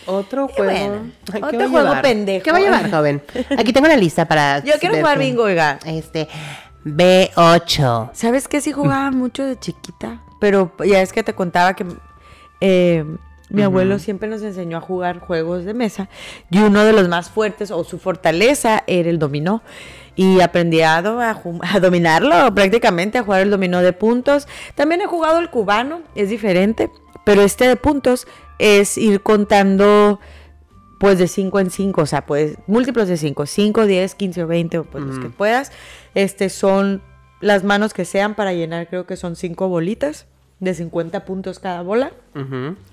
Otro 0.06 0.48
juego. 0.48 0.70
bueno, 0.72 1.10
Ay, 1.32 1.40
¿qué 1.40 1.46
otro 1.56 1.68
juego 1.70 1.86
llevar? 1.88 2.02
pendejo. 2.02 2.44
¿Qué 2.44 2.52
va 2.52 2.58
a 2.58 2.60
llevar, 2.60 2.90
joven? 2.90 3.22
Aquí 3.58 3.72
tengo 3.72 3.88
la 3.88 3.96
lista 3.96 4.26
para. 4.26 4.58
Yo 4.64 4.72
quiero 4.80 4.96
jugar 4.96 5.18
bingo, 5.18 5.42
oiga. 5.44 5.78
Este. 5.86 6.28
B8. 6.84 8.10
¿Sabes 8.14 8.48
qué? 8.48 8.60
Sí 8.60 8.72
jugaba 8.72 9.10
mucho 9.10 9.44
de 9.44 9.58
chiquita, 9.58 10.22
pero 10.40 10.72
ya 10.84 11.00
es 11.02 11.12
que 11.12 11.22
te 11.22 11.34
contaba 11.34 11.74
que 11.74 11.84
eh, 12.60 13.04
mi 13.50 13.62
abuelo 13.62 13.98
siempre 13.98 14.28
nos 14.28 14.42
enseñó 14.42 14.78
a 14.78 14.80
jugar 14.80 15.18
juegos 15.20 15.64
de 15.64 15.74
mesa 15.74 16.08
y 16.50 16.58
uno 16.60 16.84
de 16.84 16.92
los 16.92 17.08
más 17.08 17.30
fuertes 17.30 17.70
o 17.70 17.84
su 17.84 17.98
fortaleza 17.98 18.84
era 18.86 19.10
el 19.10 19.18
dominó. 19.18 19.62
Y 20.16 20.40
aprendí 20.40 20.80
a, 20.82 21.00
do- 21.00 21.20
a 21.20 21.32
ju- 21.32 21.60
a 21.62 21.78
dominarlo 21.78 22.52
prácticamente, 22.52 23.18
a 23.18 23.22
jugar 23.22 23.42
el 23.42 23.50
dominó 23.50 23.80
de 23.82 23.92
puntos. 23.92 24.48
También 24.74 25.00
he 25.00 25.06
jugado 25.06 25.38
el 25.38 25.48
cubano, 25.48 26.00
es 26.16 26.28
diferente, 26.28 26.90
pero 27.28 27.42
este 27.42 27.68
de 27.68 27.76
puntos 27.76 28.26
es 28.58 28.96
ir 28.96 29.20
contando 29.20 30.18
pues 30.98 31.18
de 31.18 31.28
5 31.28 31.60
en 31.60 31.70
5, 31.70 32.00
o 32.00 32.06
sea, 32.06 32.24
pues 32.24 32.56
múltiplos 32.66 33.06
de 33.06 33.18
5, 33.18 33.44
5, 33.44 33.84
10, 33.84 34.14
15 34.14 34.42
o 34.44 34.46
20, 34.46 34.78
o 34.78 34.84
pues 34.84 35.04
los 35.04 35.18
que 35.18 35.28
puedas. 35.28 35.70
Este 36.14 36.48
son 36.48 37.02
las 37.42 37.64
manos 37.64 37.92
que 37.92 38.06
sean 38.06 38.34
para 38.34 38.54
llenar, 38.54 38.88
creo 38.88 39.04
que 39.04 39.18
son 39.18 39.36
5 39.36 39.68
bolitas 39.68 40.24
de 40.60 40.72
50 40.72 41.26
puntos 41.26 41.58
cada 41.58 41.82
bola. 41.82 42.12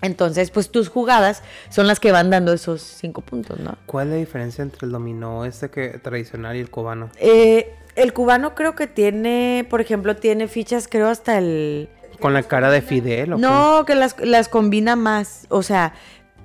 Entonces, 0.02 0.52
pues 0.52 0.70
tus 0.70 0.90
jugadas 0.90 1.42
son 1.70 1.88
las 1.88 2.02
que 2.02 2.12
van 2.12 2.30
dando 2.30 2.52
esos 2.52 2.82
5 2.82 3.22
puntos, 3.22 3.62
¿no? 3.62 3.78
¿Cuál 3.86 4.08
es 4.08 4.14
la 4.16 4.20
diferencia 4.20 4.64
entre 4.64 4.86
el 4.86 4.92
dominó 4.92 5.46
este 5.46 5.70
que 5.70 5.98
tradicional 6.00 6.58
y 6.58 6.60
el 6.60 6.70
cubano? 6.70 7.10
Eh, 7.20 7.74
el 7.96 8.12
cubano 8.12 8.54
creo 8.54 8.76
que 8.76 8.88
tiene, 8.88 9.66
por 9.70 9.80
ejemplo, 9.80 10.18
tiene 10.18 10.50
fichas, 10.50 10.90
creo, 10.90 11.08
hasta 11.08 11.38
el... 11.38 11.88
¿Con 12.20 12.34
la 12.34 12.44
cara 12.44 12.70
de 12.72 12.82
Fidel 12.82 13.34
o 13.34 13.36
qué? 13.38 13.42
No, 13.42 13.86
que 13.86 13.96
las, 13.96 14.16
las 14.20 14.50
combina 14.50 14.96
más, 14.96 15.46
o 15.50 15.64
sea, 15.64 15.94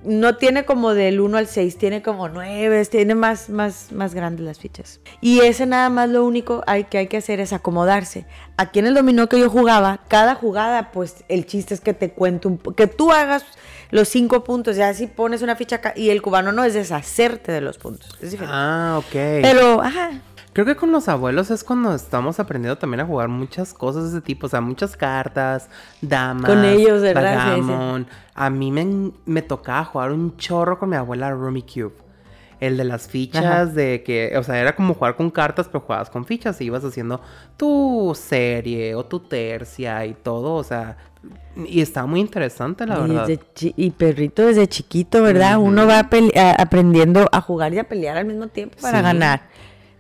no 0.03 0.37
tiene 0.37 0.65
como 0.65 0.95
del 0.95 1.21
1 1.21 1.37
al 1.37 1.47
6, 1.47 1.77
tiene 1.77 2.03
como 2.03 2.29
9, 2.29 2.85
tiene 2.87 3.15
más, 3.15 3.51
más, 3.51 3.93
más 3.93 4.15
grandes 4.15 4.45
las 4.45 4.59
fichas. 4.59 5.01
Y 5.21 5.41
ese 5.41 5.67
nada 5.67 5.91
más 5.91 6.09
lo 6.09 6.25
único 6.25 6.63
hay, 6.67 6.85
que 6.85 6.99
hay 6.99 7.07
que 7.07 7.19
hacer 7.19 7.41
es 7.41 7.53
acomodarse. 7.53 8.27
Aquí 8.57 8.79
en 8.79 8.87
el 8.87 8.95
dominó 8.95 9.29
que 9.29 9.39
yo 9.39 9.51
jugaba, 9.51 10.01
cada 10.09 10.35
jugada, 10.35 10.91
pues 10.91 11.25
el 11.29 11.47
chiste 11.47 11.75
es 11.75 11.81
que 11.81 11.93
te 11.93 12.13
cuento 12.13 12.49
un 12.49 12.59
que 12.59 12.87
tú 12.87 13.13
hagas 13.13 13.45
los 13.91 14.09
5 14.09 14.45
puntos, 14.45 14.77
ya 14.77 14.95
si 14.95 15.07
pones 15.07 15.43
una 15.43 15.57
ficha 15.57 15.77
acá, 15.77 15.93
y 15.97 16.11
el 16.11 16.23
cubano 16.23 16.53
no 16.53 16.65
es 16.65 16.75
deshacerte 16.75 17.53
de 17.53 17.61
los 17.61 17.77
puntos, 17.77 18.17
es 18.23 18.31
diferente. 18.31 18.57
Ah, 18.57 18.97
ok. 18.99 19.13
Pero, 19.13 19.83
ajá, 19.83 20.13
Creo 20.53 20.67
que 20.67 20.75
con 20.75 20.91
los 20.91 21.09
abuelos 21.09 21.51
es 21.53 21.63
cuando 21.63 21.95
estamos 21.95 22.41
aprendiendo 22.41 22.77
también 22.77 23.01
a 23.01 23.07
jugar 23.07 23.29
muchas 23.29 23.73
cosas 23.73 24.05
de 24.05 24.09
ese 24.19 24.21
tipo. 24.21 24.47
O 24.47 24.49
sea, 24.51 24.61
muchas 24.61 24.97
cartas, 24.97 25.69
damas. 26.01 26.51
Con 26.51 26.65
ellos, 26.65 27.03
¿verdad? 27.03 27.57
A 28.35 28.51
mí 28.51 28.73
me, 28.73 29.13
me 29.27 29.43
tocaba 29.43 29.85
jugar 29.85 30.11
un 30.13 30.37
chorro 30.37 30.79
con 30.79 30.89
mi 30.91 30.97
abuela 30.97 31.31
Rummy 31.31 31.63
Cube. 31.63 31.95
El 32.59 32.77
de 32.77 32.85
las 32.85 33.09
fichas, 33.09 33.43
Ajá. 33.45 33.67
de 33.67 34.03
que, 34.03 34.37
o 34.37 34.43
sea, 34.43 34.59
era 34.61 34.77
como 34.77 34.93
jugar 34.93 35.17
con 35.17 35.31
cartas, 35.31 35.67
pero 35.69 35.81
jugabas 35.81 36.11
con 36.11 36.27
fichas 36.27 36.61
y 36.61 36.65
ibas 36.65 36.85
haciendo 36.85 37.23
tu 37.57 38.13
serie 38.15 38.95
o 38.97 39.05
tu 39.07 39.21
tercia 39.21 40.05
y 40.05 40.13
todo, 40.13 40.55
o 40.57 40.63
sea, 40.63 40.99
y 41.65 41.81
está 41.81 42.05
muy 42.05 42.21
interesante, 42.21 42.85
la 42.87 42.99
Y, 42.99 43.01
verdad. 43.15 43.29
y 43.55 43.91
perrito 43.93 44.45
desde 44.47 44.67
chiquito, 44.69 45.23
¿verdad? 45.23 45.57
Uno 45.59 45.87
va 45.87 46.01
a- 46.01 46.53
aprendiendo 46.63 47.27
a 47.33 47.41
jugar 47.41 47.73
y 47.73 47.79
a 47.79 47.85
pelear 47.89 48.19
al 48.19 48.27
mismo 48.27 48.49
tiempo 48.49 48.77
para 48.83 48.99
Sí. 48.99 49.05
ganar. 49.05 49.41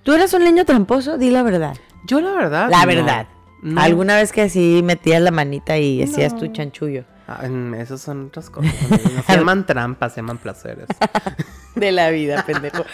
¿Tú 0.02 0.12
eras 0.12 0.32
un 0.32 0.44
niño 0.44 0.64
tramposo? 0.64 1.18
Di 1.18 1.30
la 1.30 1.42
verdad. 1.42 1.76
Yo, 2.06 2.20
la 2.20 2.32
verdad. 2.32 2.70
La 2.70 2.80
no. 2.80 2.86
verdad. 2.86 3.26
No. 3.62 3.80
¿Alguna 3.80 4.16
vez 4.16 4.32
que 4.32 4.42
así 4.42 4.80
metías 4.82 5.20
la 5.20 5.30
manita 5.30 5.78
y 5.78 6.02
hacías 6.02 6.34
tu 6.34 6.46
chanchullo? 6.46 7.04
Ah, 7.28 7.46
esas 7.78 8.00
son 8.00 8.26
otras 8.26 8.50
cosas. 8.50 8.74
No 8.90 9.22
se 9.22 9.32
llaman 9.36 9.64
trampas, 9.66 10.14
se 10.14 10.20
llaman 10.20 10.38
placeres. 10.38 10.86
De 11.76 11.92
la 11.92 12.10
vida, 12.10 12.44
pendejo. 12.44 12.84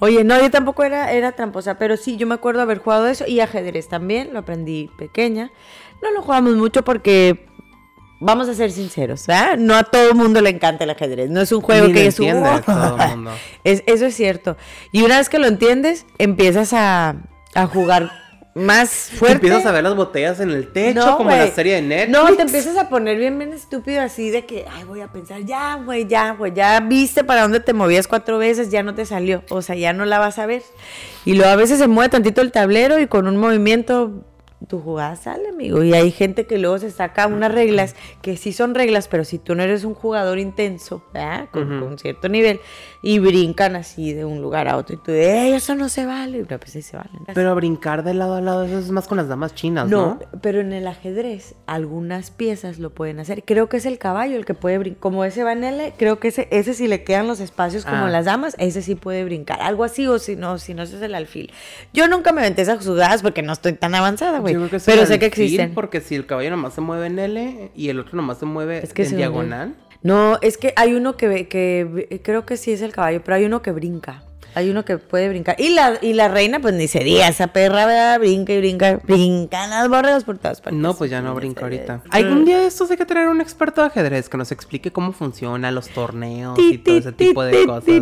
Oye, 0.00 0.24
no, 0.24 0.38
yo 0.38 0.50
tampoco 0.50 0.82
era, 0.84 1.12
era 1.12 1.32
tramposa, 1.32 1.78
pero 1.78 1.96
sí, 1.96 2.16
yo 2.16 2.26
me 2.26 2.34
acuerdo 2.34 2.60
haber 2.60 2.78
jugado 2.78 3.06
eso 3.06 3.24
y 3.26 3.40
ajedrez 3.40 3.88
también, 3.88 4.32
lo 4.32 4.40
aprendí 4.40 4.90
pequeña. 4.98 5.50
No 6.02 6.10
lo 6.10 6.20
jugamos 6.20 6.56
mucho 6.56 6.84
porque, 6.84 7.46
vamos 8.24 8.48
a 8.48 8.54
ser 8.54 8.70
sinceros, 8.70 9.26
¿verdad? 9.26 9.56
No 9.58 9.74
a 9.74 9.82
todo 9.84 10.10
el 10.10 10.14
mundo 10.14 10.40
le 10.40 10.50
encanta 10.50 10.84
el 10.84 10.90
ajedrez, 10.90 11.28
no 11.30 11.40
es 11.40 11.52
un 11.52 11.60
juego 11.60 11.88
Ni 11.88 11.92
que 11.92 12.06
es 12.06 12.18
"Wow". 12.18 12.60
todo 12.64 12.96
el 13.02 13.16
mundo. 13.16 13.30
Es- 13.64 13.82
eso 13.86 14.06
es 14.06 14.14
cierto. 14.14 14.56
Y 14.92 15.02
una 15.02 15.18
vez 15.18 15.28
que 15.28 15.38
lo 15.38 15.46
entiendes, 15.46 16.06
empiezas 16.18 16.72
a, 16.72 17.16
a 17.54 17.66
jugar 17.66 18.10
más 18.54 19.08
Te 19.10 19.16
fuerte. 19.16 19.34
empiezas 19.36 19.64
a 19.64 19.72
ver 19.72 19.82
las 19.82 19.96
botellas 19.96 20.38
en 20.40 20.50
el 20.50 20.70
techo, 20.72 21.00
No, 21.06 21.16
como 21.16 21.30
en 21.30 21.38
la 21.38 21.46
serie 21.48 21.76
de 21.76 21.82
Netflix. 21.82 22.10
No, 22.18 22.36
te 22.36 22.42
empiezas 22.42 22.76
a 22.76 22.90
poner 22.90 23.16
bien, 23.16 23.38
bien 23.38 23.54
estúpido 23.54 24.02
así 24.02 24.28
de 24.28 24.44
que, 24.44 24.66
ay, 24.70 24.84
voy 24.84 25.00
a 25.00 25.08
pensar, 25.08 25.40
ya, 25.46 25.76
güey, 25.76 26.06
ya, 26.06 26.32
güey, 26.32 26.52
ya 26.52 26.78
viste 26.80 27.24
para 27.24 27.40
dónde 27.42 27.60
te 27.60 27.72
movías 27.72 28.06
cuatro 28.08 28.36
veces, 28.36 28.70
ya 28.70 28.82
no 28.82 28.94
te 28.94 29.06
salió, 29.06 29.42
o 29.48 29.62
sea, 29.62 29.74
ya 29.74 29.94
no 29.94 30.04
la 30.04 30.18
vas 30.18 30.38
a 30.38 30.44
ver. 30.44 30.62
Y 31.24 31.32
luego 31.32 31.50
a 31.50 31.56
veces 31.56 31.78
se 31.78 31.88
mueve 31.88 32.10
tantito 32.10 32.42
el 32.42 32.52
tablero 32.52 32.98
y 32.98 33.06
con 33.06 33.26
un 33.26 33.38
movimiento 33.38 34.22
tu 34.66 34.80
jugada 34.80 35.16
sale, 35.16 35.48
amigo. 35.48 35.82
Y 35.82 35.92
hay 35.92 36.10
gente 36.10 36.46
que 36.46 36.58
luego 36.58 36.78
se 36.78 36.90
saca 36.90 37.26
unas 37.26 37.52
reglas 37.52 37.96
que 38.20 38.36
sí 38.36 38.52
son 38.52 38.74
reglas, 38.74 39.08
pero 39.08 39.24
si 39.24 39.38
tú 39.38 39.54
no 39.54 39.62
eres 39.62 39.84
un 39.84 39.94
jugador 39.94 40.38
intenso, 40.38 41.02
¿verdad? 41.12 41.48
Con, 41.50 41.80
con 41.80 41.98
cierto 41.98 42.28
nivel, 42.28 42.60
y 43.04 43.18
brincan 43.18 43.74
así 43.76 44.12
de 44.12 44.24
un 44.24 44.40
lugar 44.40 44.68
a 44.68 44.76
otro, 44.76 44.94
y 44.94 44.98
tú, 44.98 45.10
¡eh, 45.10 45.54
eso 45.56 45.74
no 45.74 45.88
se 45.88 46.06
vale! 46.06 46.44
Pero 46.46 46.60
pues 46.60 46.70
sí 46.72 46.82
se 46.82 46.96
vale. 46.96 47.10
Pero 47.34 47.54
brincar 47.56 48.04
de 48.04 48.14
lado 48.14 48.36
a 48.36 48.40
lado, 48.40 48.62
eso 48.64 48.78
es 48.78 48.90
más 48.90 49.08
con 49.08 49.16
las 49.18 49.26
damas 49.28 49.54
chinas, 49.54 49.88
¿no? 49.88 50.18
No, 50.20 50.40
pero 50.40 50.60
en 50.60 50.72
el 50.72 50.86
ajedrez 50.86 51.54
algunas 51.66 52.30
piezas 52.30 52.78
lo 52.78 52.90
pueden 52.90 53.18
hacer. 53.20 53.42
Creo 53.44 53.68
que 53.68 53.76
es 53.78 53.86
el 53.86 53.98
caballo 53.98 54.36
el 54.36 54.44
que 54.44 54.54
puede 54.54 54.78
brincar. 54.78 55.00
Como 55.00 55.24
ese 55.24 55.42
va 55.42 55.52
en 55.52 55.64
L, 55.64 55.94
creo 55.98 56.20
que 56.20 56.28
ese, 56.28 56.46
ese 56.52 56.74
si 56.74 56.86
le 56.86 57.02
quedan 57.02 57.26
los 57.26 57.40
espacios 57.40 57.84
como 57.84 58.04
Ah. 58.06 58.10
las 58.10 58.24
damas, 58.26 58.54
ese 58.58 58.82
sí 58.82 58.94
puede 58.94 59.24
brincar. 59.24 59.60
Algo 59.62 59.82
así, 59.84 60.06
o 60.06 60.18
si 60.20 60.36
no, 60.36 60.58
si 60.58 60.72
no, 60.74 60.84
ese 60.84 60.96
es 60.96 61.02
el 61.02 61.14
alfil. 61.16 61.50
Yo 61.92 62.06
nunca 62.08 62.32
me 62.32 62.40
aventé 62.42 62.62
esas 62.62 62.86
jugadas 62.86 63.22
porque 63.22 63.42
no 63.42 63.52
estoy 63.52 63.72
tan 63.72 63.94
avanzada, 63.96 64.38
güey. 64.38 64.56
Pero 64.86 65.06
sé 65.06 65.18
que 65.18 65.26
existen. 65.26 65.74
Porque 65.74 66.00
si 66.00 66.14
el 66.14 66.26
caballo 66.26 66.50
nomás 66.50 66.74
se 66.74 66.80
mueve 66.80 67.06
en 67.08 67.18
L 67.18 67.70
y 67.74 67.88
el 67.88 67.98
otro 67.98 68.16
nomás 68.16 68.38
se 68.38 68.46
mueve 68.46 68.78
Es 68.82 68.92
que 68.92 69.04
en 69.04 69.16
diagonal. 69.16 69.74
No, 70.02 70.38
es 70.42 70.58
que 70.58 70.72
hay 70.76 70.94
uno 70.94 71.16
que, 71.16 71.48
que 71.48 72.20
creo 72.24 72.44
que 72.44 72.56
sí 72.56 72.72
es 72.72 72.82
el 72.82 72.92
caballo, 72.92 73.22
pero 73.24 73.36
hay 73.36 73.44
uno 73.44 73.62
que 73.62 73.70
brinca. 73.70 74.24
Hay 74.54 74.70
uno 74.70 74.84
que 74.84 74.98
puede 74.98 75.28
brincar. 75.28 75.56
Y 75.58 75.70
la, 75.70 75.98
y 76.00 76.12
la 76.12 76.28
reina, 76.28 76.60
pues 76.60 76.74
ni 76.74 76.88
se 76.88 77.00
diga, 77.00 77.26
esa 77.28 77.48
perra, 77.48 77.86
¿verdad? 77.86 78.18
Brinca 78.18 78.52
y 78.52 78.58
brinca. 78.58 79.00
Brincan 79.02 79.70
las 79.70 79.88
borregas 79.88 80.24
por 80.24 80.38
todas 80.38 80.60
partes. 80.60 80.78
No, 80.78 80.94
pues 80.94 81.10
ya 81.10 81.22
no 81.22 81.34
brinca 81.34 81.62
ahorita. 81.62 82.02
Algún 82.10 82.44
día 82.44 82.58
de 82.58 82.66
estos 82.66 82.90
hay 82.90 82.96
que 82.96 83.06
traer 83.06 83.28
un 83.28 83.40
experto 83.40 83.80
de 83.80 83.86
ajedrez 83.88 84.28
que 84.28 84.36
nos 84.36 84.52
explique 84.52 84.92
cómo 84.92 85.12
funciona 85.12 85.70
los 85.70 85.88
torneos 85.88 86.58
y 86.58 86.78
todo 86.78 86.98
ese 86.98 87.12
tipo 87.12 87.42
de 87.42 87.66
cosas. 87.66 87.84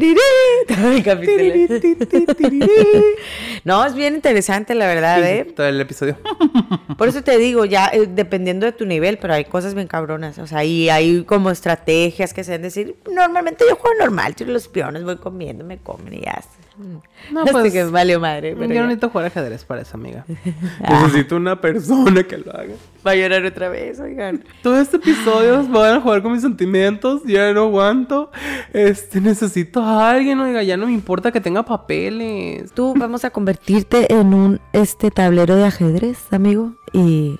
No, 3.64 3.84
es 3.84 3.94
bien 3.94 4.14
interesante, 4.14 4.74
la 4.74 4.86
verdad, 4.86 5.22
¿eh? 5.24 5.44
Todo 5.44 5.66
el 5.66 5.80
episodio. 5.80 6.16
Por 6.98 7.08
eso 7.08 7.22
te 7.22 7.36
digo, 7.38 7.64
ya 7.64 7.90
eh, 7.92 8.08
dependiendo 8.08 8.66
de 8.66 8.72
tu 8.72 8.86
nivel, 8.86 9.18
pero 9.18 9.34
hay 9.34 9.44
cosas 9.44 9.74
bien 9.74 9.86
cabronas. 9.86 10.38
O 10.38 10.46
sea, 10.46 10.64
y 10.64 10.88
hay 10.88 11.24
como 11.24 11.50
estrategias 11.50 12.32
que 12.32 12.44
se 12.44 12.52
deben 12.52 12.62
decir. 12.62 12.96
Normalmente 13.10 13.64
yo 13.68 13.76
juego 13.76 13.96
normal, 13.98 14.34
tiro 14.34 14.52
los 14.52 14.68
peones, 14.68 15.04
voy 15.04 15.16
comiendo, 15.16 15.64
me 15.64 15.78
comen 15.78 16.14
y 16.14 16.20
ya. 16.22 16.39
No, 17.30 17.42
Así 17.42 17.52
pues, 17.52 17.72
que 17.72 17.84
valió 17.84 18.18
madre. 18.18 18.54
Pero 18.54 18.66
Yo 18.68 18.74
ya. 18.74 18.80
no 18.80 18.86
necesito 18.88 19.10
jugar 19.10 19.26
ajedrez 19.26 19.64
para 19.64 19.82
eso, 19.82 19.96
amiga. 19.96 20.24
Necesito 20.88 21.36
una 21.36 21.60
persona 21.60 22.22
que 22.24 22.38
lo 22.38 22.50
haga. 22.52 22.74
Va 23.06 23.12
a 23.12 23.14
llorar 23.14 23.44
otra 23.44 23.68
vez, 23.68 24.00
oigan. 24.00 24.42
Todo 24.62 24.80
este 24.80 24.96
episodio 24.96 25.62
van 25.68 25.98
a 25.98 26.00
jugar 26.00 26.22
con 26.22 26.32
mis 26.32 26.42
sentimientos. 26.42 27.22
Ya 27.24 27.52
no 27.52 27.62
aguanto. 27.62 28.30
Este, 28.72 29.20
necesito 29.20 29.82
a 29.82 30.10
alguien, 30.10 30.40
oiga. 30.40 30.62
Ya 30.62 30.76
no 30.76 30.86
me 30.86 30.92
importa 30.92 31.30
que 31.30 31.40
tenga 31.40 31.64
papeles. 31.64 32.72
Tú 32.72 32.94
vamos 32.96 33.24
a 33.24 33.30
convertirte 33.30 34.12
en 34.12 34.34
un 34.34 34.60
este 34.72 35.10
tablero 35.10 35.56
de 35.56 35.64
ajedrez, 35.66 36.32
amigo. 36.32 36.72
Y 36.92 37.38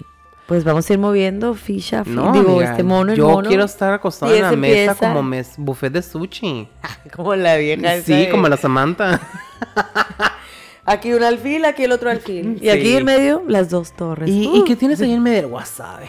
pues 0.50 0.64
vamos 0.64 0.90
a 0.90 0.92
ir 0.92 0.98
moviendo 0.98 1.54
ficha, 1.54 2.02
fi- 2.02 2.10
No, 2.10 2.32
digo, 2.32 2.60
este 2.60 2.82
mono, 2.82 3.12
el 3.12 3.18
yo 3.18 3.28
mono. 3.30 3.48
quiero 3.48 3.64
estar 3.66 3.92
acostado 3.92 4.34
en 4.34 4.42
la 4.42 4.50
mesa 4.50 4.90
empieza- 4.90 5.08
como 5.08 5.22
mes 5.22 5.52
buffet 5.56 5.92
de 5.92 6.02
sushi. 6.02 6.66
Como 7.14 7.36
la 7.36 7.54
vieja. 7.54 7.94
esa 7.94 8.04
Sí, 8.04 8.12
de- 8.14 8.30
como 8.30 8.48
la 8.48 8.56
Samantha. 8.56 9.20
Aquí 10.84 11.12
un 11.12 11.22
alfil, 11.22 11.64
aquí 11.66 11.84
el 11.84 11.92
otro 11.92 12.10
alfil. 12.10 12.58
Y 12.60 12.68
aquí 12.68 12.96
en 12.96 13.04
medio, 13.04 13.44
las 13.46 13.70
dos 13.70 13.94
torres. 13.94 14.28
¿Y, 14.28 14.48
Uh, 14.48 14.56
¿y 14.56 14.64
qué 14.64 14.74
tienes 14.74 15.00
ahí 15.00 15.12
en 15.12 15.22
medio 15.22 15.42
del 15.42 15.46
wasabi? 15.52 16.06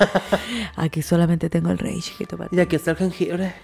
Aquí 0.76 1.00
solamente 1.02 1.48
tengo 1.48 1.70
el 1.70 1.78
rey, 1.78 2.00
chiquito. 2.00 2.36
para 2.36 2.48
ti. 2.50 2.56
Y 2.56 2.60
aquí 2.60 2.74
está 2.74 2.90
el 2.92 2.96
jengibre. 2.96 3.54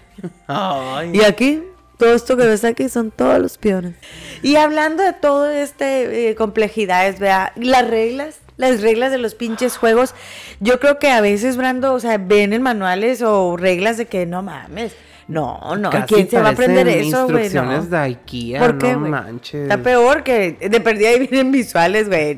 Ay. 0.47 1.11
Y 1.15 1.25
aquí, 1.25 1.65
todo 1.99 2.15
esto 2.15 2.37
que 2.37 2.45
ves 2.45 2.63
aquí 2.65 2.89
son 2.89 3.11
todos 3.11 3.41
los 3.41 3.59
peones. 3.59 3.97
Y 4.43 4.55
hablando 4.55 5.03
de 5.03 5.15
todo 5.15 5.51
este 5.51 6.31
eh, 6.31 6.35
complejidades, 6.37 7.19
vea, 7.19 7.53
las 7.57 7.89
reglas, 7.89 8.37
las 8.57 8.81
reglas 8.83 9.11
de 9.13 9.19
los 9.19 9.35
pinches 9.35 9.77
juegos, 9.77 10.15
yo 10.61 10.81
creo 10.81 10.99
que 10.99 11.11
a 11.11 11.21
veces, 11.21 11.57
Brando, 11.57 11.93
o 11.95 12.01
sea, 12.01 12.19
ven 12.19 12.53
en 12.53 12.63
manuales 12.63 13.23
o 13.23 13.57
reglas 13.57 13.97
de 13.97 14.07
que 14.07 14.27
no 14.27 14.43
mames. 14.43 14.95
No, 15.29 15.75
no, 15.77 15.91
Casi 15.91 16.15
¿quién 16.15 16.31
se 16.31 16.39
va 16.41 16.51
a 16.51 16.53
aprender 16.53 16.87
eso, 16.87 17.27
güey? 17.27 17.47
instrucciones 17.47 17.85
No. 17.87 17.91
de 17.91 17.97
IKEA, 17.99 18.61
¿Por 18.61 18.79
qué, 18.79 18.93
no 18.93 19.01
güey? 19.01 19.11
manches. 19.11 19.63
Está 19.63 19.79
peor 19.79 20.23
que 20.23 20.53
de 20.53 20.81
perdida 20.81 21.09
ahí 21.09 21.19
vienen 21.27 21.51
visuales, 21.51 22.07
güey. 22.09 22.37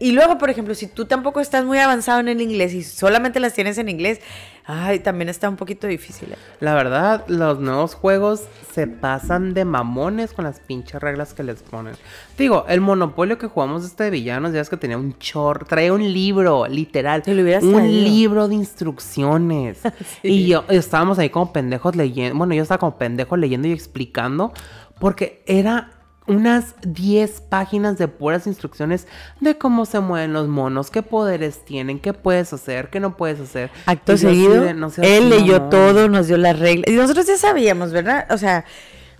Y 0.00 0.12
luego, 0.12 0.38
por 0.38 0.50
ejemplo, 0.50 0.74
si 0.74 0.88
tú 0.88 1.04
tampoco 1.06 1.40
estás 1.40 1.64
muy 1.64 1.78
avanzado 1.78 2.20
en 2.20 2.28
el 2.28 2.40
inglés 2.40 2.74
y 2.74 2.82
solamente 2.82 3.38
las 3.40 3.52
tienes 3.54 3.78
en 3.78 3.88
inglés, 3.88 4.20
ay, 4.64 5.00
también 5.00 5.28
está 5.28 5.48
un 5.48 5.56
poquito 5.56 5.86
difícil. 5.86 6.32
¿eh? 6.32 6.36
La 6.60 6.74
verdad, 6.74 7.24
los 7.28 7.58
nuevos 7.60 7.94
juegos 7.94 8.44
se 8.72 8.86
pasan 8.86 9.54
de 9.54 9.64
mamones 9.64 10.32
con 10.32 10.44
las 10.44 10.60
pinches 10.60 11.00
reglas 11.00 11.34
que 11.34 11.42
les 11.42 11.62
ponen. 11.62 11.94
Digo, 12.38 12.64
el 12.68 12.80
monopolio 12.80 13.38
que 13.38 13.48
jugamos 13.48 13.84
este 13.84 14.04
de 14.04 14.10
villanos, 14.10 14.52
ya 14.52 14.60
es 14.60 14.70
que 14.70 14.76
tenía 14.76 14.98
un 14.98 15.18
chorro, 15.18 15.66
traía 15.66 15.92
un 15.92 16.12
libro, 16.12 16.66
literal. 16.66 17.22
Te 17.22 17.34
lo 17.34 17.42
hubieras 17.42 17.64
un 17.64 17.74
traído. 17.74 18.04
libro 18.04 18.48
de 18.48 18.54
instrucciones. 18.54 19.80
Y 20.22 20.46
yo 20.46 20.64
estábamos 20.68 21.18
ahí 21.18 21.30
como 21.30 21.52
pendejos 21.52 21.96
leyendo. 21.96 22.36
Bueno, 22.36 22.54
yo 22.54 22.62
estaba 22.62 22.78
como 22.78 22.96
pendejo 22.96 23.36
leyendo 23.36 23.68
y 23.68 23.72
explicando. 23.72 24.52
Porque 24.98 25.42
era 25.46 26.01
unas 26.26 26.74
10 26.82 27.40
páginas 27.42 27.98
de 27.98 28.08
puras 28.08 28.46
instrucciones 28.46 29.06
de 29.40 29.58
cómo 29.58 29.86
se 29.86 30.00
mueven 30.00 30.32
los 30.32 30.48
monos, 30.48 30.90
qué 30.90 31.02
poderes 31.02 31.64
tienen, 31.64 31.98
qué 31.98 32.12
puedes 32.12 32.52
hacer, 32.52 32.90
qué 32.90 33.00
no 33.00 33.16
puedes 33.16 33.40
hacer. 33.40 33.70
Acto 33.86 34.16
seguido, 34.16 34.62
de, 34.62 34.74
no 34.74 34.90
seas 34.90 35.06
él 35.06 35.30
leyó 35.30 35.62
todo, 35.62 36.08
nos 36.08 36.28
dio 36.28 36.36
las 36.36 36.58
reglas. 36.58 36.88
Y 36.88 36.96
nosotros 36.96 37.26
ya 37.26 37.36
sabíamos, 37.36 37.92
¿verdad? 37.92 38.26
O 38.30 38.38
sea, 38.38 38.64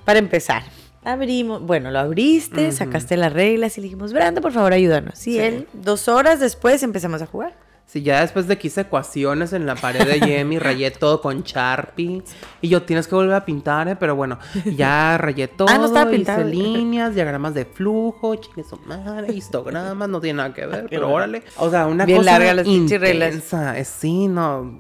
para 0.05 0.19
empezar, 0.19 0.63
abrimos, 1.05 1.63
bueno, 1.63 1.91
lo 1.91 1.99
abriste, 1.99 2.71
sacaste 2.73 3.17
las 3.17 3.33
reglas 3.33 3.77
y 3.79 3.81
le 3.81 3.87
dijimos, 3.87 4.13
Brando, 4.13 4.41
por 4.41 4.53
favor, 4.53 4.73
ayúdanos. 4.73 5.27
Y 5.27 5.39
él, 5.39 5.69
dos 5.73 6.09
horas 6.09 6.41
después 6.41 6.83
empezamos 6.83 7.23
a 7.23 7.27
jugar. 7.27 7.55
Sí, 7.87 8.03
ya 8.03 8.23
después 8.23 8.49
de 8.49 8.57
que 8.57 8.69
hice 8.69 8.83
ecuaciones 8.83 9.53
en 9.53 9.67
la 9.67 9.75
pared 9.75 10.07
de 10.07 10.19
Yemi, 10.19 10.59
rayé 10.61 10.91
todo 10.91 11.21
con 11.21 11.43
Sharpie. 11.43 12.23
Y 12.63 12.69
yo 12.69 12.83
tienes 12.85 13.07
que 13.07 13.15
volver 13.15 13.35
a 13.35 13.45
pintar, 13.45 13.87
¿eh? 13.89 13.97
Pero 13.97 14.17
bueno, 14.17 14.39
ya 14.65 15.19
rayé 15.19 15.47
todo, 15.49 15.69
Ah, 15.71 15.77
no 15.77 15.87
estaba 15.87 16.11
hice 16.15 16.45
líneas, 16.45 17.15
diagramas 17.15 17.53
de 17.53 17.67
flujo, 17.67 18.35
chingue 18.37 18.65
su 18.65 18.77
madre, 18.87 19.33
histogramas, 19.35 20.09
no 20.09 20.21
tiene 20.23 20.39
nada 20.39 20.55
que 20.55 20.65
ver, 20.65 20.87
pero 20.91 21.11
órale. 21.13 21.43
O 21.59 21.69
sea, 21.69 21.87
una 21.87 22.07
Bien 22.07 22.19
cosa 22.19 22.33
largas 22.39 22.57
las 22.57 22.67
intensa. 22.67 23.79
eh, 23.79 23.85
Sí, 23.85 24.27
no, 24.27 24.79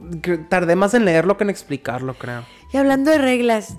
tardé 0.48 0.74
más 0.74 0.94
en 0.94 1.04
leerlo 1.04 1.36
que 1.36 1.44
en 1.44 1.50
explicarlo, 1.50 2.14
creo. 2.14 2.44
Y 2.72 2.78
hablando 2.78 3.10
de 3.10 3.18
reglas, 3.18 3.76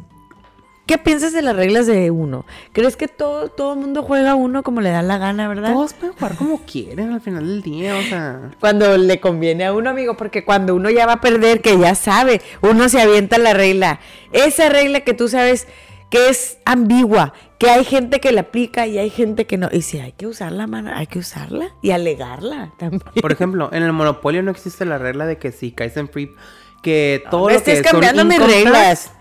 ¿qué 0.85 0.97
piensas 0.97 1.33
de 1.33 1.41
las 1.41 1.55
reglas 1.55 1.87
de 1.87 2.11
uno? 2.11 2.45
¿Crees 2.71 2.97
que 2.97 3.07
todo, 3.07 3.49
todo 3.49 3.75
mundo 3.75 4.03
juega 4.03 4.35
uno 4.35 4.63
como 4.63 4.81
le 4.81 4.89
da 4.89 5.01
la 5.01 5.17
gana, 5.17 5.47
verdad? 5.47 5.73
Todos 5.73 5.93
pueden 5.93 6.15
jugar 6.15 6.35
como 6.35 6.61
quieren 6.61 7.11
al 7.11 7.21
final 7.21 7.47
del 7.47 7.61
día, 7.61 7.97
o 7.97 8.01
sea... 8.01 8.51
Cuando 8.59 8.97
le 8.97 9.19
conviene 9.19 9.65
a 9.65 9.73
uno, 9.73 9.89
amigo, 9.89 10.15
porque 10.17 10.43
cuando 10.43 10.75
uno 10.75 10.89
ya 10.89 11.05
va 11.05 11.13
a 11.13 11.21
perder, 11.21 11.61
que 11.61 11.77
ya 11.77 11.95
sabe, 11.95 12.41
uno 12.61 12.89
se 12.89 13.01
avienta 13.01 13.37
la 13.37 13.53
regla. 13.53 13.99
Esa 14.31 14.69
regla 14.69 15.01
que 15.01 15.13
tú 15.13 15.27
sabes 15.27 15.67
que 16.09 16.29
es 16.29 16.59
ambigua, 16.65 17.33
que 17.57 17.71
hay 17.71 17.83
gente 17.83 18.19
que 18.19 18.31
la 18.31 18.41
aplica 18.41 18.85
y 18.85 18.99
hay 18.99 19.09
gente 19.09 19.47
que 19.47 19.57
no. 19.57 19.69
Y 19.71 19.81
si 19.81 19.99
hay 19.99 20.11
que 20.11 20.27
usarla, 20.27 20.67
mano, 20.67 20.91
hay 20.93 21.07
que 21.07 21.17
usarla 21.17 21.69
y 21.81 21.89
alegarla 21.89 22.71
también. 22.77 23.01
Por 23.19 23.31
ejemplo, 23.31 23.69
en 23.73 23.81
el 23.81 23.93
Monopolio 23.93 24.43
no 24.43 24.51
existe 24.51 24.85
la 24.85 24.99
regla 24.99 25.25
de 25.25 25.39
que 25.39 25.51
si 25.51 25.71
caes 25.71 25.97
en 25.97 26.07
free, 26.09 26.35
que 26.83 27.23
todo 27.31 27.47
me 27.47 27.53
lo 27.53 27.63
que 27.63 27.71
estés 27.71 27.89
son 27.89 28.01
cambiando 28.01 28.25
mis 28.25 28.35
income 28.35 28.53
reglas. 28.53 29.11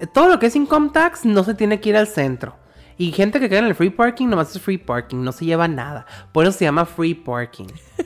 Eh, 0.00 0.06
todo 0.06 0.28
lo 0.28 0.38
que 0.38 0.46
es 0.46 0.56
income 0.56 0.90
tax 0.92 1.24
no 1.24 1.44
se 1.44 1.54
tiene 1.54 1.80
que 1.80 1.90
ir 1.90 1.96
al 1.96 2.06
centro. 2.08 2.56
Y 2.96 3.10
gente 3.10 3.40
que 3.40 3.48
cae 3.48 3.58
en 3.58 3.64
el 3.64 3.74
free 3.74 3.90
parking 3.90 4.28
nomás 4.28 4.54
es 4.54 4.62
free 4.62 4.78
parking, 4.78 5.16
no 5.24 5.32
se 5.32 5.44
lleva 5.44 5.66
nada. 5.66 6.06
Por 6.32 6.44
eso 6.44 6.56
se 6.56 6.64
llama 6.64 6.84
free 6.86 7.14
parking. 7.14 7.66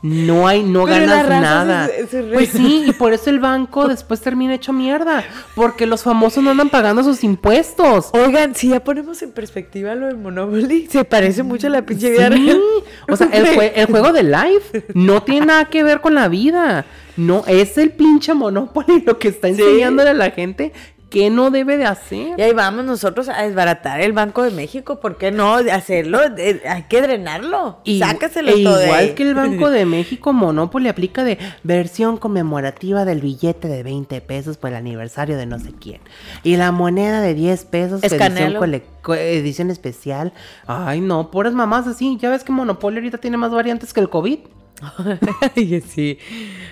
No 0.00 0.46
hay, 0.46 0.62
no 0.62 0.84
Pero 0.84 1.06
ganas 1.06 1.28
nada. 1.28 1.90
pues 2.32 2.50
sí, 2.50 2.84
y 2.86 2.92
por 2.92 3.12
eso 3.12 3.30
el 3.30 3.40
banco 3.40 3.88
después 3.88 4.20
termina 4.20 4.54
hecho 4.54 4.72
mierda. 4.72 5.24
Porque 5.56 5.86
los 5.86 6.04
famosos 6.04 6.40
no 6.44 6.50
andan 6.52 6.68
pagando 6.70 7.02
sus 7.02 7.24
impuestos. 7.24 8.10
Oigan, 8.12 8.54
si 8.54 8.68
ya 8.68 8.78
ponemos 8.84 9.20
en 9.22 9.32
perspectiva 9.32 9.96
lo 9.96 10.06
del 10.06 10.16
Monopoly, 10.16 10.86
se 10.88 11.04
parece 11.04 11.42
mucho 11.42 11.66
a 11.66 11.70
la 11.70 11.82
pinche 11.84 12.10
vida 12.12 12.28
Sí. 12.30 12.44
real. 12.46 12.60
O 13.08 13.16
sea, 13.16 13.26
el, 13.32 13.44
jue- 13.46 13.72
el 13.74 13.86
juego 13.86 14.12
de 14.12 14.22
Life 14.22 14.84
no 14.94 15.24
tiene 15.24 15.46
nada 15.46 15.64
que 15.64 15.82
ver 15.82 16.00
con 16.00 16.14
la 16.14 16.28
vida. 16.28 16.84
No, 17.16 17.42
es 17.48 17.76
el 17.76 17.90
pinche 17.90 18.34
Monopoly 18.34 19.02
lo 19.04 19.18
que 19.18 19.26
está 19.26 19.48
enseñándole 19.48 20.10
a 20.10 20.14
la 20.14 20.30
gente 20.30 20.72
que 21.10 21.30
no 21.30 21.50
debe 21.50 21.76
de 21.78 21.86
hacer. 21.86 22.38
Y 22.38 22.42
ahí 22.42 22.52
vamos 22.52 22.84
nosotros 22.84 23.28
a 23.28 23.42
desbaratar 23.42 24.00
el 24.00 24.12
Banco 24.12 24.42
de 24.42 24.50
México. 24.50 25.00
¿Por 25.00 25.16
qué 25.16 25.30
no 25.30 25.54
hacerlo? 25.54 26.20
Hay 26.68 26.82
que 26.84 27.00
drenarlo. 27.00 27.78
Y, 27.84 27.98
Sácaselo 27.98 28.50
e 28.50 28.62
todo 28.62 28.76
de 28.76 28.84
igual 28.86 29.00
ahí. 29.00 29.14
que 29.14 29.22
el 29.22 29.34
Banco 29.34 29.70
de 29.78 29.86
México, 29.86 30.32
Monopoly 30.32 30.88
aplica 30.88 31.24
de 31.24 31.38
versión 31.62 32.18
conmemorativa 32.18 33.04
del 33.04 33.20
billete 33.20 33.68
de 33.68 33.82
20 33.82 34.20
pesos 34.20 34.58
por 34.58 34.70
el 34.70 34.76
aniversario 34.76 35.36
de 35.36 35.46
no 35.46 35.58
sé 35.58 35.72
quién. 35.72 36.00
Y 36.42 36.56
la 36.56 36.72
moneda 36.72 37.20
de 37.20 37.34
10 37.34 37.64
pesos, 37.66 38.00
edición, 38.02 39.70
especial. 39.70 40.32
Ay, 40.66 41.00
no, 41.00 41.30
puras 41.30 41.54
mamás 41.54 41.86
así. 41.86 42.18
Ya 42.20 42.30
ves 42.30 42.44
que 42.44 42.52
Monopoly 42.52 42.96
ahorita 42.98 43.18
tiene 43.18 43.36
más 43.36 43.50
variantes 43.50 43.92
que 43.92 44.00
el 44.00 44.10
COVID. 44.10 44.38
Sí. 45.88 46.18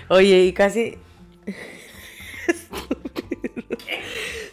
Oye, 0.07 0.45
y 0.45 0.53
casi. 0.53 0.97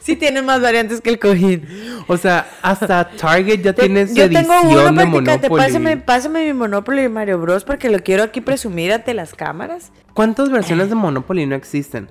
sí 0.00 0.16
tiene 0.16 0.42
más 0.42 0.60
variantes 0.60 1.00
que 1.00 1.10
el 1.10 1.18
cojín. 1.18 1.66
O 2.08 2.16
sea, 2.16 2.46
hasta 2.62 3.08
Target 3.10 3.62
ya 3.62 3.72
Te- 3.72 3.82
tiene 3.82 4.06
su 4.06 4.14
Yo 4.14 4.28
tengo 4.28 4.52
uno, 4.62 4.84
de 4.84 4.92
practicante. 4.92 5.48
Monopoly. 5.48 5.62
Pásame, 5.62 5.96
pásame 5.96 6.44
mi 6.46 6.52
Monopoly 6.52 7.02
de 7.02 7.08
Mario 7.08 7.38
Bros. 7.40 7.64
porque 7.64 7.88
lo 7.90 7.98
quiero 8.00 8.22
aquí 8.24 8.40
presumir 8.40 8.92
ante 8.92 9.14
las 9.14 9.34
cámaras. 9.34 9.90
¿Cuántas 10.12 10.50
versiones 10.50 10.88
de 10.90 10.94
Monopoly 10.94 11.46
no 11.46 11.54
existen? 11.56 12.08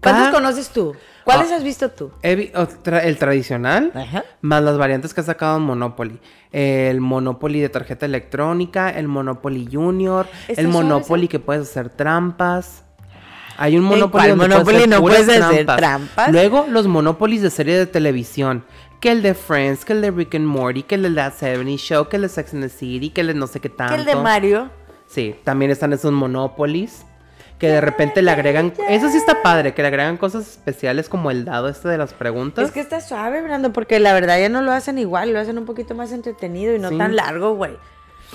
¿Cuántos 0.00 0.26
Cada- 0.28 0.32
conoces 0.32 0.70
tú? 0.70 0.94
¿Cuáles 1.24 1.52
Ah. 1.52 1.56
has 1.56 1.62
visto 1.62 1.88
tú? 1.90 2.10
He 2.22 2.34
vi- 2.34 2.52
el 3.04 3.18
tradicional, 3.18 3.92
Ajá. 3.94 4.24
más 4.40 4.62
las 4.62 4.76
variantes 4.78 5.14
que 5.14 5.20
ha 5.20 5.24
sacado 5.24 5.58
en 5.58 5.62
Monopoly. 5.62 6.18
El 6.50 7.00
Monopoly 7.00 7.60
de 7.60 7.68
tarjeta 7.68 8.06
electrónica, 8.06 8.90
el 8.90 9.06
Monopoly 9.06 9.68
Junior, 9.70 10.26
¿Está 10.48 10.60
el 10.62 10.72
suave 10.72 10.84
Monopoly 10.88 11.22
ese? 11.24 11.28
que 11.30 11.38
puedes 11.38 11.68
hacer 11.68 11.90
trampas. 11.90 12.84
Hay 13.62 13.76
un 13.76 13.84
¿En 13.84 13.90
Monopoly 13.90 14.28
donde 14.30 14.48
Monopoly 14.48 14.64
puedes 14.64 14.80
hacer 14.82 14.90
no 14.90 15.00
puedes 15.02 15.28
hacer 15.28 15.66
trampas? 15.76 16.32
Luego 16.32 16.66
los 16.68 16.88
Monopolies 16.88 17.42
de 17.42 17.50
serie 17.50 17.78
de 17.78 17.86
televisión. 17.86 18.64
Que 18.98 19.12
el 19.12 19.22
de 19.22 19.34
Friends, 19.34 19.84
que 19.84 19.92
el 19.92 20.00
de 20.00 20.10
Rick 20.10 20.34
and 20.34 20.46
Morty, 20.46 20.82
que 20.82 20.96
el 20.96 21.02
de 21.04 21.10
That 21.10 21.34
70 21.34 21.76
Show, 21.76 22.08
que 22.08 22.16
el 22.16 22.22
de 22.22 22.28
Sex 22.28 22.54
and 22.54 22.64
the 22.64 22.68
City, 22.68 23.10
que 23.10 23.20
el 23.20 23.28
de 23.28 23.34
no 23.34 23.46
sé 23.46 23.60
qué 23.60 23.68
tanto. 23.68 23.94
Que 23.94 24.00
el 24.00 24.04
de 24.04 24.16
Mario. 24.16 24.68
Sí, 25.06 25.36
también 25.44 25.70
están 25.70 25.92
esos 25.92 26.10
Monopolies. 26.10 27.04
Que 27.60 27.68
de 27.68 27.80
repente 27.80 28.20
le 28.22 28.32
agregan. 28.32 28.72
Eso 28.88 29.08
sí 29.08 29.16
está 29.16 29.40
padre, 29.42 29.74
que 29.74 29.82
le 29.82 29.88
agregan 29.88 30.16
cosas 30.16 30.48
especiales 30.48 31.08
como 31.08 31.30
el 31.30 31.44
dado 31.44 31.68
este 31.68 31.88
de 31.88 31.98
las 31.98 32.12
preguntas. 32.14 32.64
Es 32.64 32.72
que 32.72 32.80
está 32.80 33.00
suave, 33.00 33.42
Brando, 33.42 33.72
porque 33.72 34.00
la 34.00 34.12
verdad 34.12 34.40
ya 34.40 34.48
no 34.48 34.62
lo 34.62 34.72
hacen 34.72 34.98
igual, 34.98 35.32
lo 35.32 35.38
hacen 35.38 35.56
un 35.56 35.66
poquito 35.66 35.94
más 35.94 36.10
entretenido 36.10 36.74
y 36.74 36.80
no 36.80 36.88
Sí. 36.88 36.98
tan 36.98 37.14
largo, 37.14 37.54
güey. 37.54 37.76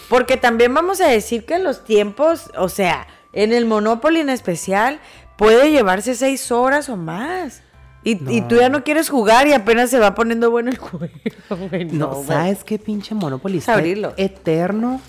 Porque 0.07 0.37
también 0.37 0.73
vamos 0.73 1.01
a 1.01 1.07
decir 1.07 1.45
que 1.45 1.59
los 1.59 1.83
tiempos, 1.83 2.49
o 2.57 2.69
sea, 2.69 3.07
en 3.33 3.53
el 3.53 3.65
Monopoly 3.65 4.19
en 4.19 4.29
especial, 4.29 4.99
puede 5.37 5.71
llevarse 5.71 6.15
seis 6.15 6.51
horas 6.51 6.89
o 6.89 6.97
más. 6.97 7.61
Y, 8.03 8.11
y 8.33 8.41
tú 8.41 8.55
ya 8.55 8.69
no 8.69 8.83
quieres 8.83 9.09
jugar 9.09 9.47
y 9.47 9.53
apenas 9.53 9.89
se 9.89 9.99
va 9.99 10.15
poniendo 10.15 10.49
bueno 10.49 10.69
el 10.69 10.77
juego. 10.79 11.13
No. 11.91 12.23
¿sabes 12.23 12.63
qué 12.63 12.79
pinche 12.79 13.13
Monopoly? 13.15 13.61
A 13.67 13.73
abrirlo. 13.73 14.13
eterno. 14.17 15.01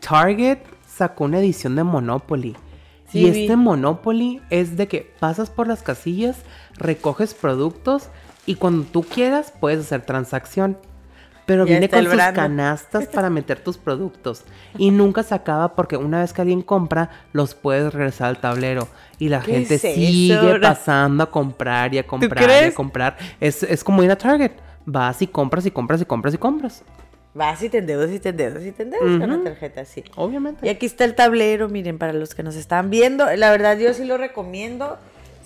Target 0.00 0.58
sacó 0.88 1.24
una 1.24 1.38
edición 1.38 1.76
de 1.76 1.84
Monopoly. 1.84 2.56
Sí, 3.10 3.20
y 3.20 3.30
vi. 3.30 3.42
este 3.42 3.56
Monopoly 3.56 4.40
es 4.50 4.76
de 4.76 4.88
que 4.88 5.12
pasas 5.18 5.50
por 5.50 5.66
las 5.66 5.82
casillas, 5.82 6.38
recoges 6.76 7.34
productos 7.34 8.08
y 8.46 8.54
cuando 8.54 8.84
tú 8.84 9.02
quieras 9.02 9.52
puedes 9.60 9.80
hacer 9.80 10.02
transacción. 10.06 10.78
Pero 11.50 11.66
Ya 11.66 11.80
viene 11.80 11.88
con 11.88 12.04
sus 12.04 12.14
canastas 12.32 13.06
para 13.12 13.28
meter 13.28 13.58
tus 13.58 13.76
productos. 13.76 14.44
Y 14.78 14.92
nunca 14.92 15.24
se 15.24 15.34
acaba 15.34 15.74
porque 15.74 15.96
una 15.96 16.20
vez 16.20 16.32
que 16.32 16.42
alguien 16.42 16.62
compra, 16.62 17.10
los 17.32 17.56
puedes 17.56 17.92
regresar 17.92 18.28
al 18.28 18.38
tablero. 18.38 18.86
Y 19.18 19.30
la 19.30 19.40
¿Qué 19.40 19.54
gente 19.54 19.74
es 19.74 19.80
sigue 19.80 20.60
pasando 20.60 21.24
a 21.24 21.26
comprar 21.28 21.92
y 21.92 21.98
a 21.98 22.06
comprar 22.06 22.48
y 22.48 22.66
a 22.66 22.72
comprar. 22.72 23.16
Es, 23.40 23.64
es 23.64 23.82
como 23.82 24.04
ir 24.04 24.12
a 24.12 24.16
Target. 24.16 24.52
Vas 24.86 25.22
y 25.22 25.26
compras 25.26 25.66
y 25.66 25.72
compras 25.72 26.00
y 26.00 26.04
compras 26.04 26.34
y 26.34 26.38
compras. 26.38 26.84
Vas 27.34 27.60
y 27.64 27.68
te 27.68 27.78
endeudas 27.78 28.12
y 28.12 28.20
te 28.20 28.28
endeudas 28.28 28.64
y 28.64 28.70
te 28.70 28.84
endeudas 28.84 29.18
con 29.18 29.28
la 29.28 29.42
tarjeta, 29.42 29.84
sí. 29.84 30.04
Obviamente. 30.14 30.64
Y 30.64 30.70
aquí 30.70 30.86
está 30.86 31.04
el 31.04 31.16
tablero, 31.16 31.68
miren, 31.68 31.98
para 31.98 32.12
los 32.12 32.36
que 32.36 32.44
nos 32.44 32.54
están 32.54 32.90
viendo. 32.90 33.26
La 33.34 33.50
verdad, 33.50 33.76
yo 33.76 33.92
sí 33.92 34.04
lo 34.04 34.18
recomiendo. 34.18 34.98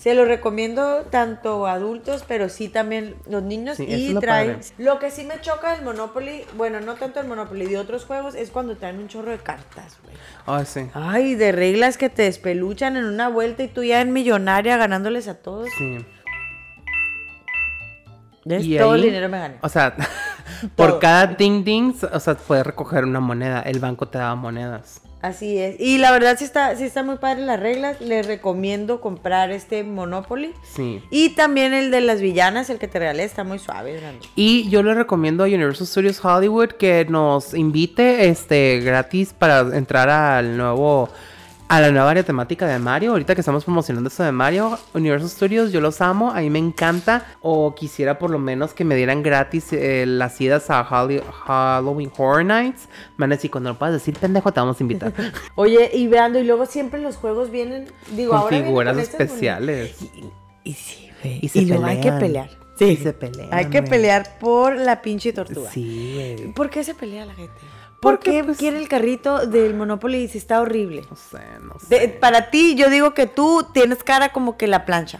Se 0.05 0.13
lo 0.13 0.25
recomiendo 0.25 1.01
tanto 1.09 1.65
a 1.65 1.73
adultos, 1.73 2.23
pero 2.27 2.47
sí 2.47 2.69
también 2.69 3.15
los 3.27 3.41
niños. 3.41 3.77
Sí, 3.77 3.85
y 3.85 4.13
lo 4.13 4.19
trae. 4.19 4.49
padre. 4.49 4.65
Lo 4.77 4.99
que 4.99 5.09
sí 5.09 5.23
me 5.23 5.41
choca 5.41 5.73
del 5.73 5.83
Monopoly, 5.83 6.45
bueno, 6.55 6.79
no 6.79 6.93
tanto 6.93 7.19
el 7.19 7.25
Monopoly, 7.25 7.65
de 7.65 7.79
otros 7.79 8.05
juegos, 8.05 8.35
es 8.35 8.51
cuando 8.51 8.77
traen 8.77 8.99
un 8.99 9.07
chorro 9.07 9.31
de 9.31 9.39
cartas, 9.39 9.97
güey. 10.03 10.15
Ah, 10.45 10.63
sí. 10.63 10.91
Ay, 10.93 11.33
de 11.33 11.51
reglas 11.51 11.97
que 11.97 12.11
te 12.11 12.21
despeluchan 12.21 12.97
en 12.97 13.05
una 13.05 13.29
vuelta 13.29 13.63
y 13.63 13.67
tú 13.67 13.83
ya 13.83 13.99
en 13.99 14.13
millonaria 14.13 14.77
ganándoles 14.77 15.27
a 15.27 15.39
todos. 15.39 15.69
Sí. 15.75 16.05
Y 18.45 18.77
Todo 18.77 18.93
el 18.93 19.01
dinero 19.01 19.27
me 19.27 19.39
gané. 19.39 19.57
O 19.61 19.69
sea, 19.69 19.95
por 20.75 20.99
cada 20.99 21.25
ding 21.25 21.63
ding, 21.63 21.95
o 22.13 22.19
sea, 22.19 22.35
puedes 22.35 22.63
recoger 22.63 23.05
una 23.05 23.21
moneda. 23.21 23.61
El 23.61 23.79
banco 23.79 24.07
te 24.07 24.19
daba 24.19 24.35
monedas. 24.35 25.01
Así 25.25 25.57
es. 25.57 25.79
Y 25.79 25.97
la 25.97 26.11
verdad 26.11 26.37
sí 26.37 26.45
está, 26.45 26.75
sí 26.75 26.83
está 26.83 27.01
muy 27.01 27.17
padre 27.17 27.41
las 27.45 27.59
reglas. 27.59 27.99
Les 27.99 28.27
recomiendo 28.27 29.01
comprar 29.01 29.49
este 29.49 29.83
Monopoly. 29.83 30.53
Sí. 30.63 31.01
Y 31.09 31.29
también 31.29 31.73
el 31.73 31.89
de 31.89 32.01
las 32.01 32.21
villanas, 32.21 32.69
el 32.69 32.77
que 32.77 32.87
te 32.87 32.99
regalé, 32.99 33.23
está 33.23 33.43
muy 33.43 33.57
suave, 33.57 33.97
Brando. 33.97 34.23
Y 34.35 34.69
yo 34.69 34.83
le 34.83 34.93
recomiendo 34.93 35.43
a 35.43 35.47
Universal 35.47 35.87
Studios 35.87 36.23
Hollywood 36.23 36.73
que 36.73 37.05
nos 37.09 37.55
invite 37.55 38.29
este 38.29 38.81
gratis 38.81 39.33
para 39.33 39.61
entrar 39.75 40.09
al 40.09 40.57
nuevo 40.57 41.09
a 41.67 41.81
la 41.81 41.89
nueva 41.91 42.11
área 42.11 42.23
temática 42.23 42.67
de 42.67 42.77
Mario. 42.79 43.11
Ahorita 43.11 43.33
que 43.33 43.41
estamos 43.41 43.63
promocionando 43.63 44.07
esto 44.09 44.23
de 44.23 44.31
Mario, 44.31 44.77
Universal 44.93 45.29
Studios, 45.29 45.71
yo 45.71 45.81
los 45.81 45.99
amo, 45.99 46.31
a 46.31 46.41
mí 46.41 46.49
me 46.49 46.59
encanta. 46.59 47.25
O 47.41 47.73
quisiera 47.73 48.19
por 48.19 48.29
lo 48.29 48.37
menos 48.39 48.73
que 48.73 48.83
me 48.85 48.95
dieran 48.95 49.23
gratis 49.23 49.73
eh, 49.73 50.05
las 50.07 50.39
idas 50.39 50.69
a 50.69 50.83
Holly- 50.87 51.23
Halloween 51.45 52.11
Horror 52.17 52.45
Nights. 52.45 52.87
Man, 53.17 53.33
así 53.33 53.49
cuando 53.49 53.71
lo 53.71 53.79
puedas 53.79 53.93
decir, 53.93 54.15
pendejo, 54.15 54.51
te 54.53 54.59
vamos 54.59 54.79
a 54.79 54.83
invitar. 54.83 55.11
Oye, 55.55 55.89
y 55.93 56.07
Brando, 56.07 56.39
y 56.39 56.43
luego 56.43 56.65
siempre 56.67 56.99
los 57.01 57.15
juegos 57.17 57.49
vienen, 57.49 57.85
digo, 58.15 58.31
Con 58.31 58.39
ahora 58.41 58.49
vienen 58.51 58.67
figuras 58.69 58.93
con 58.93 59.01
estas 59.01 59.21
especiales. 59.21 59.95
Y, 60.63 60.69
y 60.69 60.73
sí, 60.73 61.09
güey. 61.23 61.39
Y 61.41 61.45
Y, 61.45 61.49
se 61.49 61.61
luego 61.63 61.85
hay 61.85 61.99
que 61.99 62.11
pelear. 62.11 62.49
Sí. 62.77 62.85
Y 62.85 62.97
se 62.97 63.13
pelean. 63.13 63.49
Hay 63.53 63.65
que 63.67 63.81
pelear 63.81 64.37
por 64.37 64.75
la 64.75 65.01
pinche 65.01 65.31
tortuga. 65.33 65.71
Sí, 65.71 66.11
güey. 66.13 66.53
¿Por 66.53 66.69
qué 66.69 66.83
se 66.83 66.93
pelea 66.93 67.25
la 67.25 67.33
gente? 67.33 67.53
¿Por 68.11 68.19
qué 68.19 68.43
pues- 68.43 68.57
quiere 68.57 68.77
el 68.79 68.87
carrito 68.87 69.45
del 69.47 69.73
Monopoly 69.73 70.27
si 70.27 70.37
está 70.37 70.61
horrible? 70.61 71.03
No 71.09 71.15
sé, 71.15 71.39
no 71.61 71.79
sé. 71.79 71.87
De- 71.99 72.07
para 72.09 72.49
ti, 72.51 72.75
yo 72.75 72.89
digo 72.89 73.13
que 73.13 73.25
tú 73.27 73.67
tienes 73.73 74.03
cara 74.03 74.29
como 74.29 74.57
que 74.57 74.67
la 74.67 74.85
plancha. 74.85 75.19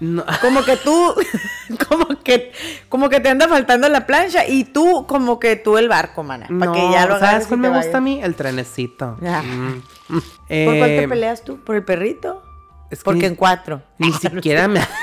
No. 0.00 0.24
Como 0.40 0.64
que 0.64 0.76
tú, 0.76 1.14
como 1.88 2.06
que, 2.22 2.52
como 2.88 3.08
que 3.08 3.20
te 3.20 3.28
anda 3.28 3.46
faltando 3.48 3.88
la 3.88 4.06
plancha 4.06 4.46
y 4.46 4.64
tú 4.64 5.06
como 5.06 5.38
que 5.38 5.54
tú 5.56 5.78
el 5.78 5.88
barco, 5.88 6.22
mana. 6.24 6.46
Para 6.46 6.66
No, 6.66 6.72
que 6.72 6.80
ya 6.90 7.06
lo 7.06 7.18
¿Sabes 7.20 7.46
cuál 7.46 7.60
me 7.60 7.68
gusta 7.68 7.98
a 7.98 8.00
mí? 8.00 8.20
El 8.22 8.34
trenecito. 8.34 9.16
Ah. 9.24 9.42
Mm. 9.42 9.82
¿Por 10.08 10.76
cuál 10.78 10.88
te 10.88 11.02
Eh, 11.04 11.08
peleas 11.08 11.44
tú? 11.44 11.58
¿Por 11.64 11.76
el 11.76 11.84
perrito? 11.84 12.42
es 12.90 12.98
que 12.98 13.04
Porque 13.04 13.20
ni- 13.20 13.26
en 13.26 13.34
cuatro. 13.36 13.82
Ni 13.98 14.12
siquiera 14.12 14.66
me... 14.68 14.80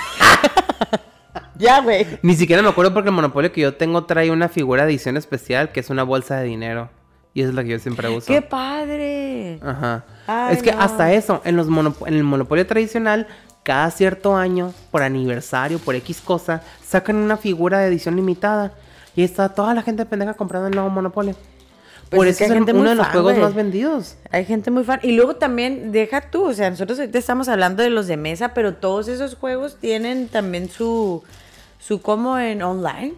Ya, 1.56 1.80
güey. 1.82 2.06
Ni 2.24 2.36
siquiera 2.36 2.62
me 2.64 2.70
acuerdo 2.70 2.94
porque 2.94 3.10
el 3.10 3.16
monopolio 3.16 3.52
que 3.52 3.62
yo 3.62 3.76
tengo 3.76 4.06
trae 4.06 4.32
una 4.32 4.50
figura 4.50 4.84
de 4.86 4.92
edición 4.92 5.16
especial 5.16 5.72
que 5.72 5.80
es 5.80 5.90
una 5.92 6.02
bolsa 6.04 6.38
de 6.38 6.46
dinero. 6.46 6.90
Y 7.34 7.42
esa 7.42 7.50
es 7.50 7.56
la 7.56 7.64
que 7.64 7.70
yo 7.70 7.80
siempre 7.80 8.10
uso. 8.10 8.28
¡Qué 8.28 8.42
padre! 8.42 9.60
Ajá. 9.62 10.04
Ay, 10.28 10.56
es 10.56 10.64
que 10.64 10.74
no. 10.74 10.82
hasta 10.82 11.14
eso, 11.14 11.42
en, 11.46 11.56
los 11.56 11.70
monop- 11.70 12.06
en 12.08 12.14
el 12.16 12.24
monopolio 12.24 12.68
tradicional, 12.68 13.28
cada 13.64 13.90
cierto 13.92 14.36
año, 14.36 14.74
por 14.92 15.02
aniversario, 15.04 15.80
por 15.80 15.96
X 15.96 16.22
cosa, 16.22 16.62
sacan 16.86 17.16
una 17.16 17.38
figura 17.38 17.80
de 17.80 17.88
edición 17.88 18.16
limitada. 18.16 18.74
Y 19.16 19.24
está 19.24 19.50
toda 19.50 19.74
la 19.74 19.82
gente 19.82 20.06
pendeja 20.06 20.34
comprando 20.34 20.68
el 20.68 20.74
nuevo 20.76 20.90
monopolio. 20.90 21.36
Pues 22.10 22.18
por 22.18 22.28
es 22.28 22.42
eso 22.42 22.54
es 22.54 22.62
uno 22.62 22.90
de 22.90 22.96
los 22.96 23.08
juegos 23.08 23.34
güey. 23.34 23.44
más 23.44 23.54
vendidos. 23.54 24.18
Hay 24.32 24.44
gente 24.44 24.70
muy 24.72 24.84
fan. 24.84 25.00
Y 25.02 25.14
luego 25.14 25.38
también, 25.38 25.94
deja 25.94 26.20
tú, 26.22 26.46
o 26.50 26.54
sea, 26.54 26.70
nosotros 26.70 27.00
ahorita 27.00 27.18
estamos 27.18 27.48
hablando 27.48 27.84
de 27.84 27.90
los 27.90 28.08
de 28.08 28.18
mesa, 28.18 28.54
pero 28.54 28.74
todos 28.76 29.08
esos 29.08 29.36
juegos 29.36 29.78
tienen 29.80 30.28
también 30.28 30.70
su, 30.70 31.24
su 31.80 32.02
como 32.02 32.38
en 32.38 32.62
online. 32.64 33.14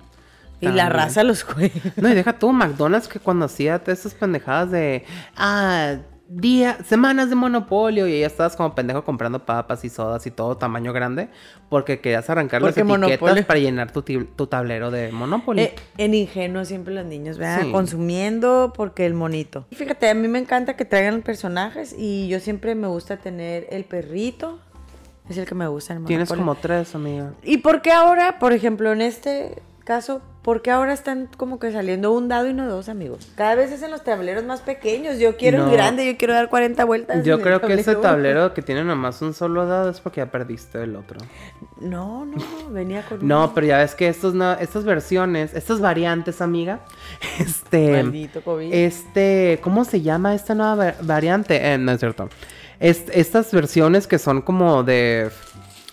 Y 0.70 0.72
la 0.74 0.90
raza 0.90 1.24
los 1.24 1.44
juega. 1.44 1.74
No, 1.96 2.10
y 2.10 2.14
deja 2.14 2.38
tú, 2.40 2.52
McDonald's 2.52 3.08
que 3.08 3.20
cuando 3.20 3.46
hacía 3.46 3.82
esas 3.88 4.14
pendejadas 4.14 4.72
de. 4.72 5.04
Ah, 5.36 5.98
día, 6.36 6.78
semanas 6.84 7.30
de 7.30 7.36
monopolio. 7.36 8.08
Y 8.08 8.20
ya 8.20 8.28
estabas 8.28 8.56
como 8.56 8.74
pendejo 8.76 9.04
comprando 9.04 9.46
papas 9.46 9.84
y 9.86 9.90
sodas 9.90 10.26
y 10.26 10.32
todo 10.32 10.58
tamaño 10.58 10.94
grande. 10.94 11.30
Porque 11.70 12.00
querías 12.00 12.30
arrancar 12.30 12.62
Porque 12.62 12.82
las 12.82 12.90
etiquetas 12.90 13.20
Monopolio. 13.20 13.48
para 13.48 13.60
llenar 13.60 13.92
tu, 13.92 14.02
tu 14.02 14.48
tablero 14.48 14.92
de 14.92 15.12
Monopoly. 15.12 15.62
Eh, 15.62 15.76
en 15.98 16.14
ingenuo 16.14 16.66
siempre 16.66 16.94
los 16.94 17.06
niños, 17.06 17.38
¿verdad? 17.38 17.62
Sí. 17.64 17.72
Consumiendo 17.72 18.74
porque 18.76 19.06
el 19.06 19.14
monito. 19.14 19.66
Y 19.70 19.76
Fíjate, 19.76 20.10
a 20.10 20.14
mí 20.14 20.28
me 20.28 20.40
encanta 20.40 20.76
que 20.76 20.86
traigan 20.86 21.22
personajes 21.22 21.96
y 21.98 22.28
yo 22.28 22.40
siempre 22.40 22.76
me 22.76 22.88
gusta 22.88 23.18
tener 23.18 23.68
el 23.70 23.86
perrito. 23.86 24.60
Es 25.30 25.38
el 25.38 25.46
que 25.46 25.56
me 25.56 25.68
gusta 25.68 25.94
el 25.94 26.04
Tienes 26.04 26.30
como 26.30 26.56
tres, 26.56 26.96
amiga. 26.96 27.34
¿Y 27.44 27.60
por 27.60 27.82
qué 27.82 27.92
ahora, 27.92 28.40
por 28.40 28.52
ejemplo, 28.52 28.92
en 28.92 29.02
este 29.02 29.62
caso, 29.84 30.22
por 30.42 30.62
qué 30.62 30.72
ahora 30.72 30.94
están 30.94 31.30
como 31.38 31.60
que 31.60 31.72
saliendo 31.72 32.12
un 32.12 32.28
dado 32.28 32.48
y 32.48 32.54
no 32.54 32.68
dos, 32.68 32.90
amigos? 32.90 33.30
Cada 33.36 33.56
vez 33.56 33.72
es 33.72 33.82
en 33.82 33.92
los 33.92 34.04
tableros 34.04 34.44
más 34.44 34.62
pequeños. 34.62 35.20
Yo 35.20 35.38
quiero 35.38 35.60
No. 35.60 35.66
el 35.68 35.72
grande, 35.72 36.06
yo 36.06 36.18
quiero 36.18 36.34
dar 36.34 36.50
40 36.50 36.84
vueltas. 36.86 37.24
Yo 37.26 37.40
creo 37.42 37.62
que 37.62 37.74
ese 37.74 37.96
tablero. 37.96 38.54
que 38.54 38.62
tiene 38.62 38.84
nomás 38.84 39.22
un 39.22 39.34
solo 39.34 39.66
dado 39.66 39.90
es 39.90 40.00
porque 40.02 40.22
ya 40.22 40.26
perdiste 40.32 40.82
el 40.84 40.96
otro. 40.96 41.20
No, 41.80 42.26
no, 42.26 42.36
venía 42.72 43.04
con 43.04 43.26
No, 43.28 43.54
pero 43.54 43.68
ya 43.68 43.78
ves 43.78 43.96
que 43.96 44.08
estos 44.08 44.34
no, 44.34 44.54
estas 44.54 44.84
versiones, 44.86 45.54
estas 45.54 45.80
variantes, 45.80 46.42
amiga, 46.42 46.82
este, 47.40 48.04
Maldito 48.04 48.42
COVID. 48.44 48.74
este, 48.74 49.60
¿cómo 49.62 49.86
se 49.86 50.02
llama 50.02 50.34
esta 50.36 50.56
nueva 50.56 50.76
va- 50.76 50.96
variante? 51.02 51.74
Eh, 51.74 51.78
no 51.78 51.92
es 51.92 52.00
cierto. 52.00 52.30
Es- 52.80 53.06
estas 53.14 53.52
versiones 53.52 54.08
que 54.08 54.20
son 54.20 54.42
como 54.42 54.84
de, 54.84 55.30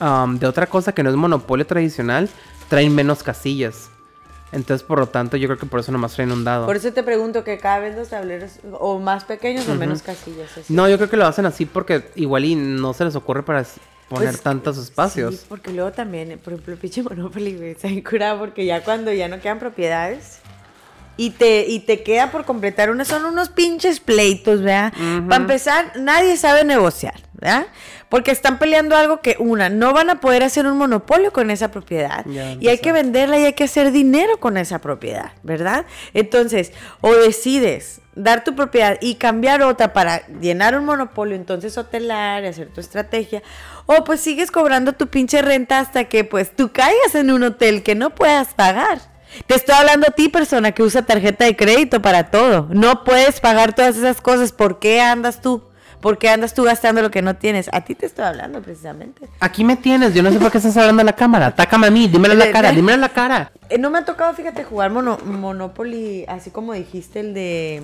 um, 0.00 0.38
de 0.38 0.46
otra 0.46 0.66
cosa 0.66 0.92
que 0.92 1.02
no 1.02 1.10
es 1.10 1.16
monopolio 1.16 1.66
tradicional, 1.66 2.28
traen 2.70 2.94
menos 2.94 3.22
casillas. 3.22 3.90
Entonces, 4.52 4.84
por 4.84 4.98
lo 4.98 5.06
tanto, 5.06 5.36
yo 5.36 5.46
creo 5.46 5.58
que 5.58 5.66
por 5.66 5.80
eso 5.80 5.92
nomás 5.92 6.14
traen 6.14 6.32
un 6.32 6.42
dado. 6.42 6.66
Por 6.66 6.76
eso 6.76 6.92
te 6.92 7.02
pregunto 7.02 7.44
que 7.44 7.58
cada 7.58 7.80
vez 7.80 7.94
los 7.94 8.08
tableros 8.08 8.52
o 8.72 8.98
más 8.98 9.24
pequeños 9.24 9.68
o 9.68 9.74
menos 9.74 10.00
casillas. 10.02 10.50
así. 10.56 10.72
No, 10.72 10.88
yo 10.88 10.96
creo 10.96 11.10
que 11.10 11.16
lo 11.18 11.26
hacen 11.26 11.44
así 11.46 11.66
porque 11.66 12.10
igual 12.16 12.44
y 12.46 12.54
no 12.54 12.92
se 12.94 13.04
les 13.04 13.14
ocurre 13.14 13.42
para 13.44 13.64
poner 14.08 14.30
Pues, 14.30 14.40
tantos 14.42 14.76
espacios. 14.78 15.34
Sí, 15.36 15.46
porque 15.48 15.72
luego 15.72 15.92
también, 15.92 16.40
por 16.42 16.54
ejemplo, 16.54 16.74
pinche 16.76 17.02
Monopoly, 17.02 17.56
güey, 17.56 17.70
está 17.72 17.88
curado 18.08 18.40
porque 18.40 18.64
ya 18.64 18.82
cuando 18.82 19.12
ya 19.12 19.28
no 19.28 19.38
quedan 19.40 19.60
propiedades 19.60 20.38
y 21.16 21.30
te, 21.30 21.66
y 21.68 21.80
te 21.80 22.02
queda 22.02 22.32
por 22.32 22.44
completar 22.44 22.90
una, 22.90 23.04
son 23.04 23.24
unos 23.26 23.50
pinches 23.50 24.00
pleitos, 24.00 24.62
¿verdad? 24.62 24.92
Para 25.28 25.42
empezar, 25.42 25.92
nadie 26.00 26.36
sabe 26.36 26.64
negociar, 26.64 27.20
¿verdad? 27.34 27.66
Porque 28.10 28.32
están 28.32 28.58
peleando 28.58 28.96
algo 28.96 29.22
que, 29.22 29.36
una, 29.38 29.70
no 29.70 29.94
van 29.94 30.10
a 30.10 30.20
poder 30.20 30.42
hacer 30.42 30.66
un 30.66 30.76
monopolio 30.76 31.32
con 31.32 31.50
esa 31.50 31.70
propiedad. 31.70 32.26
Ya 32.26 32.52
y 32.60 32.68
hay 32.68 32.78
que 32.78 32.92
venderla 32.92 33.38
y 33.38 33.44
hay 33.44 33.52
que 33.54 33.64
hacer 33.64 33.92
dinero 33.92 34.38
con 34.38 34.58
esa 34.58 34.80
propiedad, 34.80 35.32
¿verdad? 35.42 35.86
Entonces, 36.12 36.72
o 37.00 37.14
decides 37.14 38.00
dar 38.14 38.44
tu 38.44 38.54
propiedad 38.54 38.98
y 39.00 39.14
cambiar 39.14 39.62
otra 39.62 39.92
para 39.92 40.26
llenar 40.40 40.76
un 40.76 40.84
monopolio, 40.84 41.36
entonces 41.36 41.78
hotelar 41.78 42.44
y 42.44 42.48
hacer 42.48 42.68
tu 42.68 42.80
estrategia, 42.80 43.42
o 43.86 44.04
pues 44.04 44.20
sigues 44.20 44.50
cobrando 44.50 44.92
tu 44.92 45.06
pinche 45.06 45.40
renta 45.40 45.78
hasta 45.78 46.04
que 46.04 46.24
pues 46.24 46.54
tú 46.54 46.72
caigas 46.72 47.14
en 47.14 47.30
un 47.30 47.42
hotel 47.42 47.82
que 47.82 47.94
no 47.94 48.10
puedas 48.10 48.54
pagar. 48.54 49.00
Te 49.46 49.54
estoy 49.54 49.76
hablando 49.76 50.08
a 50.08 50.10
ti, 50.10 50.28
persona 50.28 50.72
que 50.72 50.82
usa 50.82 51.02
tarjeta 51.02 51.44
de 51.44 51.54
crédito 51.54 52.02
para 52.02 52.30
todo. 52.30 52.66
No 52.70 53.04
puedes 53.04 53.40
pagar 53.40 53.74
todas 53.74 53.96
esas 53.96 54.20
cosas. 54.20 54.50
¿Por 54.50 54.80
qué 54.80 55.00
andas 55.00 55.40
tú? 55.40 55.69
¿Por 56.00 56.16
qué 56.18 56.30
andas 56.30 56.54
tú 56.54 56.64
gastando 56.64 57.02
lo 57.02 57.10
que 57.10 57.20
no 57.22 57.36
tienes? 57.36 57.68
A 57.72 57.82
ti 57.82 57.94
te 57.94 58.06
estoy 58.06 58.24
hablando 58.24 58.62
precisamente. 58.62 59.28
Aquí 59.40 59.64
me 59.64 59.76
tienes, 59.76 60.14
yo 60.14 60.22
no 60.22 60.30
sé 60.32 60.38
por 60.38 60.50
qué 60.50 60.58
estás 60.58 60.76
hablando 60.76 61.02
a 61.02 61.04
la 61.04 61.12
cámara. 61.14 61.46
Atácame 61.48 61.86
a 61.88 61.90
mí, 61.90 62.08
dímelo 62.08 62.34
a 62.34 62.36
la 62.36 62.50
cara, 62.50 62.72
dímelo 62.72 62.94
a 62.94 63.00
la 63.00 63.08
cara. 63.10 63.52
Eh, 63.68 63.76
no 63.78 63.90
me 63.90 63.98
ha 63.98 64.04
tocado, 64.04 64.32
fíjate, 64.34 64.64
jugar 64.64 64.90
mono- 64.90 65.18
Monopoly, 65.24 66.24
así 66.26 66.50
como 66.50 66.72
dijiste 66.72 67.20
el 67.20 67.34
de 67.34 67.82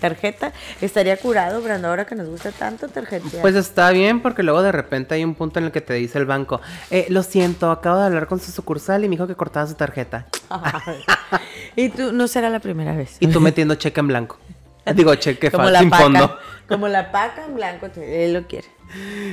tarjeta. 0.00 0.52
Estaría 0.82 1.16
curado, 1.16 1.62
Brando, 1.62 1.88
ahora 1.88 2.04
que 2.04 2.14
nos 2.14 2.28
gusta 2.28 2.50
tanto 2.52 2.88
tarjeta. 2.88 3.26
Pues 3.40 3.54
está 3.54 3.90
bien, 3.92 4.20
porque 4.20 4.42
luego 4.42 4.60
de 4.62 4.70
repente 4.72 5.14
hay 5.14 5.24
un 5.24 5.34
punto 5.34 5.58
en 5.58 5.64
el 5.66 5.72
que 5.72 5.80
te 5.80 5.94
dice 5.94 6.18
el 6.18 6.26
banco, 6.26 6.60
eh, 6.90 7.06
lo 7.08 7.22
siento, 7.22 7.70
acabo 7.70 7.98
de 7.98 8.04
hablar 8.04 8.26
con 8.26 8.40
su 8.40 8.52
sucursal 8.52 9.04
y 9.04 9.08
me 9.08 9.12
dijo 9.16 9.26
que 9.26 9.34
cortaba 9.36 9.66
su 9.66 9.74
tarjeta. 9.74 10.26
y 11.76 11.88
tú, 11.88 12.12
no 12.12 12.28
será 12.28 12.50
la 12.50 12.60
primera 12.60 12.94
vez. 12.94 13.16
Y 13.20 13.28
tú 13.28 13.40
metiendo 13.40 13.74
cheque 13.76 14.00
en 14.00 14.08
blanco. 14.08 14.38
Digo, 14.94 15.14
cheque 15.14 15.50
como 15.50 15.70
la 15.70 15.80
sin 15.80 15.90
paca. 15.90 16.02
fondo. 16.02 16.38
Como 16.68 16.88
la 16.88 17.12
paca 17.12 17.44
en 17.46 17.54
blanco, 17.54 17.86
él 17.96 18.32
lo 18.32 18.46
quiere. 18.46 18.68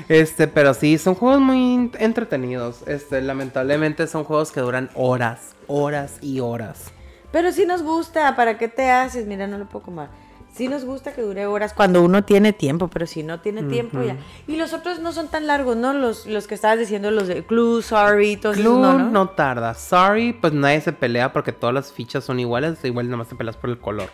Este, 0.10 0.48
pero 0.48 0.74
sí, 0.74 0.98
son 0.98 1.16
juegos 1.16 1.40
muy 1.40 1.92
entretenidos. 2.00 2.82
Este, 2.88 3.22
lamentablemente 3.22 4.08
son 4.08 4.24
juegos 4.24 4.52
que 4.52 4.60
duran 4.62 4.90
horas, 4.96 5.56
horas 5.68 6.18
y 6.22 6.40
horas. 6.40 6.92
Pero 7.32 7.52
sí 7.52 7.66
nos 7.66 7.84
gusta, 7.84 8.36
¿para 8.36 8.58
qué 8.58 8.68
te 8.68 8.90
haces? 8.90 9.26
Mira, 9.28 9.48
no 9.48 9.58
lo 9.58 9.68
puedo 9.68 9.86
comer. 9.86 10.10
Sí 10.54 10.68
nos 10.68 10.84
gusta 10.84 11.14
que 11.14 11.22
dure 11.22 11.46
horas 11.46 11.74
cuando 11.74 12.02
uno 12.02 12.26
tiene 12.26 12.52
tiempo, 12.52 12.90
pero 12.90 13.08
si 13.08 13.24
no 13.24 13.40
tiene 13.40 13.64
tiempo 13.64 14.04
ya. 14.04 14.18
Y 14.48 14.58
los 14.58 14.74
otros 14.74 15.00
no 15.00 15.14
son 15.14 15.30
tan 15.30 15.48
largos, 15.48 15.78
¿no? 15.78 15.94
Los, 15.94 16.26
los 16.26 16.46
que 16.48 16.56
estabas 16.56 16.78
diciendo, 16.78 17.10
los 17.10 17.30
de 17.30 17.46
Clue, 17.46 17.82
Sorry, 17.82 18.36
todos 18.36 18.58
esos, 18.58 18.66
Clue 18.68 18.82
no, 18.82 19.00
no, 19.00 19.10
¿no? 19.10 19.30
tarda. 19.30 19.74
Sorry, 19.76 20.34
pues 20.34 20.52
nadie 20.52 20.82
se 20.82 20.92
pelea 20.92 21.32
porque 21.32 21.54
todas 21.54 21.74
las 21.74 21.94
fichas 21.94 22.26
son 22.26 22.42
iguales. 22.42 22.84
Igual 22.84 23.10
nomás 23.10 23.30
te 23.30 23.36
peleas 23.36 23.56
por 23.56 23.70
el 23.70 23.78
color. 23.80 24.10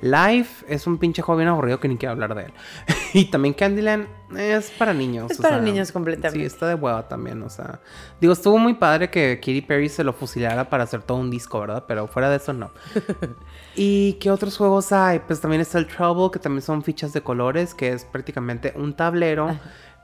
Life 0.00 0.64
es 0.68 0.86
un 0.86 0.98
pinche 0.98 1.22
juego 1.22 1.38
bien 1.38 1.48
aburrido 1.48 1.80
que 1.80 1.88
ni 1.88 1.96
quiero 1.96 2.12
hablar 2.12 2.34
de 2.34 2.44
él. 2.44 2.52
y 3.14 3.26
también 3.26 3.54
Candyland 3.54 4.06
es 4.36 4.70
para 4.70 4.92
niños. 4.92 5.30
Es 5.30 5.38
o 5.38 5.42
para 5.42 5.56
sea, 5.56 5.64
niños 5.64 5.92
completamente. 5.92 6.38
Sí, 6.38 6.44
está 6.44 6.68
de 6.68 6.74
hueva 6.74 7.08
también, 7.08 7.42
o 7.42 7.50
sea. 7.50 7.80
Digo, 8.20 8.32
estuvo 8.32 8.58
muy 8.58 8.74
padre 8.74 9.10
que 9.10 9.38
Katy 9.40 9.62
Perry 9.62 9.88
se 9.88 10.04
lo 10.04 10.12
fusilara 10.12 10.68
para 10.68 10.84
hacer 10.84 11.02
todo 11.02 11.18
un 11.18 11.30
disco, 11.30 11.60
¿verdad? 11.60 11.84
Pero 11.86 12.06
fuera 12.08 12.30
de 12.30 12.36
eso, 12.36 12.52
no. 12.52 12.70
¿Y 13.76 14.14
qué 14.14 14.30
otros 14.30 14.56
juegos 14.56 14.92
hay? 14.92 15.20
Pues 15.20 15.40
también 15.40 15.60
está 15.60 15.78
el 15.78 15.86
Trouble, 15.86 16.30
que 16.32 16.38
también 16.38 16.62
son 16.62 16.82
fichas 16.82 17.12
de 17.12 17.22
colores, 17.22 17.74
que 17.74 17.92
es 17.92 18.04
prácticamente 18.04 18.72
un 18.76 18.94
tablero 18.94 19.56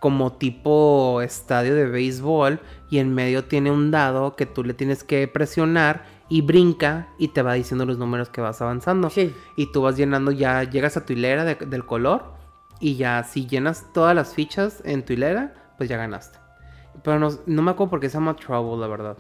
como 0.03 0.33
tipo 0.33 1.23
estadio 1.23 1.77
de 1.77 1.87
béisbol 1.87 2.59
y 2.91 2.99
en 2.99 3.15
medio 3.15 3.45
tiene 3.45 3.71
un 3.71 3.93
dado 3.93 4.35
que 4.35 4.47
tú 4.47 4.65
le 4.65 4.75
tienes 4.75 5.05
que 5.05 5.29
presionar 5.29 6.05
y 6.33 6.41
brinca 6.41 7.09
y 7.19 7.29
te 7.29 7.43
va 7.43 7.53
diciendo 7.53 7.85
los 7.85 7.99
números 7.99 8.31
que 8.31 8.41
vas 8.41 8.63
avanzando. 8.63 9.11
Sí. 9.11 9.35
Y 9.55 9.71
tú 9.71 9.83
vas 9.83 9.97
llenando, 9.99 10.31
ya 10.31 10.63
llegas 10.65 10.97
a 10.97 11.05
tu 11.05 11.13
hilera 11.13 11.45
de- 11.45 11.57
del 11.57 11.85
color 11.85 12.33
y 12.81 12.97
ya 12.97 13.23
si 13.25 13.47
llenas 13.47 13.93
todas 13.93 14.15
las 14.17 14.33
fichas 14.35 14.81
en 14.87 15.05
tu 15.05 15.13
hilera, 15.13 15.53
pues 15.77 15.91
ya 15.91 15.99
ganaste. 15.99 16.39
Pero 17.03 17.19
no, 17.19 17.29
no 17.45 17.61
me 17.63 17.71
acuerdo 17.73 17.91
por 17.91 18.01
qué 18.01 18.09
se 18.09 18.15
llama 18.15 18.35
Trouble, 18.35 18.81
la 18.81 18.87
verdad. 18.87 19.17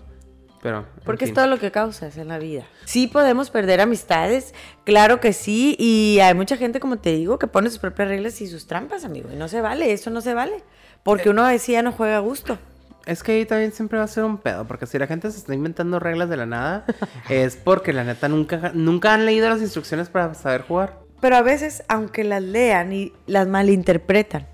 Pero. 0.62 0.86
Porque 1.04 1.24
es 1.26 1.34
todo 1.34 1.48
lo 1.48 1.58
que 1.58 1.70
causas 1.70 2.16
en 2.16 2.28
la 2.28 2.38
vida. 2.38 2.64
Sí 2.86 3.08
podemos 3.08 3.50
perder 3.50 3.80
amistades, 3.82 4.54
claro 4.84 5.20
que 5.20 5.32
sí, 5.34 5.76
y 5.78 6.18
hay 6.20 6.32
mucha 6.34 6.56
gente, 6.56 6.80
como 6.80 6.96
te 6.98 7.12
digo, 7.12 7.38
que 7.38 7.46
pone 7.46 7.68
sus 7.68 7.78
propias 7.80 8.08
reglas 8.08 8.40
y 8.40 8.46
sus 8.46 8.66
trampas, 8.66 9.04
amigo, 9.04 9.28
y 9.32 9.36
no 9.36 9.48
se 9.48 9.60
vale, 9.60 9.92
eso 9.92 10.08
no 10.10 10.20
se 10.22 10.32
vale, 10.34 10.62
porque 11.02 11.28
uno 11.30 11.44
decía 11.46 11.82
no 11.82 11.92
juega 11.92 12.16
a 12.16 12.20
gusto. 12.20 12.58
Es 13.06 13.22
que 13.22 13.32
ahí 13.32 13.46
también 13.46 13.72
siempre 13.72 13.98
va 13.98 14.04
a 14.04 14.08
ser 14.08 14.24
un 14.24 14.38
pedo, 14.38 14.66
porque 14.66 14.86
si 14.86 14.98
la 14.98 15.06
gente 15.06 15.30
se 15.30 15.38
está 15.38 15.54
inventando 15.54 15.98
reglas 15.98 16.28
de 16.28 16.36
la 16.36 16.46
nada, 16.46 16.84
es 17.28 17.56
porque 17.56 17.92
la 17.92 18.04
neta 18.04 18.28
nunca, 18.28 18.70
nunca 18.74 19.14
han 19.14 19.26
leído 19.26 19.48
las 19.48 19.60
instrucciones 19.60 20.08
para 20.08 20.34
saber 20.34 20.62
jugar. 20.62 21.00
Pero 21.20 21.36
a 21.36 21.42
veces, 21.42 21.82
aunque 21.88 22.24
las 22.24 22.42
lean 22.42 22.92
y 22.92 23.12
las 23.26 23.46
malinterpretan, 23.48 24.46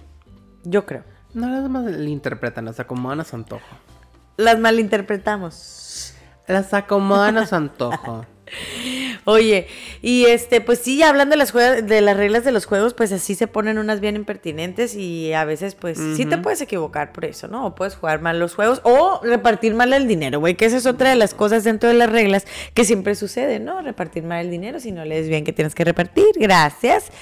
yo 0.65 0.85
creo, 0.87 1.05
No 1.35 1.49
las 1.49 1.69
más 1.69 1.85
le 1.85 2.11
interpretan, 2.11 2.67
o 2.69 2.73
sea, 2.73 2.87
como 2.87 3.09
van 3.09 3.21
a 3.21 3.25
su 3.25 3.37
antojo. 3.37 3.65
las 4.37 4.59
malinterpretamos. 4.59 6.15
Las 6.47 6.73
acomodan 6.73 7.37
a 7.39 7.47
su 7.47 7.55
antojo. 7.57 8.25
Oye, 9.29 9.67
y 10.01 10.25
este, 10.25 10.63
pues 10.63 10.79
sí, 10.79 11.03
hablando 11.03 11.35
de 11.35 11.37
las, 11.37 11.53
de 11.53 12.01
las 12.01 12.17
reglas 12.17 12.47
de 12.47 12.51
los 12.51 12.65
juegos, 12.65 12.95
pues 12.95 13.13
así 13.13 13.35
se 13.35 13.47
ponen 13.47 13.77
unas 13.77 14.01
bien 14.01 14.17
impertinentes 14.17 14.95
y 14.95 15.35
a 15.35 15.45
veces, 15.45 15.75
pues 15.75 15.99
sí 16.17 16.25
te 16.25 16.39
puedes 16.39 16.63
equivocar 16.63 17.13
por 17.13 17.27
eso, 17.27 17.47
¿no? 17.47 17.67
O 17.67 17.75
puedes 17.75 17.95
jugar 17.95 18.23
mal 18.23 18.39
los 18.39 18.55
juegos 18.55 18.81
o 18.85 19.21
repartir 19.23 19.75
mal 19.75 19.93
el 19.93 20.09
dinero, 20.09 20.41
güey, 20.41 20.55
que 20.55 20.65
esa 20.65 20.79
es 20.79 20.87
otra 20.87 21.11
de 21.11 21.17
las 21.17 21.35
cosas 21.35 21.63
dentro 21.63 21.91
de 21.91 21.95
las 21.95 22.11
reglas 22.11 22.47
que 22.73 22.87
siempre 22.87 23.15
sucede, 23.15 23.61
¿no? 23.61 23.83
Repartir 23.83 24.23
mal 24.23 24.47
el 24.47 24.51
dinero 24.51 24.81
si 24.81 24.93
no 24.93 25.05
lees 25.05 25.29
bien 25.29 25.45
que 25.45 25.53
tienes 25.53 25.75
que 25.75 25.85
repartir, 25.85 26.31
gracias. 26.37 27.13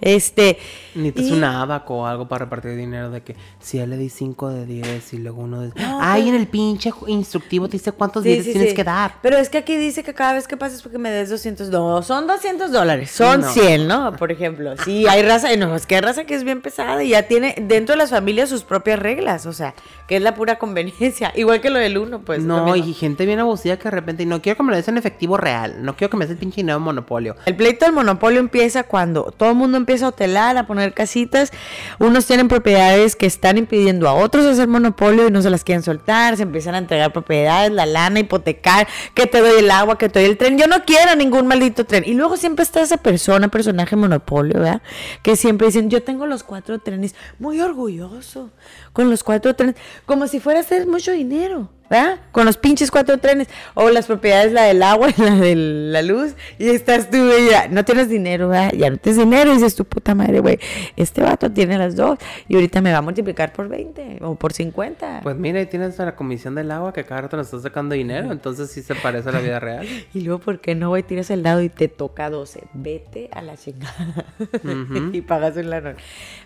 Este. 0.00 0.58
Necesitas 0.98 1.30
y- 1.30 1.32
un 1.38 1.44
abaco 1.44 1.98
o 1.98 2.06
algo 2.06 2.28
para 2.28 2.44
repartir 2.44 2.76
dinero 2.76 3.10
de 3.10 3.22
que 3.22 3.36
si 3.60 3.78
ya 3.78 3.86
le 3.86 3.96
di 3.96 4.08
5 4.08 4.48
de 4.50 4.66
10 4.66 5.12
y 5.14 5.18
luego 5.18 5.42
uno 5.42 5.60
de... 5.60 5.68
No, 5.80 5.98
Ay, 6.00 6.22
pero- 6.24 6.34
en 6.36 6.40
el 6.42 6.46
pinche 6.48 6.90
instructivo 7.06 7.68
te 7.68 7.72
dice 7.78 7.92
cuántos 7.92 8.22
Sí, 8.22 8.30
10 8.30 8.44
sí, 8.44 8.52
tienes 8.52 8.70
sí. 8.70 8.76
que 8.76 8.84
dar. 8.84 9.14
Pero 9.22 9.36
es 9.38 9.48
que 9.48 9.58
aquí 9.58 9.76
dice 9.76 10.02
que 10.02 10.14
cada 10.14 10.34
vez 10.34 10.46
que 10.48 10.56
pases 10.56 10.82
porque 10.82 10.98
me 10.98 11.10
des 11.10 11.30
200, 11.30 11.68
no, 11.70 12.02
son 12.02 12.26
200 12.26 12.70
dólares, 12.72 13.10
son 13.10 13.40
No. 13.40 13.50
100, 13.52 13.88
¿no? 13.88 14.12
Por 14.16 14.32
ejemplo, 14.32 14.74
sí, 14.84 15.06
hay 15.08 15.22
raza, 15.22 15.54
no, 15.56 15.74
es 15.76 15.86
que 15.86 15.94
hay 15.96 16.00
raza 16.00 16.24
que 16.24 16.34
es 16.34 16.44
bien 16.44 16.60
pesada 16.62 17.02
y 17.04 17.10
ya 17.10 17.22
tiene 17.24 17.54
dentro 17.60 17.94
de 17.94 17.98
las 17.98 18.10
familias 18.10 18.48
sus 18.48 18.64
propias 18.64 18.98
reglas, 18.98 19.46
o 19.46 19.52
sea, 19.52 19.74
que 20.06 20.16
es 20.16 20.22
la 20.22 20.34
pura 20.34 20.58
conveniencia, 20.58 21.32
igual 21.36 21.60
que 21.60 21.70
lo 21.70 21.78
del 21.78 21.98
uno, 21.98 22.20
pues. 22.20 22.42
no, 22.42 22.74
y 22.76 22.92
gente 22.94 23.26
bien 23.26 23.38
abusiva 23.40 23.76
que 23.76 23.84
de 23.84 23.90
repente... 23.90 24.26
No 24.26 24.42
quiero 24.42 24.56
que 24.58 24.62
me 24.62 24.70
lo 24.70 24.76
des 24.76 24.86
en 24.88 24.98
efectivo 24.98 25.36
real. 25.38 25.76
No 25.82 25.96
quiero 25.96 26.10
que 26.10 26.16
me 26.18 26.24
des 26.26 26.32
el 26.32 26.38
pinche 26.38 26.56
dinero 26.56 26.76
en 26.78 26.82
monopolio. 26.84 27.34
El 27.46 27.56
pleito 27.56 27.84
del 27.86 27.94
monopolio 27.94 28.40
empieza 28.40 28.82
cuando 28.82 29.32
todo 29.36 29.50
el 29.50 29.54
mundo 29.54 29.76
empieza 29.78 30.06
a 30.06 30.08
hotelar, 30.10 30.56
a 30.58 30.66
poner 30.66 30.87
casitas. 30.94 31.52
Unos 31.98 32.26
tienen 32.26 32.48
propiedades 32.48 33.16
que 33.16 33.26
están 33.26 33.58
impidiendo 33.58 34.08
a 34.08 34.14
otros 34.14 34.44
hacer 34.46 34.68
monopolio 34.68 35.28
y 35.28 35.30
no 35.30 35.42
se 35.42 35.50
las 35.50 35.64
quieren 35.64 35.82
soltar. 35.82 36.36
Se 36.36 36.42
empiezan 36.42 36.74
a 36.74 36.78
entregar 36.78 37.12
propiedades, 37.12 37.72
la 37.72 37.86
lana, 37.86 38.20
hipotecar, 38.20 38.86
que 39.14 39.26
te 39.26 39.40
doy 39.40 39.60
el 39.60 39.70
agua, 39.70 39.98
que 39.98 40.08
te 40.08 40.20
doy 40.20 40.28
el 40.28 40.36
tren. 40.36 40.58
Yo 40.58 40.66
no 40.66 40.84
quiero 40.84 41.14
ningún 41.16 41.46
maldito 41.46 41.84
tren. 41.84 42.04
Y 42.06 42.14
luego 42.14 42.36
siempre 42.36 42.62
está 42.62 42.80
esa 42.80 42.98
persona, 42.98 43.48
personaje 43.48 43.96
monopolio, 43.96 44.60
¿verdad? 44.60 44.82
Que 45.22 45.36
siempre 45.36 45.68
dicen, 45.68 45.90
yo 45.90 46.02
tengo 46.02 46.26
los 46.26 46.42
cuatro 46.42 46.78
trenes. 46.78 47.14
Muy 47.38 47.60
orgulloso 47.60 48.50
con 48.92 49.10
los 49.10 49.22
cuatro 49.24 49.54
trenes. 49.54 49.76
Como 50.06 50.26
si 50.26 50.40
fuera 50.40 50.60
a 50.60 50.62
hacer 50.62 50.86
mucho 50.86 51.12
dinero. 51.12 51.70
¿Verdad? 51.90 52.20
Con 52.32 52.46
los 52.46 52.56
pinches 52.56 52.90
cuatro 52.90 53.18
trenes 53.18 53.48
o 53.74 53.90
las 53.90 54.06
propiedades, 54.06 54.52
la 54.52 54.64
del 54.64 54.82
agua 54.82 55.08
y 55.10 55.20
la 55.20 55.34
de 55.34 55.54
la 55.56 56.02
luz, 56.02 56.34
y 56.58 56.68
estás 56.68 57.10
tú, 57.10 57.16
y 57.16 57.50
ya, 57.50 57.68
no 57.68 57.84
tienes 57.84 58.08
dinero, 58.08 58.48
¿verdad? 58.48 58.72
Ya 58.76 58.90
no 58.90 58.96
tienes 58.96 59.18
dinero, 59.18 59.50
y 59.52 59.54
dices 59.54 59.74
tu 59.74 59.84
puta 59.84 60.14
madre, 60.14 60.40
güey, 60.40 60.58
este 60.96 61.22
vato 61.22 61.50
tiene 61.50 61.78
las 61.78 61.96
dos, 61.96 62.18
y 62.48 62.54
ahorita 62.54 62.80
me 62.80 62.92
va 62.92 62.98
a 62.98 63.02
multiplicar 63.02 63.52
por 63.52 63.68
20 63.68 64.18
o 64.22 64.34
por 64.34 64.52
50. 64.52 65.20
Pues 65.22 65.36
mira, 65.36 65.60
y 65.60 65.66
tienes 65.66 65.98
a 66.00 66.04
la 66.04 66.16
comisión 66.16 66.54
del 66.54 66.70
agua 66.70 66.92
que 66.92 67.04
cada 67.04 67.22
rato 67.22 67.36
nos 67.36 67.46
está 67.46 67.60
sacando 67.60 67.94
dinero. 67.94 68.32
Entonces 68.32 68.70
sí 68.70 68.82
se 68.82 68.94
parece 68.94 69.28
a 69.28 69.32
la 69.32 69.40
vida 69.40 69.60
real. 69.60 69.86
Y 70.14 70.22
luego, 70.22 70.40
¿por 70.40 70.60
qué 70.60 70.74
no, 70.74 70.88
güey? 70.88 71.02
Tiras 71.02 71.30
el 71.30 71.42
dado 71.42 71.60
y 71.60 71.68
te 71.68 71.88
toca 71.88 72.30
12. 72.30 72.64
Vete 72.72 73.28
a 73.32 73.42
la 73.42 73.56
chingada. 73.56 74.24
y 75.12 75.20
pagas 75.20 75.56
un 75.56 75.70
lanón. 75.70 75.96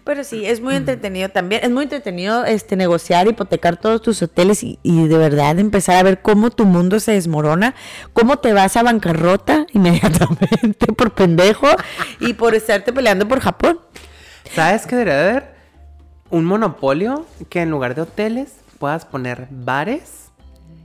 Pero 0.04 0.24
sí, 0.24 0.44
es 0.44 0.60
muy 0.60 0.74
entretenido 0.74 1.28
también. 1.28 1.62
Es 1.64 1.70
muy 1.70 1.84
entretenido 1.84 2.44
este 2.44 2.76
negociar, 2.76 3.28
hipotecar 3.28 3.76
todos 3.76 4.02
tus 4.02 4.20
hoteles 4.22 4.62
y, 4.62 4.78
y 4.82 5.06
de 5.06 5.16
verdad 5.16 5.31
empezar 5.40 5.96
a 5.96 6.02
ver 6.02 6.22
cómo 6.22 6.50
tu 6.50 6.64
mundo 6.64 7.00
se 7.00 7.12
desmorona, 7.12 7.74
cómo 8.12 8.38
te 8.38 8.52
vas 8.52 8.76
a 8.76 8.82
bancarrota 8.82 9.66
inmediatamente 9.72 10.86
por 10.92 11.12
pendejo 11.12 11.68
y 12.20 12.34
por 12.34 12.54
estarte 12.54 12.92
peleando 12.92 13.26
por 13.28 13.40
Japón. 13.40 13.80
¿Sabes 14.54 14.86
qué 14.86 14.96
debería 14.96 15.22
de 15.22 15.30
haber? 15.30 15.52
Un 16.30 16.44
monopolio 16.44 17.26
que 17.50 17.60
en 17.60 17.70
lugar 17.70 17.94
de 17.94 18.02
hoteles 18.02 18.52
puedas 18.78 19.04
poner 19.04 19.48
bares 19.50 20.30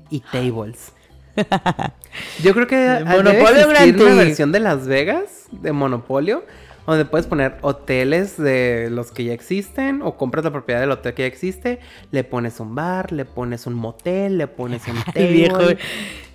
y 0.10 0.20
tables. 0.20 0.92
Yo 2.44 2.54
creo 2.54 2.68
que 2.68 2.76
debe 2.76 3.06
Monopolio 3.06 3.72
existir 3.72 4.02
una 4.02 4.16
versión 4.16 4.52
de 4.52 4.60
Las 4.60 4.88
Vegas 4.88 5.46
de 5.52 5.72
Monopolio 5.72 6.46
donde 6.92 7.06
puedes 7.06 7.28
poner 7.28 7.58
hoteles 7.62 8.38
de 8.38 8.90
los 8.90 9.12
que 9.12 9.26
ya 9.26 9.34
existen 9.34 10.02
o 10.02 10.16
compras 10.18 10.46
la 10.46 10.52
propiedad 10.52 10.80
del 10.80 10.92
hotel 10.92 11.14
que 11.14 11.24
ya 11.24 11.28
existe, 11.28 11.80
le 12.12 12.24
pones 12.24 12.60
un 12.60 12.76
bar, 12.76 13.12
le 13.12 13.26
pones 13.26 13.68
un 13.68 13.74
motel, 13.74 14.38
le 14.38 14.48
pones 14.48 14.88
un 14.88 14.96
table. 15.06 15.28
El 15.28 15.34
viejo, 15.34 15.60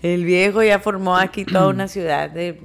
el 0.03 0.25
viejo 0.25 0.63
ya 0.63 0.79
formó 0.79 1.17
aquí 1.17 1.45
toda 1.45 1.69
una 1.69 1.89
ciudad 1.89 2.31
de 2.31 2.61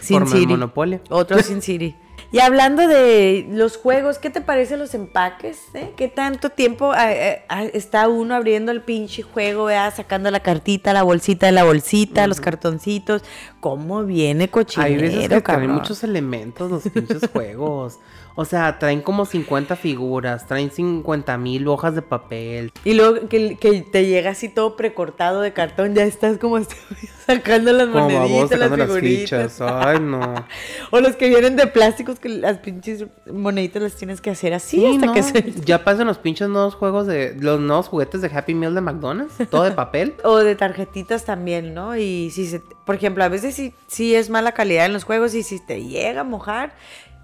Sin 0.00 0.26
City. 0.26 0.46
monopolio. 0.46 1.00
Otro 1.08 1.38
Sin 1.42 1.62
City. 1.62 1.96
Y 2.32 2.38
hablando 2.38 2.86
de 2.86 3.44
los 3.50 3.76
juegos, 3.76 4.18
¿qué 4.18 4.30
te 4.30 4.40
parecen 4.40 4.78
los 4.78 4.94
empaques? 4.94 5.62
eh? 5.74 5.92
¿Qué 5.96 6.06
tanto 6.06 6.50
tiempo 6.50 6.92
ah, 6.94 7.12
eh, 7.12 7.42
ah, 7.48 7.64
está 7.64 8.08
uno 8.08 8.36
abriendo 8.36 8.70
el 8.70 8.82
pinche 8.82 9.22
juego, 9.22 9.64
¿verdad? 9.64 9.92
sacando 9.94 10.30
la 10.30 10.38
cartita, 10.38 10.92
la 10.92 11.02
bolsita 11.02 11.46
de 11.46 11.52
la 11.52 11.64
bolsita, 11.64 12.28
los 12.28 12.40
cartoncitos? 12.40 13.24
¿Cómo 13.58 14.04
viene 14.04 14.48
cochinero, 14.48 14.94
Hay 14.94 14.96
veces 14.96 15.20
que 15.22 15.28
traen 15.28 15.42
cabrón? 15.42 15.70
muchos 15.72 16.04
elementos 16.04 16.70
los 16.70 16.82
pinches 16.84 17.28
juegos. 17.32 17.98
O 18.34 18.44
sea, 18.44 18.78
traen 18.78 19.00
como 19.02 19.26
50 19.26 19.76
figuras, 19.76 20.46
traen 20.46 20.70
50 20.70 21.36
mil 21.38 21.66
hojas 21.68 21.94
de 21.94 22.02
papel. 22.02 22.72
Y 22.84 22.94
luego 22.94 23.28
que, 23.28 23.56
que 23.56 23.82
te 23.82 24.06
llega 24.06 24.30
así 24.30 24.48
todo 24.48 24.76
precortado 24.76 25.40
de 25.40 25.52
cartón, 25.52 25.94
ya 25.94 26.04
estás 26.04 26.38
como 26.38 26.58
sacando 27.26 27.72
las 27.72 27.88
Como 27.88 28.08
moneditas, 28.08 28.50
sacando 28.50 28.76
las 28.76 28.88
las 28.88 28.96
figuritas. 28.98 29.52
fichas. 29.54 29.60
Ay, 29.60 30.00
no. 30.00 30.46
O 30.90 31.00
los 31.00 31.16
que 31.16 31.28
vienen 31.28 31.56
de 31.56 31.66
plásticos, 31.66 32.18
que 32.18 32.28
las 32.28 32.58
pinches 32.58 33.04
moneditas 33.32 33.82
las 33.82 33.96
tienes 33.96 34.20
que 34.20 34.30
hacer 34.30 34.54
así 34.54 34.78
Sí, 34.78 34.86
hasta 34.86 35.06
no. 35.06 35.12
que 35.12 35.22
se... 35.22 35.52
Ya 35.64 35.84
pasan 35.84 36.06
los 36.06 36.18
pinches 36.18 36.48
nuevos 36.48 36.74
juegos 36.74 37.06
de. 37.06 37.34
Los 37.38 37.60
nuevos 37.60 37.88
juguetes 37.88 38.20
de 38.22 38.30
Happy 38.34 38.54
Meal 38.54 38.74
de 38.74 38.80
McDonald's. 38.80 39.34
Todo 39.50 39.64
de 39.64 39.72
papel. 39.72 40.14
O 40.24 40.38
de 40.38 40.54
tarjetitas 40.54 41.24
también, 41.24 41.74
¿no? 41.74 41.96
Y 41.96 42.30
si 42.30 42.46
se, 42.46 42.60
por 42.60 42.94
ejemplo, 42.94 43.24
a 43.24 43.28
veces 43.28 43.54
sí, 43.54 43.74
sí 43.86 44.14
es 44.14 44.30
mala 44.30 44.52
calidad 44.52 44.86
en 44.86 44.92
los 44.92 45.04
juegos 45.04 45.34
y 45.34 45.42
si 45.42 45.58
te 45.64 45.82
llega 45.84 46.20
a 46.22 46.24
mojar, 46.24 46.72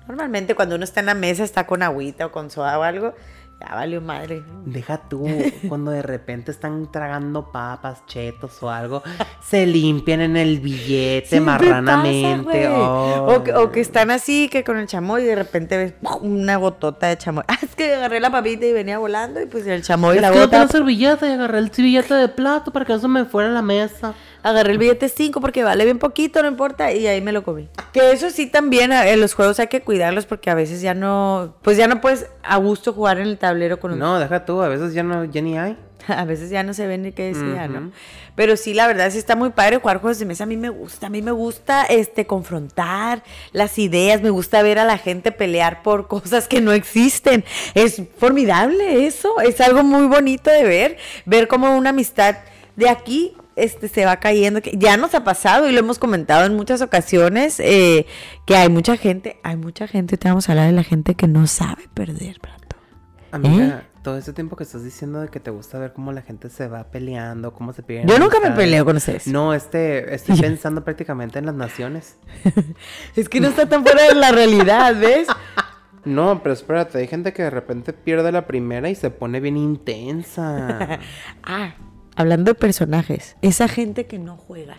normalmente 0.06 0.54
cuando 0.54 0.76
uno 0.76 0.84
está 0.84 1.00
en 1.00 1.06
la 1.06 1.14
mesa 1.14 1.44
está 1.44 1.66
con 1.66 1.82
agüita 1.82 2.26
o 2.26 2.32
con 2.32 2.50
soda 2.50 2.78
o 2.78 2.82
algo, 2.82 3.14
ya 3.60 3.74
valió 3.74 4.02
madre. 4.02 4.44
Deja 4.66 4.98
tú, 5.08 5.26
cuando 5.68 5.90
de 5.90 6.02
repente 6.02 6.50
están 6.50 6.90
tragando 6.92 7.50
papas, 7.52 8.04
chetos 8.06 8.62
o 8.62 8.70
algo, 8.70 9.02
se 9.40 9.66
limpian 9.66 10.20
en 10.20 10.36
el 10.36 10.60
billete 10.60 11.28
Siempre 11.28 11.70
marranamente. 11.70 12.68
pasa, 12.68 13.22
o, 13.22 13.42
que, 13.42 13.54
o 13.54 13.72
que 13.72 13.80
están 13.80 14.10
así, 14.10 14.48
que 14.50 14.62
con 14.62 14.76
el 14.76 14.86
chamoy 14.86 15.22
y 15.22 15.26
de 15.26 15.36
repente 15.36 15.76
ves 15.78 15.94
una 16.20 16.56
gotota 16.56 17.06
de 17.08 17.16
chamoy. 17.16 17.44
Ah, 17.56 17.58
es 17.62 17.74
que 17.74 17.94
agarré 17.94 18.20
la 18.20 18.30
papita 18.30 18.66
y 18.66 18.72
venía 18.72 18.98
volando 18.98 19.40
y 19.40 19.46
pues 19.46 19.66
el 19.66 19.82
chamoy 19.82 20.16
y 20.16 20.18
Es 20.18 20.22
la 20.22 20.32
que 20.32 20.68
servilleta 20.68 21.26
y 21.28 21.32
agarré 21.32 21.58
el 21.58 21.70
billete 21.70 22.12
de 22.12 22.28
plato 22.28 22.72
para 22.72 22.84
que 22.84 22.92
eso 22.92 23.08
me 23.08 23.24
fuera 23.24 23.48
a 23.48 23.52
la 23.52 23.62
mesa. 23.62 24.14
Agarré 24.48 24.72
el 24.72 24.78
billete 24.78 25.08
5 25.08 25.40
porque 25.40 25.64
vale 25.64 25.84
bien 25.84 25.98
poquito, 25.98 26.40
no 26.40 26.48
importa, 26.48 26.92
y 26.92 27.06
ahí 27.06 27.20
me 27.20 27.32
lo 27.32 27.42
comí. 27.42 27.68
Que 27.92 28.12
eso 28.12 28.30
sí 28.30 28.46
también, 28.46 28.92
a- 28.92 29.08
en 29.08 29.20
los 29.20 29.34
juegos 29.34 29.58
hay 29.58 29.66
que 29.66 29.80
cuidarlos 29.82 30.24
porque 30.26 30.50
a 30.50 30.54
veces 30.54 30.80
ya 30.80 30.94
no, 30.94 31.56
pues 31.62 31.76
ya 31.76 31.88
no 31.88 32.00
puedes 32.00 32.26
a 32.44 32.56
gusto 32.56 32.92
jugar 32.92 33.18
en 33.18 33.26
el 33.26 33.38
tablero 33.38 33.80
con 33.80 33.92
un 33.92 33.98
No, 33.98 34.18
deja 34.20 34.44
tú, 34.44 34.62
a 34.62 34.68
veces 34.68 34.94
ya 34.94 35.02
no, 35.02 35.24
ya 35.24 35.40
ni 35.42 35.58
hay. 35.58 35.76
A 36.08 36.24
veces 36.24 36.50
ya 36.50 36.62
no 36.62 36.72
se 36.74 36.86
ve 36.86 36.96
ni 36.98 37.10
qué 37.10 37.32
decía, 37.34 37.66
¿no? 37.66 37.90
Pero 38.36 38.56
sí, 38.56 38.74
la 38.74 38.86
verdad 38.86 39.10
sí 39.10 39.18
está 39.18 39.34
muy 39.34 39.50
padre 39.50 39.78
jugar 39.78 39.98
juegos 40.00 40.20
de 40.20 40.26
mesa. 40.26 40.44
A 40.44 40.46
mí 40.46 40.56
me 40.56 40.68
gusta, 40.68 41.08
a 41.08 41.10
mí 41.10 41.20
me 41.22 41.32
gusta 41.32 41.82
este 41.84 42.26
confrontar 42.28 43.24
las 43.50 43.76
ideas, 43.80 44.22
me 44.22 44.30
gusta 44.30 44.62
ver 44.62 44.78
a 44.78 44.84
la 44.84 44.98
gente 44.98 45.32
pelear 45.32 45.82
por 45.82 46.06
cosas 46.08 46.46
que 46.46 46.60
no 46.60 46.70
existen. 46.72 47.44
Es 47.74 48.00
formidable 48.18 49.06
eso, 49.06 49.40
es 49.40 49.60
algo 49.60 49.82
muy 49.82 50.06
bonito 50.06 50.48
de 50.50 50.62
ver, 50.62 50.96
ver 51.24 51.48
cómo 51.48 51.76
una 51.76 51.90
amistad 51.90 52.36
de 52.76 52.88
aquí 52.88 53.36
este 53.56 53.88
se 53.88 54.04
va 54.04 54.16
cayendo, 54.16 54.62
que 54.62 54.76
ya 54.76 54.96
nos 54.96 55.14
ha 55.14 55.24
pasado 55.24 55.68
y 55.68 55.72
lo 55.72 55.80
hemos 55.80 55.98
comentado 55.98 56.44
en 56.44 56.54
muchas 56.54 56.82
ocasiones, 56.82 57.58
eh, 57.58 58.06
que 58.46 58.56
hay 58.56 58.68
mucha 58.68 58.96
gente, 58.96 59.38
hay 59.42 59.56
mucha 59.56 59.88
gente, 59.88 60.16
te 60.16 60.28
vamos 60.28 60.48
a 60.48 60.52
hablar 60.52 60.66
de 60.66 60.72
la 60.72 60.84
gente 60.84 61.14
que 61.14 61.26
no 61.26 61.46
sabe 61.46 61.88
perder, 61.94 62.38
Plato. 62.40 62.76
Amiga, 63.32 63.84
todo 64.02 64.18
ese 64.18 64.32
tiempo 64.32 64.54
que 64.54 64.62
estás 64.62 64.84
diciendo 64.84 65.20
de 65.20 65.28
que 65.28 65.40
te 65.40 65.50
gusta 65.50 65.78
ver 65.78 65.92
cómo 65.92 66.12
la 66.12 66.22
gente 66.22 66.48
se 66.48 66.68
va 66.68 66.84
peleando, 66.84 67.52
cómo 67.52 67.72
se 67.72 67.82
pierden. 67.82 68.06
Yo 68.06 68.18
nunca 68.18 68.38
me 68.38 68.52
peleo 68.52 68.84
con 68.84 68.96
ustedes. 68.96 69.26
No, 69.26 69.52
este, 69.52 70.14
estoy 70.14 70.36
pensando 70.40 70.84
prácticamente 70.84 71.38
en 71.38 71.46
las 71.46 71.56
naciones. 71.56 72.16
Es 73.16 73.28
que 73.28 73.40
no 73.40 73.48
está 73.48 73.68
tan 73.68 73.82
fuera 73.82 74.04
de 74.06 74.14
la 74.14 74.30
realidad, 74.30 74.94
¿ves? 75.00 75.26
No, 76.04 76.40
pero 76.40 76.52
espérate, 76.52 76.98
hay 76.98 77.08
gente 77.08 77.32
que 77.32 77.42
de 77.42 77.50
repente 77.50 77.92
pierde 77.92 78.30
la 78.30 78.46
primera 78.46 78.88
y 78.88 78.94
se 78.94 79.10
pone 79.10 79.40
bien 79.40 79.56
intensa. 79.56 81.00
Ah, 81.42 81.74
hablando 82.16 82.50
de 82.50 82.54
personajes, 82.54 83.36
esa 83.42 83.68
gente 83.68 84.06
que 84.06 84.18
no 84.18 84.36
juega. 84.36 84.78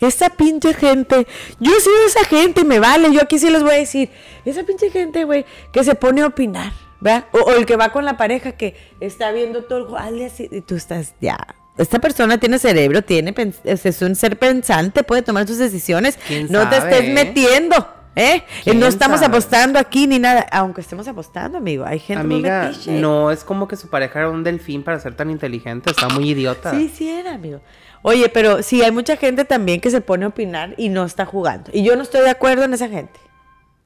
Esa 0.00 0.30
pinche 0.30 0.72
gente, 0.72 1.26
yo 1.60 1.72
he 1.72 1.80
sido 1.80 2.06
esa 2.06 2.24
gente, 2.24 2.64
me 2.64 2.78
vale, 2.78 3.12
yo 3.12 3.20
aquí 3.20 3.38
sí 3.38 3.50
les 3.50 3.62
voy 3.62 3.72
a 3.72 3.78
decir. 3.78 4.10
Esa 4.44 4.62
pinche 4.62 4.90
gente, 4.90 5.24
güey, 5.24 5.44
que 5.72 5.84
se 5.84 5.94
pone 5.94 6.22
a 6.22 6.26
opinar, 6.28 6.72
¿verdad? 7.00 7.26
O, 7.32 7.38
o 7.38 7.50
el 7.52 7.66
que 7.66 7.76
va 7.76 7.90
con 7.90 8.04
la 8.04 8.16
pareja 8.16 8.52
que 8.52 8.74
está 9.00 9.32
viendo 9.32 9.64
todo 9.64 9.80
el 9.80 9.84
juego, 9.84 9.98
hazle 9.98 10.26
así, 10.26 10.48
y 10.50 10.60
tú 10.62 10.76
estás 10.76 11.14
ya. 11.20 11.36
Esta 11.78 11.98
persona 11.98 12.38
tiene 12.38 12.58
cerebro, 12.58 13.02
tiene 13.02 13.34
es 13.64 14.02
un 14.02 14.14
ser 14.14 14.38
pensante, 14.38 15.02
puede 15.02 15.20
tomar 15.20 15.46
sus 15.46 15.58
decisiones. 15.58 16.18
¿Quién 16.26 16.46
No 16.50 16.68
te 16.70 16.78
estés 16.78 17.12
metiendo, 17.12 17.86
¿eh? 18.16 18.42
¿Quién 18.64 18.80
No 18.80 18.86
estamos 18.86 19.20
sabe? 19.20 19.28
apostando 19.36 19.78
aquí 19.78 20.06
ni 20.08 20.18
nada, 20.18 20.44
aunque 20.50 20.80
estemos 20.80 21.06
apostando, 21.06 21.58
amigo. 21.58 21.84
Hay 21.86 22.00
gente 22.00 22.24
muy 22.24 22.36
Amiga, 22.36 22.62
metiche. 22.68 23.00
no 23.00 23.30
es 23.30 23.44
como 23.44 23.68
que 23.68 23.76
su 23.76 23.88
pareja 23.88 24.18
era 24.20 24.30
un 24.30 24.42
delfín 24.42 24.82
para 24.82 24.98
ser 24.98 25.14
tan 25.14 25.30
inteligente, 25.30 25.90
está 25.90 26.08
muy 26.08 26.30
idiota. 26.30 26.72
Sí, 26.72 26.90
sí 26.92 27.08
era, 27.08 27.34
amigo. 27.34 27.60
Oye, 28.02 28.28
pero 28.28 28.62
sí, 28.62 28.82
hay 28.82 28.90
mucha 28.90 29.16
gente 29.16 29.44
también 29.44 29.80
que 29.80 29.90
se 29.90 30.00
pone 30.00 30.24
a 30.24 30.28
opinar 30.28 30.74
y 30.76 30.88
no 30.88 31.04
está 31.04 31.26
jugando. 31.26 31.70
Y 31.72 31.82
yo 31.84 31.94
no 31.96 32.02
estoy 32.02 32.22
de 32.22 32.30
acuerdo 32.30 32.64
en 32.64 32.74
esa 32.74 32.88
gente. 32.88 33.18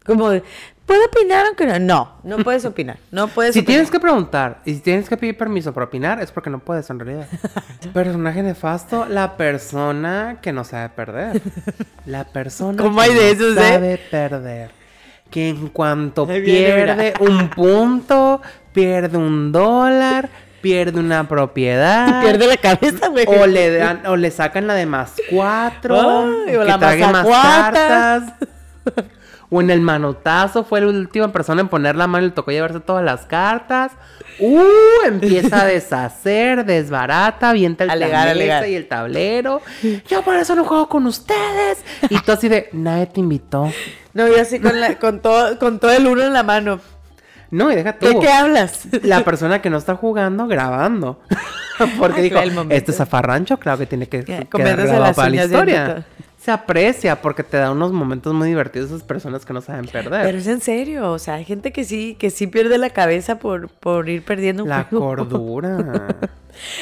Como, 0.04 0.30
¿puedo 0.90 1.04
opinar 1.06 1.46
aunque 1.46 1.66
no? 1.66 1.78
No, 1.78 2.16
no 2.24 2.42
puedes 2.42 2.64
opinar. 2.72 2.98
No 3.12 3.28
puedes 3.28 3.54
Si 3.54 3.60
opinar. 3.60 3.74
tienes 3.74 3.90
que 3.92 4.00
preguntar 4.00 4.60
y 4.64 4.74
si 4.74 4.80
tienes 4.80 5.08
que 5.08 5.16
pedir 5.16 5.36
permiso 5.38 5.72
para 5.72 5.86
opinar, 5.86 6.20
es 6.20 6.32
porque 6.32 6.50
no 6.50 6.58
puedes 6.58 6.90
en 6.90 6.98
realidad. 6.98 7.28
Personaje 7.94 8.42
nefasto, 8.42 9.06
la 9.08 9.36
persona 9.36 10.38
que 10.42 10.52
no 10.52 10.64
sabe 10.64 10.88
perder. 10.88 11.40
La 12.06 12.24
persona 12.24 12.82
¿Cómo 12.82 12.98
que 12.98 13.04
hay 13.04 13.14
de 13.14 13.36
no 13.36 13.48
eh? 13.50 13.54
sabe 13.54 14.00
perder. 14.10 14.70
Que 15.30 15.50
en 15.50 15.68
cuanto 15.68 16.26
pierde 16.26 17.14
un 17.20 17.50
punto, 17.50 18.42
pierde 18.72 19.16
un 19.16 19.52
dólar, 19.52 20.28
pierde 20.60 20.98
una 20.98 21.28
propiedad. 21.28 22.20
Pierde 22.20 22.48
la 22.48 22.56
cabeza, 22.56 23.08
güey. 23.08 23.26
O 23.28 23.46
le 23.46 23.70
dan, 23.76 24.04
o 24.06 24.16
le 24.16 24.32
sacan 24.32 24.66
la 24.66 24.74
de 24.74 24.86
más 24.86 25.14
cuatro. 25.30 25.94
Ay, 26.48 26.56
o 26.56 26.60
que 26.62 26.66
la 26.66 26.78
más 27.12 27.26
cartas. 27.28 28.32
O 29.50 29.60
en 29.60 29.70
el 29.70 29.80
manotazo 29.80 30.62
fue 30.64 30.80
la 30.80 30.86
última 30.86 31.32
persona 31.32 31.60
en 31.60 31.68
poner 31.68 31.96
la 31.96 32.06
mano 32.06 32.24
y 32.24 32.28
le 32.28 32.34
tocó 32.34 32.52
llevarse 32.52 32.78
todas 32.80 33.04
las 33.04 33.26
cartas. 33.26 33.92
Uh, 34.38 34.62
empieza 35.06 35.62
a 35.62 35.64
deshacer, 35.66 36.64
desbarata, 36.64 37.50
avienta 37.50 37.84
el 37.84 37.90
alegar. 37.90 38.68
y 38.68 38.74
el 38.74 38.86
tablero. 38.86 39.60
Yo 40.08 40.22
por 40.22 40.36
eso 40.36 40.54
no 40.54 40.64
juego 40.64 40.88
con 40.88 41.06
ustedes. 41.06 41.84
Y 42.08 42.18
tú 42.20 42.32
así 42.32 42.48
de, 42.48 42.68
nadie 42.72 43.06
te 43.06 43.20
invitó. 43.20 43.70
No, 44.14 44.28
yo 44.28 44.40
así 44.40 44.60
con, 44.60 44.80
la- 44.80 44.98
con, 44.98 45.20
todo, 45.20 45.58
con 45.58 45.78
todo 45.78 45.90
el 45.90 46.06
uno 46.06 46.22
en 46.22 46.32
la 46.32 46.42
mano. 46.42 46.80
No, 47.50 47.72
y 47.72 47.74
deja 47.74 47.98
tú. 47.98 48.06
¿De 48.06 48.18
qué 48.20 48.28
hablas? 48.30 48.86
La 49.02 49.24
persona 49.24 49.60
que 49.60 49.68
no 49.70 49.78
está 49.78 49.96
jugando, 49.96 50.46
grabando. 50.46 51.20
Porque 51.98 52.20
Ay, 52.20 52.30
dijo, 52.30 52.66
este 52.68 52.92
zafarrancho, 52.92 53.58
claro 53.58 53.78
que 53.78 53.86
tiene 53.86 54.08
que 54.08 54.22
grabado 54.22 55.00
las 55.00 55.16
para 55.16 55.30
la 55.30 55.44
historia. 55.44 56.06
Se 56.40 56.50
aprecia 56.50 57.20
porque 57.20 57.42
te 57.42 57.58
da 57.58 57.70
unos 57.70 57.92
momentos 57.92 58.32
muy 58.32 58.48
divertidos 58.48 58.90
esas 58.90 59.02
personas 59.02 59.44
que 59.44 59.52
no 59.52 59.60
saben 59.60 59.84
perder. 59.86 60.22
Pero 60.24 60.38
es 60.38 60.46
en 60.46 60.62
serio, 60.62 61.12
o 61.12 61.18
sea, 61.18 61.34
hay 61.34 61.44
gente 61.44 61.70
que 61.70 61.84
sí, 61.84 62.16
que 62.18 62.30
sí 62.30 62.46
pierde 62.46 62.78
la 62.78 62.88
cabeza 62.90 63.38
por, 63.38 63.68
por 63.68 64.08
ir 64.08 64.24
perdiendo 64.24 64.62
un 64.62 64.70
La 64.70 64.84
juego. 64.84 65.04
cordura. 65.04 66.16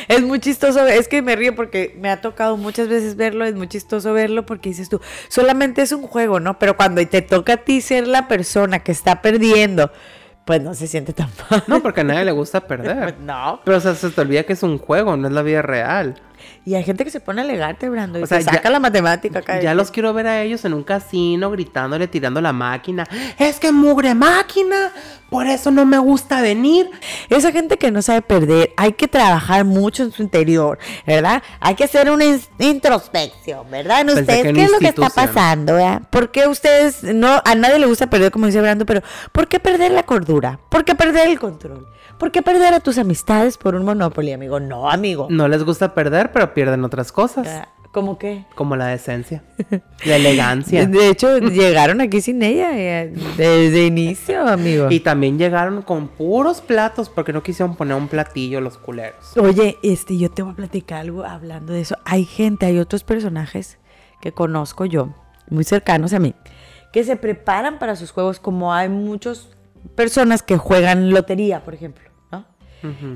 Es 0.09 0.23
muy 0.23 0.41
chistoso, 0.41 0.85
es 0.87 1.07
que 1.09 1.21
me 1.23 1.37
río 1.37 1.55
porque 1.55 1.95
me 2.01 2.11
ha 2.11 2.21
tocado 2.21 2.57
muchas 2.57 2.89
veces 2.89 3.17
verlo, 3.17 3.45
es 3.45 3.55
muy 3.55 3.69
chistoso 3.69 4.13
verlo 4.15 4.45
porque 4.47 4.71
dices 4.71 4.89
tú, 4.89 4.99
solamente 5.29 5.83
es 5.83 5.93
un 5.93 6.03
juego, 6.03 6.41
¿no? 6.41 6.59
Pero 6.59 6.77
cuando 6.77 7.07
te 7.07 7.21
toca 7.23 7.53
a 7.53 7.57
ti 7.59 7.81
ser 7.83 8.09
la 8.09 8.27
persona 8.29 8.79
que 8.81 8.91
está 8.91 9.21
perdiendo, 9.23 9.93
pues 10.47 10.63
no 10.63 10.73
se 10.75 10.87
siente 10.87 11.13
tan 11.13 11.29
mal. 11.51 11.63
No, 11.67 11.81
porque 11.83 12.01
a 12.01 12.05
nadie 12.05 12.25
le 12.25 12.33
gusta 12.33 12.61
perder. 12.67 13.19
No. 13.21 13.61
Pero 13.65 13.77
o 13.77 13.81
sea, 13.81 13.95
se 13.95 14.09
te 14.11 14.21
olvida 14.21 14.43
que 14.45 14.55
es 14.55 14.63
un 14.63 14.79
juego, 14.79 15.17
no 15.17 15.29
es 15.29 15.35
la 15.35 15.43
vida 15.43 15.61
real. 15.63 16.15
Y 16.64 16.74
hay 16.74 16.84
gente 16.84 17.05
que 17.05 17.11
se 17.11 17.20
pone 17.20 17.40
a 17.40 17.44
alegarte, 17.44 17.88
Brando, 17.88 18.18
y 18.18 18.22
O 18.22 18.26
sea, 18.26 18.42
saca 18.42 18.62
ya- 18.64 18.70
la 18.70 18.78
matemática 18.80 19.38
acá. 19.38 19.61
Ya 19.61 19.74
los 19.74 19.90
quiero 19.90 20.12
ver 20.12 20.26
a 20.26 20.42
ellos 20.42 20.64
en 20.64 20.74
un 20.74 20.84
casino 20.84 21.51
gritándole, 21.51 22.09
tirando 22.09 22.40
la 22.40 22.53
máquina. 22.53 23.07
Es 23.38 23.59
que 23.59 23.72
mugre 23.72 24.14
máquina, 24.14 24.92
por 25.30 25.46
eso 25.46 25.70
no 25.70 25.86
me 25.86 25.96
gusta 25.99 26.42
venir. 26.42 26.90
Esa 27.30 27.53
gente 27.53 27.78
que 27.78 27.90
no 27.90 28.03
sabe 28.03 28.20
perder, 28.22 28.72
hay 28.76 28.92
que 28.92 29.09
trabajar 29.09 29.64
mucho 29.64 30.03
en 30.03 30.12
su 30.12 30.22
interior, 30.22 30.78
¿verdad? 31.07 31.42
Hay 31.61 31.74
que 31.74 31.84
hacer 31.84 32.11
una 32.11 32.24
ins- 32.26 32.49
introspección, 32.59 33.70
¿verdad? 33.70 34.01
En 34.03 34.11
ustedes, 34.11 34.53
¿qué 34.53 34.62
es 34.64 34.70
lo 34.70 34.78
que 34.78 34.88
está 34.88 35.09
pasando, 35.11 35.74
verdad? 35.74 36.03
¿Por 36.11 36.30
qué 36.30 36.46
ustedes, 36.49 37.03
no, 37.03 37.40
a 37.44 37.55
nadie 37.55 37.78
le 37.78 37.86
gusta 37.86 38.09
perder, 38.11 38.30
como 38.30 38.46
dice 38.46 38.61
Brando, 38.61 38.84
pero 38.86 39.03
¿por 39.32 39.49
qué 39.49 39.61
perder 39.61 39.92
la 39.92 40.03
cordura? 40.03 40.59
¿Por 40.68 40.84
qué 40.84 40.94
perder 40.94 41.28
el 41.28 41.38
control? 41.38 41.86
¿Por 42.18 42.32
qué 42.32 42.42
perder 42.42 42.74
a 42.74 42.80
tus 42.80 42.99
amistades 42.99 43.57
por 43.57 43.76
un 43.76 43.84
monopoly, 43.84 44.32
amigo? 44.32 44.59
No, 44.59 44.90
amigo. 44.90 45.28
No 45.30 45.46
les 45.46 45.62
gusta 45.62 45.94
perder, 45.94 46.32
pero 46.32 46.38
pierden 46.47 46.84
otras 46.84 47.12
cosas. 47.12 47.47
Ah, 47.47 47.68
¿Cómo 47.93 48.18
qué? 48.18 48.45
Como 48.55 48.76
la 48.76 48.86
decencia, 48.86 49.43
la 50.05 50.16
elegancia. 50.16 50.86
De 50.86 51.09
hecho, 51.09 51.39
llegaron 51.39 52.01
aquí 52.01 52.20
sin 52.20 52.43
ella 52.43 52.70
eh, 52.74 53.14
desde 53.36 53.86
inicio, 53.86 54.47
amigo. 54.47 54.89
Y 54.91 55.01
también 55.01 55.39
llegaron 55.39 55.82
con 55.82 56.09
puros 56.09 56.61
platos 56.61 57.09
porque 57.09 57.32
no 57.32 57.43
quisieron 57.43 57.76
poner 57.76 57.97
un 57.97 58.09
platillo 58.09 58.61
los 58.61 58.76
culeros. 58.76 59.36
Oye, 59.39 59.78
este, 59.82 60.18
yo 60.18 60.30
te 60.30 60.43
voy 60.43 60.53
a 60.53 60.57
platicar 60.57 61.01
algo 61.01 61.24
hablando 61.24 61.72
de 61.72 61.80
eso. 61.80 61.97
Hay 62.05 62.24
gente, 62.24 62.66
hay 62.66 62.78
otros 62.78 63.05
personajes 63.05 63.78
que 64.20 64.32
conozco 64.32 64.84
yo, 64.84 65.14
muy 65.49 65.64
cercanos 65.64 66.12
a 66.12 66.18
mí, 66.18 66.34
que 66.93 67.05
se 67.05 67.16
preparan 67.16 67.78
para 67.78 67.97
sus 67.97 68.11
juegos, 68.11 68.39
como 68.39 68.74
hay 68.74 68.91
muchas 68.91 69.49
personas 69.95 70.43
que 70.43 70.57
juegan 70.57 71.11
lotería, 71.11 71.64
por 71.64 71.74
ejemplo, 71.74 72.11
¿no? 72.30 72.45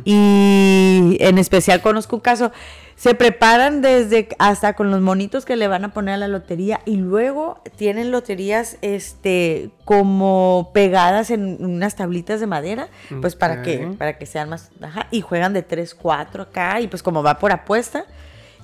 Y 0.04 1.16
en 1.20 1.38
especial 1.38 1.82
conozco 1.82 2.16
un 2.16 2.22
caso, 2.22 2.52
se 2.97 3.14
preparan 3.14 3.80
desde 3.82 4.28
hasta 4.38 4.74
con 4.74 4.90
los 4.90 5.01
monitos 5.01 5.45
que 5.45 5.57
le 5.57 5.68
van 5.68 5.84
a 5.84 5.93
poner 5.93 6.14
a 6.14 6.18
la 6.18 6.28
lotería 6.28 6.80
y 6.84 6.97
luego 6.97 7.61
tienen 7.76 8.11
loterías 8.11 8.76
este 8.82 9.70
como 9.84 10.70
pegadas 10.72 11.30
en 11.30 11.64
unas 11.64 11.97
tablitas 11.97 12.40
de 12.40 12.47
madera, 12.47 12.88
pues 13.20 13.36
para 13.36 13.62
que 13.62 13.95
para 13.99 14.18
que 14.18 14.26
sean 14.26 14.49
más, 14.49 14.70
ajá, 14.80 15.09
y 15.11 15.20
juegan 15.20 15.53
de 15.53 15.62
3, 15.62 15.95
4 15.95 16.45
acá 16.45 16.80
y 16.80 16.88
pues 16.88 17.03
como 17.03 17.22
va 17.22 17.38
por 17.38 17.53
apuesta. 17.53 18.05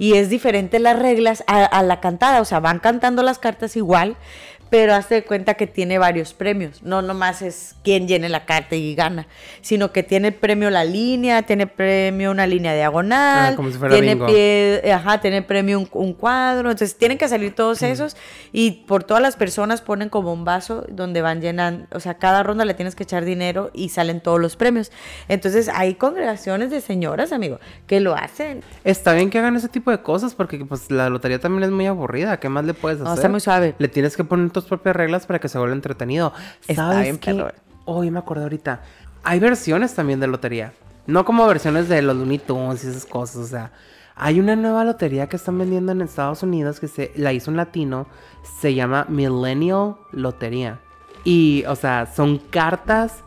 Y 0.01 0.14
es 0.14 0.31
diferente 0.31 0.79
las 0.79 0.97
reglas 0.97 1.43
a, 1.49 1.64
a 1.64 1.83
la 1.83 1.99
cantada, 1.99 2.41
o 2.41 2.45
sea, 2.45 2.61
van 2.61 2.79
cantando 2.79 3.24
las 3.24 3.41
cartas 3.41 3.74
igual, 3.76 4.16
pero 4.70 4.94
hazte 4.94 5.16
de 5.16 5.24
cuenta 5.24 5.54
que 5.54 5.66
tiene 5.66 5.98
varios 5.98 6.34
premios. 6.34 6.82
No 6.82 7.02
nomás 7.02 7.42
es 7.42 7.74
quien 7.82 8.06
llene 8.08 8.28
la 8.28 8.44
carta 8.44 8.76
y 8.76 8.94
gana, 8.94 9.26
sino 9.60 9.92
que 9.92 10.02
tiene 10.02 10.32
premio 10.32 10.70
la 10.70 10.84
línea, 10.84 11.42
tiene 11.42 11.66
premio 11.66 12.30
una 12.30 12.46
línea 12.46 12.74
diagonal, 12.74 13.52
Ah, 13.52 13.56
como 13.56 13.70
si 13.70 13.78
fuera 13.78 13.94
tiene 13.94 14.14
bingo. 14.14 14.26
pie, 14.26 14.82
ajá, 14.92 15.20
tiene 15.20 15.42
premio 15.42 15.78
un, 15.78 15.88
un 15.92 16.12
cuadro. 16.12 16.70
Entonces 16.70 16.96
tienen 16.98 17.18
que 17.18 17.28
salir 17.28 17.54
todos 17.54 17.82
esos 17.82 18.16
y 18.52 18.84
por 18.86 19.04
todas 19.04 19.22
las 19.22 19.36
personas 19.36 19.80
ponen 19.80 20.08
como 20.08 20.32
un 20.32 20.44
vaso 20.44 20.84
donde 20.88 21.22
van 21.22 21.40
llenando, 21.40 21.86
o 21.92 22.00
sea, 22.00 22.14
cada 22.14 22.42
ronda 22.42 22.64
le 22.64 22.74
tienes 22.74 22.94
que 22.94 23.04
echar 23.04 23.24
dinero 23.24 23.70
y 23.72 23.88
salen 23.90 24.20
todos 24.20 24.40
los 24.40 24.56
premios. 24.56 24.92
Entonces 25.28 25.68
hay 25.72 25.94
congregaciones 25.94 26.70
de 26.70 26.80
señoras, 26.80 27.32
amigo, 27.32 27.58
que 27.86 28.00
lo 28.00 28.14
hacen. 28.14 28.62
Está 28.84 29.12
bien 29.14 29.30
que 29.30 29.38
hagan 29.38 29.56
ese 29.56 29.68
tipo 29.68 29.90
de 29.90 30.02
cosas 30.02 30.34
porque 30.34 30.58
pues 30.64 30.90
la 30.90 31.08
lotería 31.08 31.38
también 31.38 31.64
es 31.64 31.70
muy 31.70 31.86
aburrida. 31.86 32.38
¿Qué 32.38 32.48
más 32.48 32.64
le 32.64 32.74
puedes 32.74 32.96
hacer? 32.98 33.08
No, 33.08 33.14
está 33.14 33.28
muy 33.28 33.40
suave. 33.40 33.74
Le 33.78 33.88
tienes 33.88 34.16
que 34.16 34.24
poner 34.24 34.50
tus 34.61 34.68
propias 34.68 34.96
reglas 34.96 35.26
para 35.26 35.38
que 35.38 35.48
se 35.48 35.59
vuelva 35.59 35.74
entretenido. 35.74 36.32
Está 36.66 36.92
¿Sabes 36.92 37.02
bien, 37.02 37.18
qué? 37.18 37.52
Hoy 37.84 38.11
me 38.11 38.18
acordé 38.18 38.42
ahorita. 38.42 38.82
Hay 39.24 39.40
versiones 39.40 39.94
también 39.94 40.20
de 40.20 40.26
lotería. 40.26 40.72
No 41.06 41.24
como 41.24 41.46
versiones 41.46 41.88
de 41.88 42.02
los 42.02 42.16
Looney 42.16 42.38
Tunes 42.38 42.84
y 42.84 42.88
esas 42.88 43.06
cosas. 43.06 43.36
O 43.36 43.46
sea, 43.46 43.72
hay 44.14 44.40
una 44.40 44.56
nueva 44.56 44.84
lotería 44.84 45.28
que 45.28 45.36
están 45.36 45.59
vendiendo 45.59 45.92
en 45.92 46.02
Estados 46.02 46.42
Unidos 46.42 46.80
que 46.80 46.88
se 46.88 47.12
la 47.16 47.32
hizo 47.32 47.50
un 47.50 47.56
latino. 47.56 48.06
Se 48.61 48.74
llama 48.74 49.06
Millennial 49.09 49.96
Lotería. 50.12 50.80
Y, 51.24 51.64
o 51.66 51.76
sea, 51.76 52.06
son 52.06 52.38
cartas 52.38 53.22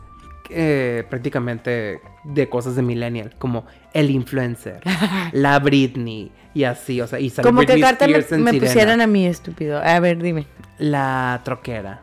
eh, 0.48 1.04
prácticamente 1.08 2.00
de 2.24 2.48
cosas 2.48 2.76
de 2.76 2.82
millennial, 2.82 3.34
como 3.38 3.64
el 3.94 4.10
influencer, 4.10 4.80
la 5.32 5.58
Britney 5.58 6.30
y 6.54 6.64
así, 6.64 7.00
o 7.00 7.06
sea, 7.06 7.18
y 7.20 7.30
sale 7.30 7.46
Como 7.48 7.60
que 7.60 7.66
Britney 7.66 7.82
carta 7.82 8.06
me, 8.06 8.12
Spears 8.12 8.32
en 8.32 8.42
me 8.44 8.50
Sirena. 8.52 8.66
pusieran 8.72 9.00
a 9.00 9.06
mí, 9.06 9.26
estúpido. 9.26 9.80
A 9.82 10.00
ver, 10.00 10.22
dime. 10.22 10.46
La 10.78 11.40
troquera. 11.44 12.02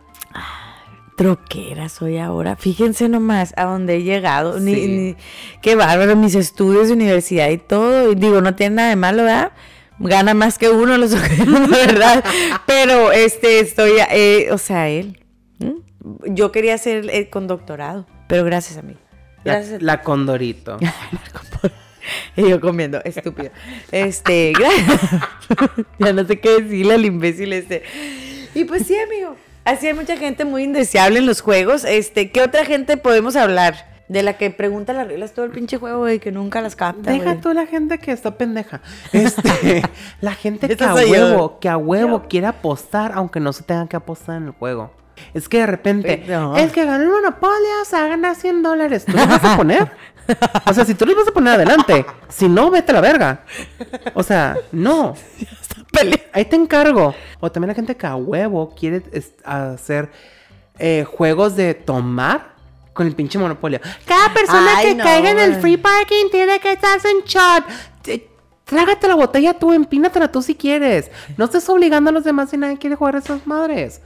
Troquera 1.15 1.89
soy 1.89 2.17
ahora. 2.17 2.55
Fíjense 2.55 3.09
nomás 3.09 3.53
a 3.57 3.65
dónde 3.65 3.97
he 3.97 4.03
llegado. 4.03 4.59
Ni, 4.59 4.73
Sí. 4.75 4.87
ni- 4.87 5.15
qué 5.61 5.75
bárbaro, 5.75 6.15
mis 6.15 6.33
estudios 6.35 6.87
de 6.87 6.93
universidad 6.93 7.49
y 7.49 7.57
todo. 7.57 8.11
Y 8.11 8.15
digo, 8.15 8.39
no 8.41 8.55
tiene 8.55 8.75
nada 8.77 8.89
de 8.89 8.95
malo, 8.95 9.23
¿verdad? 9.23 9.51
Gana 9.99 10.33
más 10.33 10.57
que 10.57 10.69
uno 10.69 10.97
los 10.97 11.11
la 11.47 11.67
verdad. 11.67 12.23
Pero 12.65 13.11
este, 13.11 13.59
estoy, 13.59 13.91
eh, 14.11 14.47
o 14.51 14.57
sea, 14.57 14.87
él. 14.87 15.19
Yo 16.25 16.53
quería 16.53 16.77
ser 16.77 17.09
eh, 17.09 17.29
con 17.29 17.47
doctorado, 17.47 18.07
pero 18.29 18.45
gracias 18.45 18.77
a 18.77 18.81
mí. 18.81 18.95
La, 19.43 19.55
Gracias. 19.55 19.81
la 19.81 20.01
Condorito. 20.01 20.77
Y 22.35 22.49
yo 22.49 22.59
comiendo, 22.61 23.01
estúpido. 23.03 23.49
Este, 23.91 24.53
ya 25.99 26.13
no 26.13 26.25
sé 26.25 26.39
qué 26.39 26.61
decirle 26.61 26.93
al 26.95 27.05
imbécil 27.05 27.53
este. 27.53 27.83
Y 28.55 28.65
pues 28.65 28.85
sí, 28.85 28.95
amigo. 28.97 29.35
Así 29.65 29.87
hay 29.87 29.93
mucha 29.93 30.17
gente 30.17 30.45
muy 30.45 30.63
indeseable 30.63 31.19
en 31.19 31.25
los 31.25 31.41
juegos. 31.41 31.83
Este, 31.85 32.31
¿qué 32.31 32.41
otra 32.41 32.65
gente 32.65 32.97
podemos 32.97 33.35
hablar? 33.35 33.87
De 34.07 34.23
la 34.23 34.37
que 34.37 34.49
pregunta 34.49 34.91
las 34.91 35.07
reglas 35.07 35.33
todo 35.33 35.45
el 35.45 35.51
pinche 35.51 35.77
juego 35.77 36.09
y 36.09 36.17
que 36.17 36.31
nunca 36.31 36.61
las 36.61 36.75
capta. 36.75 37.11
Deja 37.11 37.23
güey. 37.25 37.41
tú 37.41 37.53
la 37.53 37.67
gente 37.67 37.99
que 37.99 38.11
está 38.11 38.35
pendeja. 38.35 38.81
Este, 39.13 39.83
la 40.21 40.33
gente 40.33 40.67
que 40.67 40.83
a 40.83 40.95
yo. 41.03 41.11
huevo, 41.11 41.59
que 41.59 41.69
a 41.69 41.77
huevo 41.77 42.25
quiere 42.27 42.47
apostar, 42.47 43.11
aunque 43.13 43.39
no 43.39 43.53
se 43.53 43.61
tenga 43.63 43.87
que 43.87 43.95
apostar 43.97 44.37
en 44.37 44.45
el 44.47 44.51
juego. 44.51 44.91
Es 45.35 45.47
que 45.47 45.59
de 45.59 45.67
repente, 45.67 46.23
No. 46.27 46.57
el 46.57 46.71
que 46.71 46.85
gana 46.85 47.03
el 47.03 47.09
monopolio 47.09 47.85
se 47.85 47.97
va 47.97 48.05
a 48.05 48.07
ganar 48.07 48.35
100 48.35 48.63
dólares. 48.63 49.05
¿Tú 49.05 49.11
le 49.11 49.25
vas 49.27 49.43
a 49.43 49.57
poner? 49.57 49.91
O 50.65 50.73
sea, 50.73 50.85
si 50.85 50.93
tú 50.95 51.05
les 51.05 51.15
vas 51.15 51.27
a 51.27 51.31
poner 51.31 51.53
adelante, 51.55 52.05
si 52.27 52.47
no, 52.47 52.69
vete 52.71 52.91
a 52.91 52.95
la 52.95 53.01
verga. 53.01 53.43
O 54.13 54.23
sea, 54.23 54.57
no. 54.71 55.15
Ahí 56.33 56.45
te 56.45 56.55
encargo. 56.55 57.15
O 57.39 57.51
también 57.51 57.69
la 57.69 57.75
gente 57.75 57.95
que 57.97 58.07
a 58.07 58.15
huevo 58.15 58.73
quiere 58.77 59.03
hacer 59.43 60.09
eh, 60.77 61.05
juegos 61.09 61.55
de 61.55 61.73
tomar 61.73 62.53
con 62.93 63.07
el 63.07 63.15
pinche 63.15 63.39
monopolio. 63.39 63.79
Cada 64.05 64.33
persona 64.33 64.67
Ay, 64.77 64.87
que 64.87 64.95
no, 64.95 65.03
caiga 65.03 65.31
en 65.31 65.39
el 65.39 65.55
free 65.55 65.77
parking 65.77 66.29
tiene 66.31 66.59
que 66.59 66.73
estarse 66.73 67.09
en 67.09 67.21
shot. 67.25 67.63
Te- 68.01 68.27
Trágate 68.65 69.07
la 69.07 69.15
botella 69.15 69.55
tú, 69.55 69.73
empínatela 69.73 70.31
tú 70.31 70.43
si 70.43 70.53
quieres. 70.53 71.09
No 71.37 71.45
estés 71.45 71.67
obligando 71.69 72.11
a 72.11 72.13
los 72.13 72.23
demás 72.23 72.51
si 72.51 72.57
nadie 72.57 72.77
quiere 72.77 72.95
jugar 72.95 73.15
a 73.15 73.19
esas 73.19 73.47
madres. 73.47 73.99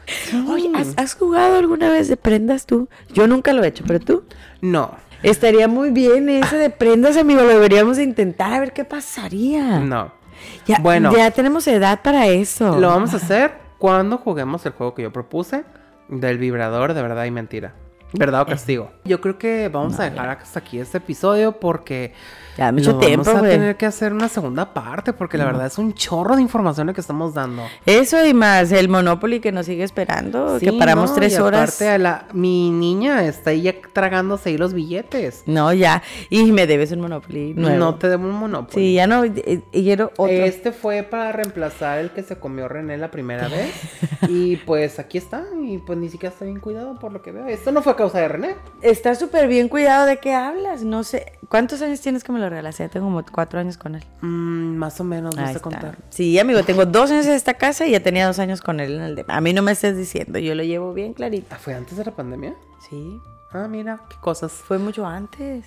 Oye, 0.48 0.72
¿has, 0.74 0.94
has 0.96 1.16
jugado 1.16 1.58
alguna 1.58 1.90
vez 1.90 2.08
de 2.08 2.16
prendas 2.16 2.66
tú? 2.66 2.88
Yo 3.14 3.28
nunca 3.28 3.52
lo 3.52 3.62
he 3.64 3.68
hecho, 3.68 3.84
pero 3.86 4.00
tú. 4.00 4.24
No, 4.62 4.96
Estaría 5.24 5.68
muy 5.68 5.90
bien 5.92 6.30
ese 6.30 6.58
de 6.58 6.70
prendas, 6.70 7.18
amigo. 7.18 7.42
Lo 7.42 7.48
deberíamos 7.48 7.98
intentar 8.00 8.54
a 8.54 8.60
ver 8.60 8.74
qué 8.74 8.84
pasaría. 8.86 9.80
no. 9.80 10.12
Ya, 10.66 10.78
Bueno. 10.80 11.16
ya 11.16 11.32
tenemos 11.32 11.66
edad 11.68 12.02
para 12.04 12.28
eso. 12.28 12.78
Lo 12.80 12.90
vamos 12.90 13.14
a 13.14 13.18
hacer 13.18 13.54
cuando 13.78 14.18
juguemos 14.18 14.66
el 14.66 14.74
juego 14.74 14.94
que 14.94 15.02
yo 15.04 15.12
propuse 15.14 15.64
del 16.10 16.38
vibrador 16.38 16.94
de 16.94 17.02
verdad 17.02 17.24
y 17.26 17.32
mentira. 17.32 17.74
¿Verdad 18.12 18.42
o 18.42 18.46
castigo? 18.46 18.92
Yo 19.06 19.22
creo 19.22 19.38
que 19.38 19.70
vamos 19.70 20.00
a 20.00 20.04
dejar 20.10 20.30
hasta 20.30 20.60
aquí 20.60 20.80
este 20.80 20.98
episodio 21.00 21.54
porque 21.60 22.14
Ya, 22.58 22.72
mucho 22.72 22.94
lo 22.94 23.00
tiempo, 23.00 23.26
vamos 23.26 23.48
a 23.48 23.50
tener 23.50 23.78
que 23.78 23.86
hacer 23.86 24.14
una 24.14 24.30
segunda 24.30 24.74
parte 24.74 25.14
porque 25.14 25.38
la 25.38 25.46
verdad 25.46 25.66
es 25.68 25.78
un 25.78 25.94
chorro 25.94 26.36
de 26.36 26.42
información 26.42 26.94
que 26.94 27.02
estamos 27.02 27.34
dando. 27.34 27.64
Eso 27.86 28.24
y 28.26 28.34
más 28.34 28.72
el 28.72 28.90
Monopoly 28.90 29.40
que 29.40 29.52
nos 29.52 29.66
sigue 29.66 29.84
esperando, 29.84 30.58
que 30.60 30.74
paramos 30.74 31.12
no, 31.12 31.16
tres 31.16 31.34
y 31.34 31.38
horas. 31.38 31.62
aparte 31.62 31.90
a 31.90 31.98
la, 31.98 32.28
mi 32.34 32.70
niña 32.70 33.26
está 33.26 33.52
ahí 33.52 33.64
ya 33.64 33.76
tragándose 33.94 34.50
ahí 34.50 34.58
los 34.58 34.74
billetes. 34.74 35.44
No, 35.46 35.74
ya. 35.74 36.04
Y 36.30 36.52
me 36.52 36.68
debes 36.68 36.92
un 36.92 37.02
Monopoly 37.02 37.54
nuevo. 37.54 37.78
No 37.78 37.96
te 37.96 38.10
debo 38.10 38.28
un 38.28 38.36
monopolio. 38.36 38.74
Sí, 38.74 38.94
ya 38.94 39.08
no. 39.08 39.26
y 39.26 39.34
quiero 39.72 40.12
otro. 40.18 40.28
Este 40.28 40.72
fue 40.72 41.04
para 41.04 41.32
reemplazar 41.32 42.00
el 42.00 42.12
que 42.12 42.24
se 42.24 42.38
comió 42.38 42.68
René 42.68 42.98
la 42.98 43.12
primera 43.12 43.48
vez. 43.48 43.74
y 44.28 44.56
pues 44.66 45.00
aquí 45.00 45.18
está. 45.18 45.44
Y 45.62 45.80
pues 45.80 45.98
ni 45.98 46.10
siquiera 46.10 46.34
está 46.34 46.46
bien 46.46 46.60
cuidado 46.60 47.00
por 47.00 47.12
lo 47.12 47.22
que 47.22 47.32
veo. 47.32 47.48
Esto 47.48 47.72
no 47.72 47.82
fue 47.82 47.94
a 47.94 47.96
causa 47.96 48.20
de 48.20 48.28
René. 48.28 48.56
Está 48.82 49.16
súper 49.16 49.48
bien 49.48 49.70
cuidado 49.70 50.06
de 50.06 50.18
qué 50.18 50.34
hablas. 50.34 50.84
No 50.84 51.04
sé. 51.04 51.34
¿Cuántos 51.50 51.82
años 51.82 52.02
tienes 52.02 52.24
que 52.24 52.32
me 52.32 52.40
lo? 52.50 52.84
Ya 52.86 52.90
tengo 52.90 53.06
como 53.08 53.24
cuatro 53.32 53.60
años 53.60 53.78
con 53.78 53.96
él. 53.96 54.04
Mm, 54.22 54.76
más 54.76 55.00
o 55.00 55.04
menos, 55.04 55.36
no 55.36 55.54
sé 55.54 55.60
contar. 55.60 55.98
Sí, 56.10 56.38
amigo, 56.40 56.64
tengo 56.64 56.86
dos 56.86 57.12
años 57.12 57.26
en 57.26 57.34
esta 57.34 57.54
casa 57.56 57.86
y 57.86 57.92
ya 57.92 58.02
tenía 58.02 58.28
dos 58.28 58.40
años 58.40 58.62
con 58.62 58.80
él 58.80 58.96
en 58.96 59.02
el 59.02 59.16
de. 59.16 59.26
A 59.28 59.42
mí 59.42 59.54
no 59.54 59.62
me 59.62 59.72
estés 59.72 59.98
diciendo, 59.98 60.40
yo 60.40 60.56
lo 60.56 60.64
llevo 60.64 60.94
bien 60.94 61.14
clarito. 61.14 61.48
Ah, 61.52 61.58
¿Fue 61.60 61.74
antes 61.74 61.98
de 61.98 62.06
la 62.06 62.12
pandemia? 62.12 62.56
Sí, 62.90 63.20
Ah, 63.56 63.68
mira, 63.70 64.02
qué 64.10 64.16
cosas. 64.20 64.52
fue 64.52 64.80
mucho 64.80 65.06
antes. 65.06 65.66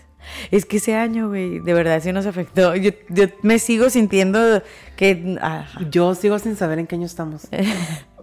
Es 0.50 0.66
que 0.66 0.78
ese 0.78 0.96
año, 0.96 1.28
güey, 1.28 1.60
de 1.60 1.72
verdad 1.72 2.00
sí 2.02 2.12
nos 2.12 2.26
afectó. 2.26 2.74
Yo, 2.74 2.90
yo 3.08 3.26
me 3.42 3.60
sigo 3.60 3.90
sintiendo 3.90 4.60
que 4.96 5.38
ah, 5.40 5.66
Yo 5.88 6.16
sigo 6.16 6.38
sin 6.40 6.56
saber 6.56 6.80
en 6.80 6.88
qué 6.88 6.96
año 6.96 7.06
estamos. 7.06 7.46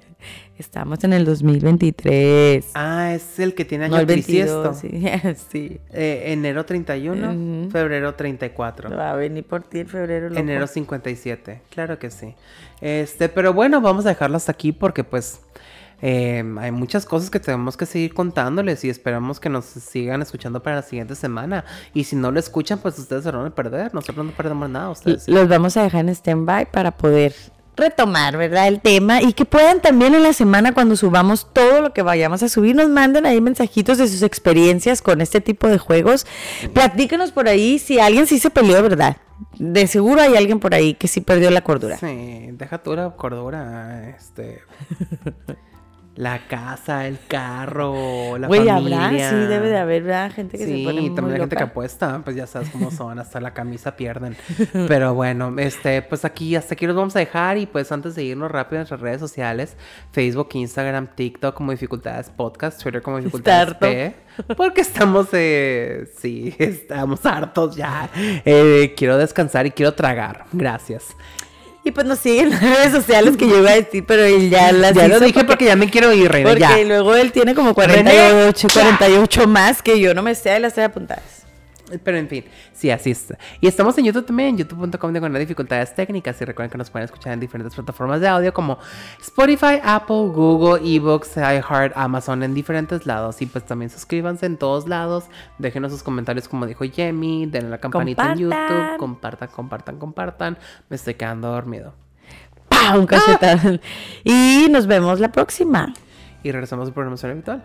estamos 0.58 1.04
en 1.04 1.14
el 1.14 1.26
2023. 1.26 2.72
Ah, 2.76 3.14
es 3.14 3.40
el 3.40 3.54
que 3.56 3.66
tiene 3.66 3.86
año 3.86 3.96
no 3.96 4.00
el 4.02 4.06
bisiesto. 4.06 4.74
22, 4.74 4.78
sí. 4.78 5.36
sí. 5.52 5.82
Eh, 5.92 6.24
enero 6.28 6.66
31, 6.66 7.32
Ujú. 7.64 7.72
febrero 7.72 8.16
34. 8.16 8.96
Va 8.96 9.12
a 9.12 9.16
venir 9.16 9.44
por 9.46 9.64
ti 9.64 9.80
en 9.80 9.88
febrero. 9.88 10.30
loco. 10.30 10.40
Enero 10.40 10.68
57, 10.68 11.62
claro 11.70 12.00
que 12.00 12.10
sí. 12.12 12.36
Este, 12.82 13.30
pero 13.30 13.54
bueno, 13.54 13.82
vamos 13.82 14.06
a 14.06 14.10
dejarlo 14.10 14.38
hasta 14.38 14.52
aquí 14.52 14.72
porque 14.72 15.04
pues 15.04 15.42
eh, 16.02 16.44
hay 16.60 16.72
muchas 16.72 17.06
cosas 17.06 17.30
que 17.30 17.40
tenemos 17.40 17.78
que 17.78 17.86
seguir 17.86 18.14
contándoles 18.14 18.84
y 18.84 18.90
esperamos 18.90 19.40
que 19.40 19.48
nos 19.50 19.64
sigan 19.66 20.22
escuchando 20.22 20.62
para 20.62 20.78
la 20.78 20.82
siguiente 20.82 21.16
semana. 21.16 21.64
Y 21.94 22.04
si 22.04 22.16
no 22.16 22.30
lo 22.32 22.40
escuchan, 22.40 22.80
pues 22.80 23.00
ustedes 23.00 23.24
se 23.24 23.32
van 23.32 23.46
a 23.46 23.56
perder. 23.56 23.94
Nosotros 23.94 24.26
no 24.26 24.32
perdemos 24.34 24.70
nada, 24.70 24.90
ustedes. 24.90 25.24
sí. 25.24 25.32
Los 25.32 25.48
vamos 25.48 25.78
a 25.78 25.84
dejar 25.84 26.02
en 26.02 26.10
stand-by 26.10 26.72
para 26.72 26.92
poder 26.92 27.34
retomar, 27.76 28.38
¿verdad? 28.38 28.68
El 28.68 28.82
tema 28.82 29.22
y 29.22 29.34
que 29.34 29.46
puedan 29.46 29.82
también 29.82 30.14
en 30.16 30.24
la 30.24 30.34
semana 30.34 30.74
cuando 30.74 30.96
subamos 30.96 31.52
todo 31.54 31.82
lo 31.82 31.94
que 31.94 32.02
vayamos 32.02 32.44
a 32.44 32.50
subir, 32.50 32.76
nos 32.76 32.90
manden 32.90 33.26
ahí 33.26 33.42
mensajitos 33.42 33.98
de 33.98 34.08
sus 34.08 34.22
experiencias 34.22 35.02
con 35.02 35.22
este 35.22 35.42
tipo 35.42 35.68
de 35.68 35.78
juegos. 35.78 36.26
Platíquenos 36.74 37.32
por 37.32 37.48
ahí 37.48 37.80
si 37.80 38.00
alguien 38.00 38.28
sí 38.28 38.40
se 38.40 38.50
peleó, 38.50 38.82
¿verdad? 38.82 39.18
De 39.58 39.88
seguro 39.88 40.22
hay 40.22 40.36
alguien 40.36 40.60
por 40.60 40.74
ahí 40.74 40.94
que 40.94 41.08
sí 41.08 41.22
perdió 41.22 41.50
la 41.52 41.62
cordura. 41.62 41.98
Sí, 41.98 42.50
deja 42.52 42.78
tú 42.78 42.96
la 42.96 43.12
cordura, 43.12 44.10
este... 44.10 44.62
La 46.16 46.48
casa, 46.48 47.08
el 47.08 47.18
carro, 47.28 48.38
la 48.38 48.46
Güey, 48.48 48.68
familia. 48.68 49.08
habrá, 49.08 49.30
sí, 49.30 49.36
debe 49.48 49.70
de 49.70 49.78
haber, 49.78 50.04
¿verdad? 50.04 50.32
Gente 50.32 50.60
que 50.60 50.66
sí, 50.66 50.78
se 50.80 50.84
pone 50.84 51.02
y 51.02 51.08
muy 51.08 51.16
también 51.16 51.34
la 51.34 51.44
gente 51.44 51.56
que 51.56 51.64
apuesta, 51.64 52.22
pues 52.24 52.36
ya 52.36 52.46
sabes 52.46 52.70
cómo 52.70 52.92
son, 52.92 53.18
hasta 53.18 53.42
la 53.42 53.52
camisa 53.56 53.96
pierden. 53.96 54.38
Pero 54.88 55.16
bueno, 55.16 55.56
este, 55.58 56.04
pues 56.04 56.24
aquí, 56.24 56.56
hasta 56.56 56.76
aquí 56.76 56.86
los 56.86 56.96
vamos 56.96 57.16
a 57.16 57.20
dejar 57.20 57.58
y 57.58 57.66
pues 57.66 57.92
antes 57.92 58.14
de 58.14 58.24
irnos 58.26 58.52
rápido 58.52 58.76
en 58.76 58.80
nuestras 58.82 59.02
redes 59.02 59.20
sociales, 59.20 59.76
Facebook, 60.12 60.50
Instagram, 60.54 61.08
TikTok 61.16 61.56
como 61.56 61.72
Dificultades 61.72 62.30
Podcast, 62.30 62.84
Twitter 62.84 63.02
como 63.02 63.18
Dificultades. 63.18 63.74
P, 63.74 64.16
porque 64.56 64.82
estamos, 64.82 65.30
eh, 65.34 66.08
sí, 66.20 66.54
estamos 66.60 67.26
hartos 67.26 67.76
ya. 67.76 68.08
Eh, 68.16 68.94
quiero 68.96 69.18
descansar 69.18 69.66
y 69.66 69.72
quiero 69.72 69.96
tragar. 69.96 70.46
Gracias. 70.54 71.08
Y 71.86 71.92
pues 71.92 72.08
nos 72.08 72.20
siguen 72.20 72.46
en 72.46 72.50
las 72.52 72.62
redes 72.62 72.92
sociales 72.94 73.36
que 73.38 73.48
yo 73.48 73.60
iba 73.60 73.72
a 73.72 73.76
decir, 73.76 74.06
pero 74.08 74.24
él 74.24 74.50
ya 74.50 74.72
las 74.72 74.94
Ya 74.94 75.08
lo 75.08 75.20
dije 75.20 75.44
porque 75.44 75.66
ya 75.66 75.76
me 75.76 75.90
quiero 75.90 76.14
ir, 76.14 76.32
Reina, 76.32 76.50
Porque 76.52 76.62
ya. 76.62 76.84
luego 76.86 77.16
él 77.16 77.32
tiene 77.32 77.54
como 77.54 77.74
René, 77.74 78.04
48, 78.04 78.68
48 78.74 79.48
más 79.48 79.82
que 79.82 80.00
yo 80.00 80.14
no 80.14 80.22
me 80.24 80.34
sé, 80.36 80.60
las 80.60 80.70
estoy 80.72 80.86
apuntadas. 80.86 81.43
Pero 82.04 82.18
en 82.18 82.28
fin, 82.28 82.46
sí, 82.74 82.90
así 82.90 83.12
es. 83.12 83.34
Y 83.62 83.68
estamos 83.68 83.98
en 83.98 84.06
YouTube 84.06 84.26
también, 84.26 84.58
youtube.com 84.58 85.14
con 85.20 85.34
dificultades 85.34 85.94
técnicas. 85.94 86.42
Y 86.42 86.46
recuerden 86.46 86.72
que 86.72 86.78
nos 86.78 86.90
pueden 86.90 87.06
escuchar 87.06 87.34
en 87.34 87.40
diferentes 87.40 87.74
plataformas 87.76 88.22
de 88.22 88.28
audio 88.28 88.54
como 88.54 88.78
Spotify, 89.22 89.80
Apple, 89.84 90.30
Google, 90.34 90.82
eBooks, 90.84 91.38
iHeart, 91.38 91.94
Amazon, 91.96 92.44
en 92.44 92.54
diferentes 92.54 93.06
lados. 93.06 93.42
Y 93.42 93.46
pues 93.46 93.66
también 93.66 93.90
suscríbanse 93.90 94.46
en 94.46 94.58
todos 94.58 94.88
lados. 94.88 95.26
Déjenos 95.58 95.92
sus 95.92 96.04
comentarios, 96.04 96.48
como 96.48 96.66
dijo 96.66 96.86
Yemi. 96.86 97.46
Denle 97.46 97.70
la 97.70 97.78
campanita 97.78 98.32
en. 98.32 98.40
YouTube. 98.40 98.98
Compartan, 98.98 99.50
compartan, 99.50 99.98
compartan. 99.98 100.58
Me 100.90 100.96
estoy 100.96 101.16
quedando 101.16 101.50
dormido. 101.50 101.94
¡Pah! 102.70 102.98
Un 102.98 103.06
cachetadón. 103.06 103.82
Y 104.24 104.68
nos 104.70 104.88
vemos 104.88 105.20
la 105.20 105.32
próxima. 105.32 105.94
Y 106.44 106.52
regresamos 106.52 106.88
al 106.88 106.94
programa 106.94 107.18
habitual. 107.22 107.64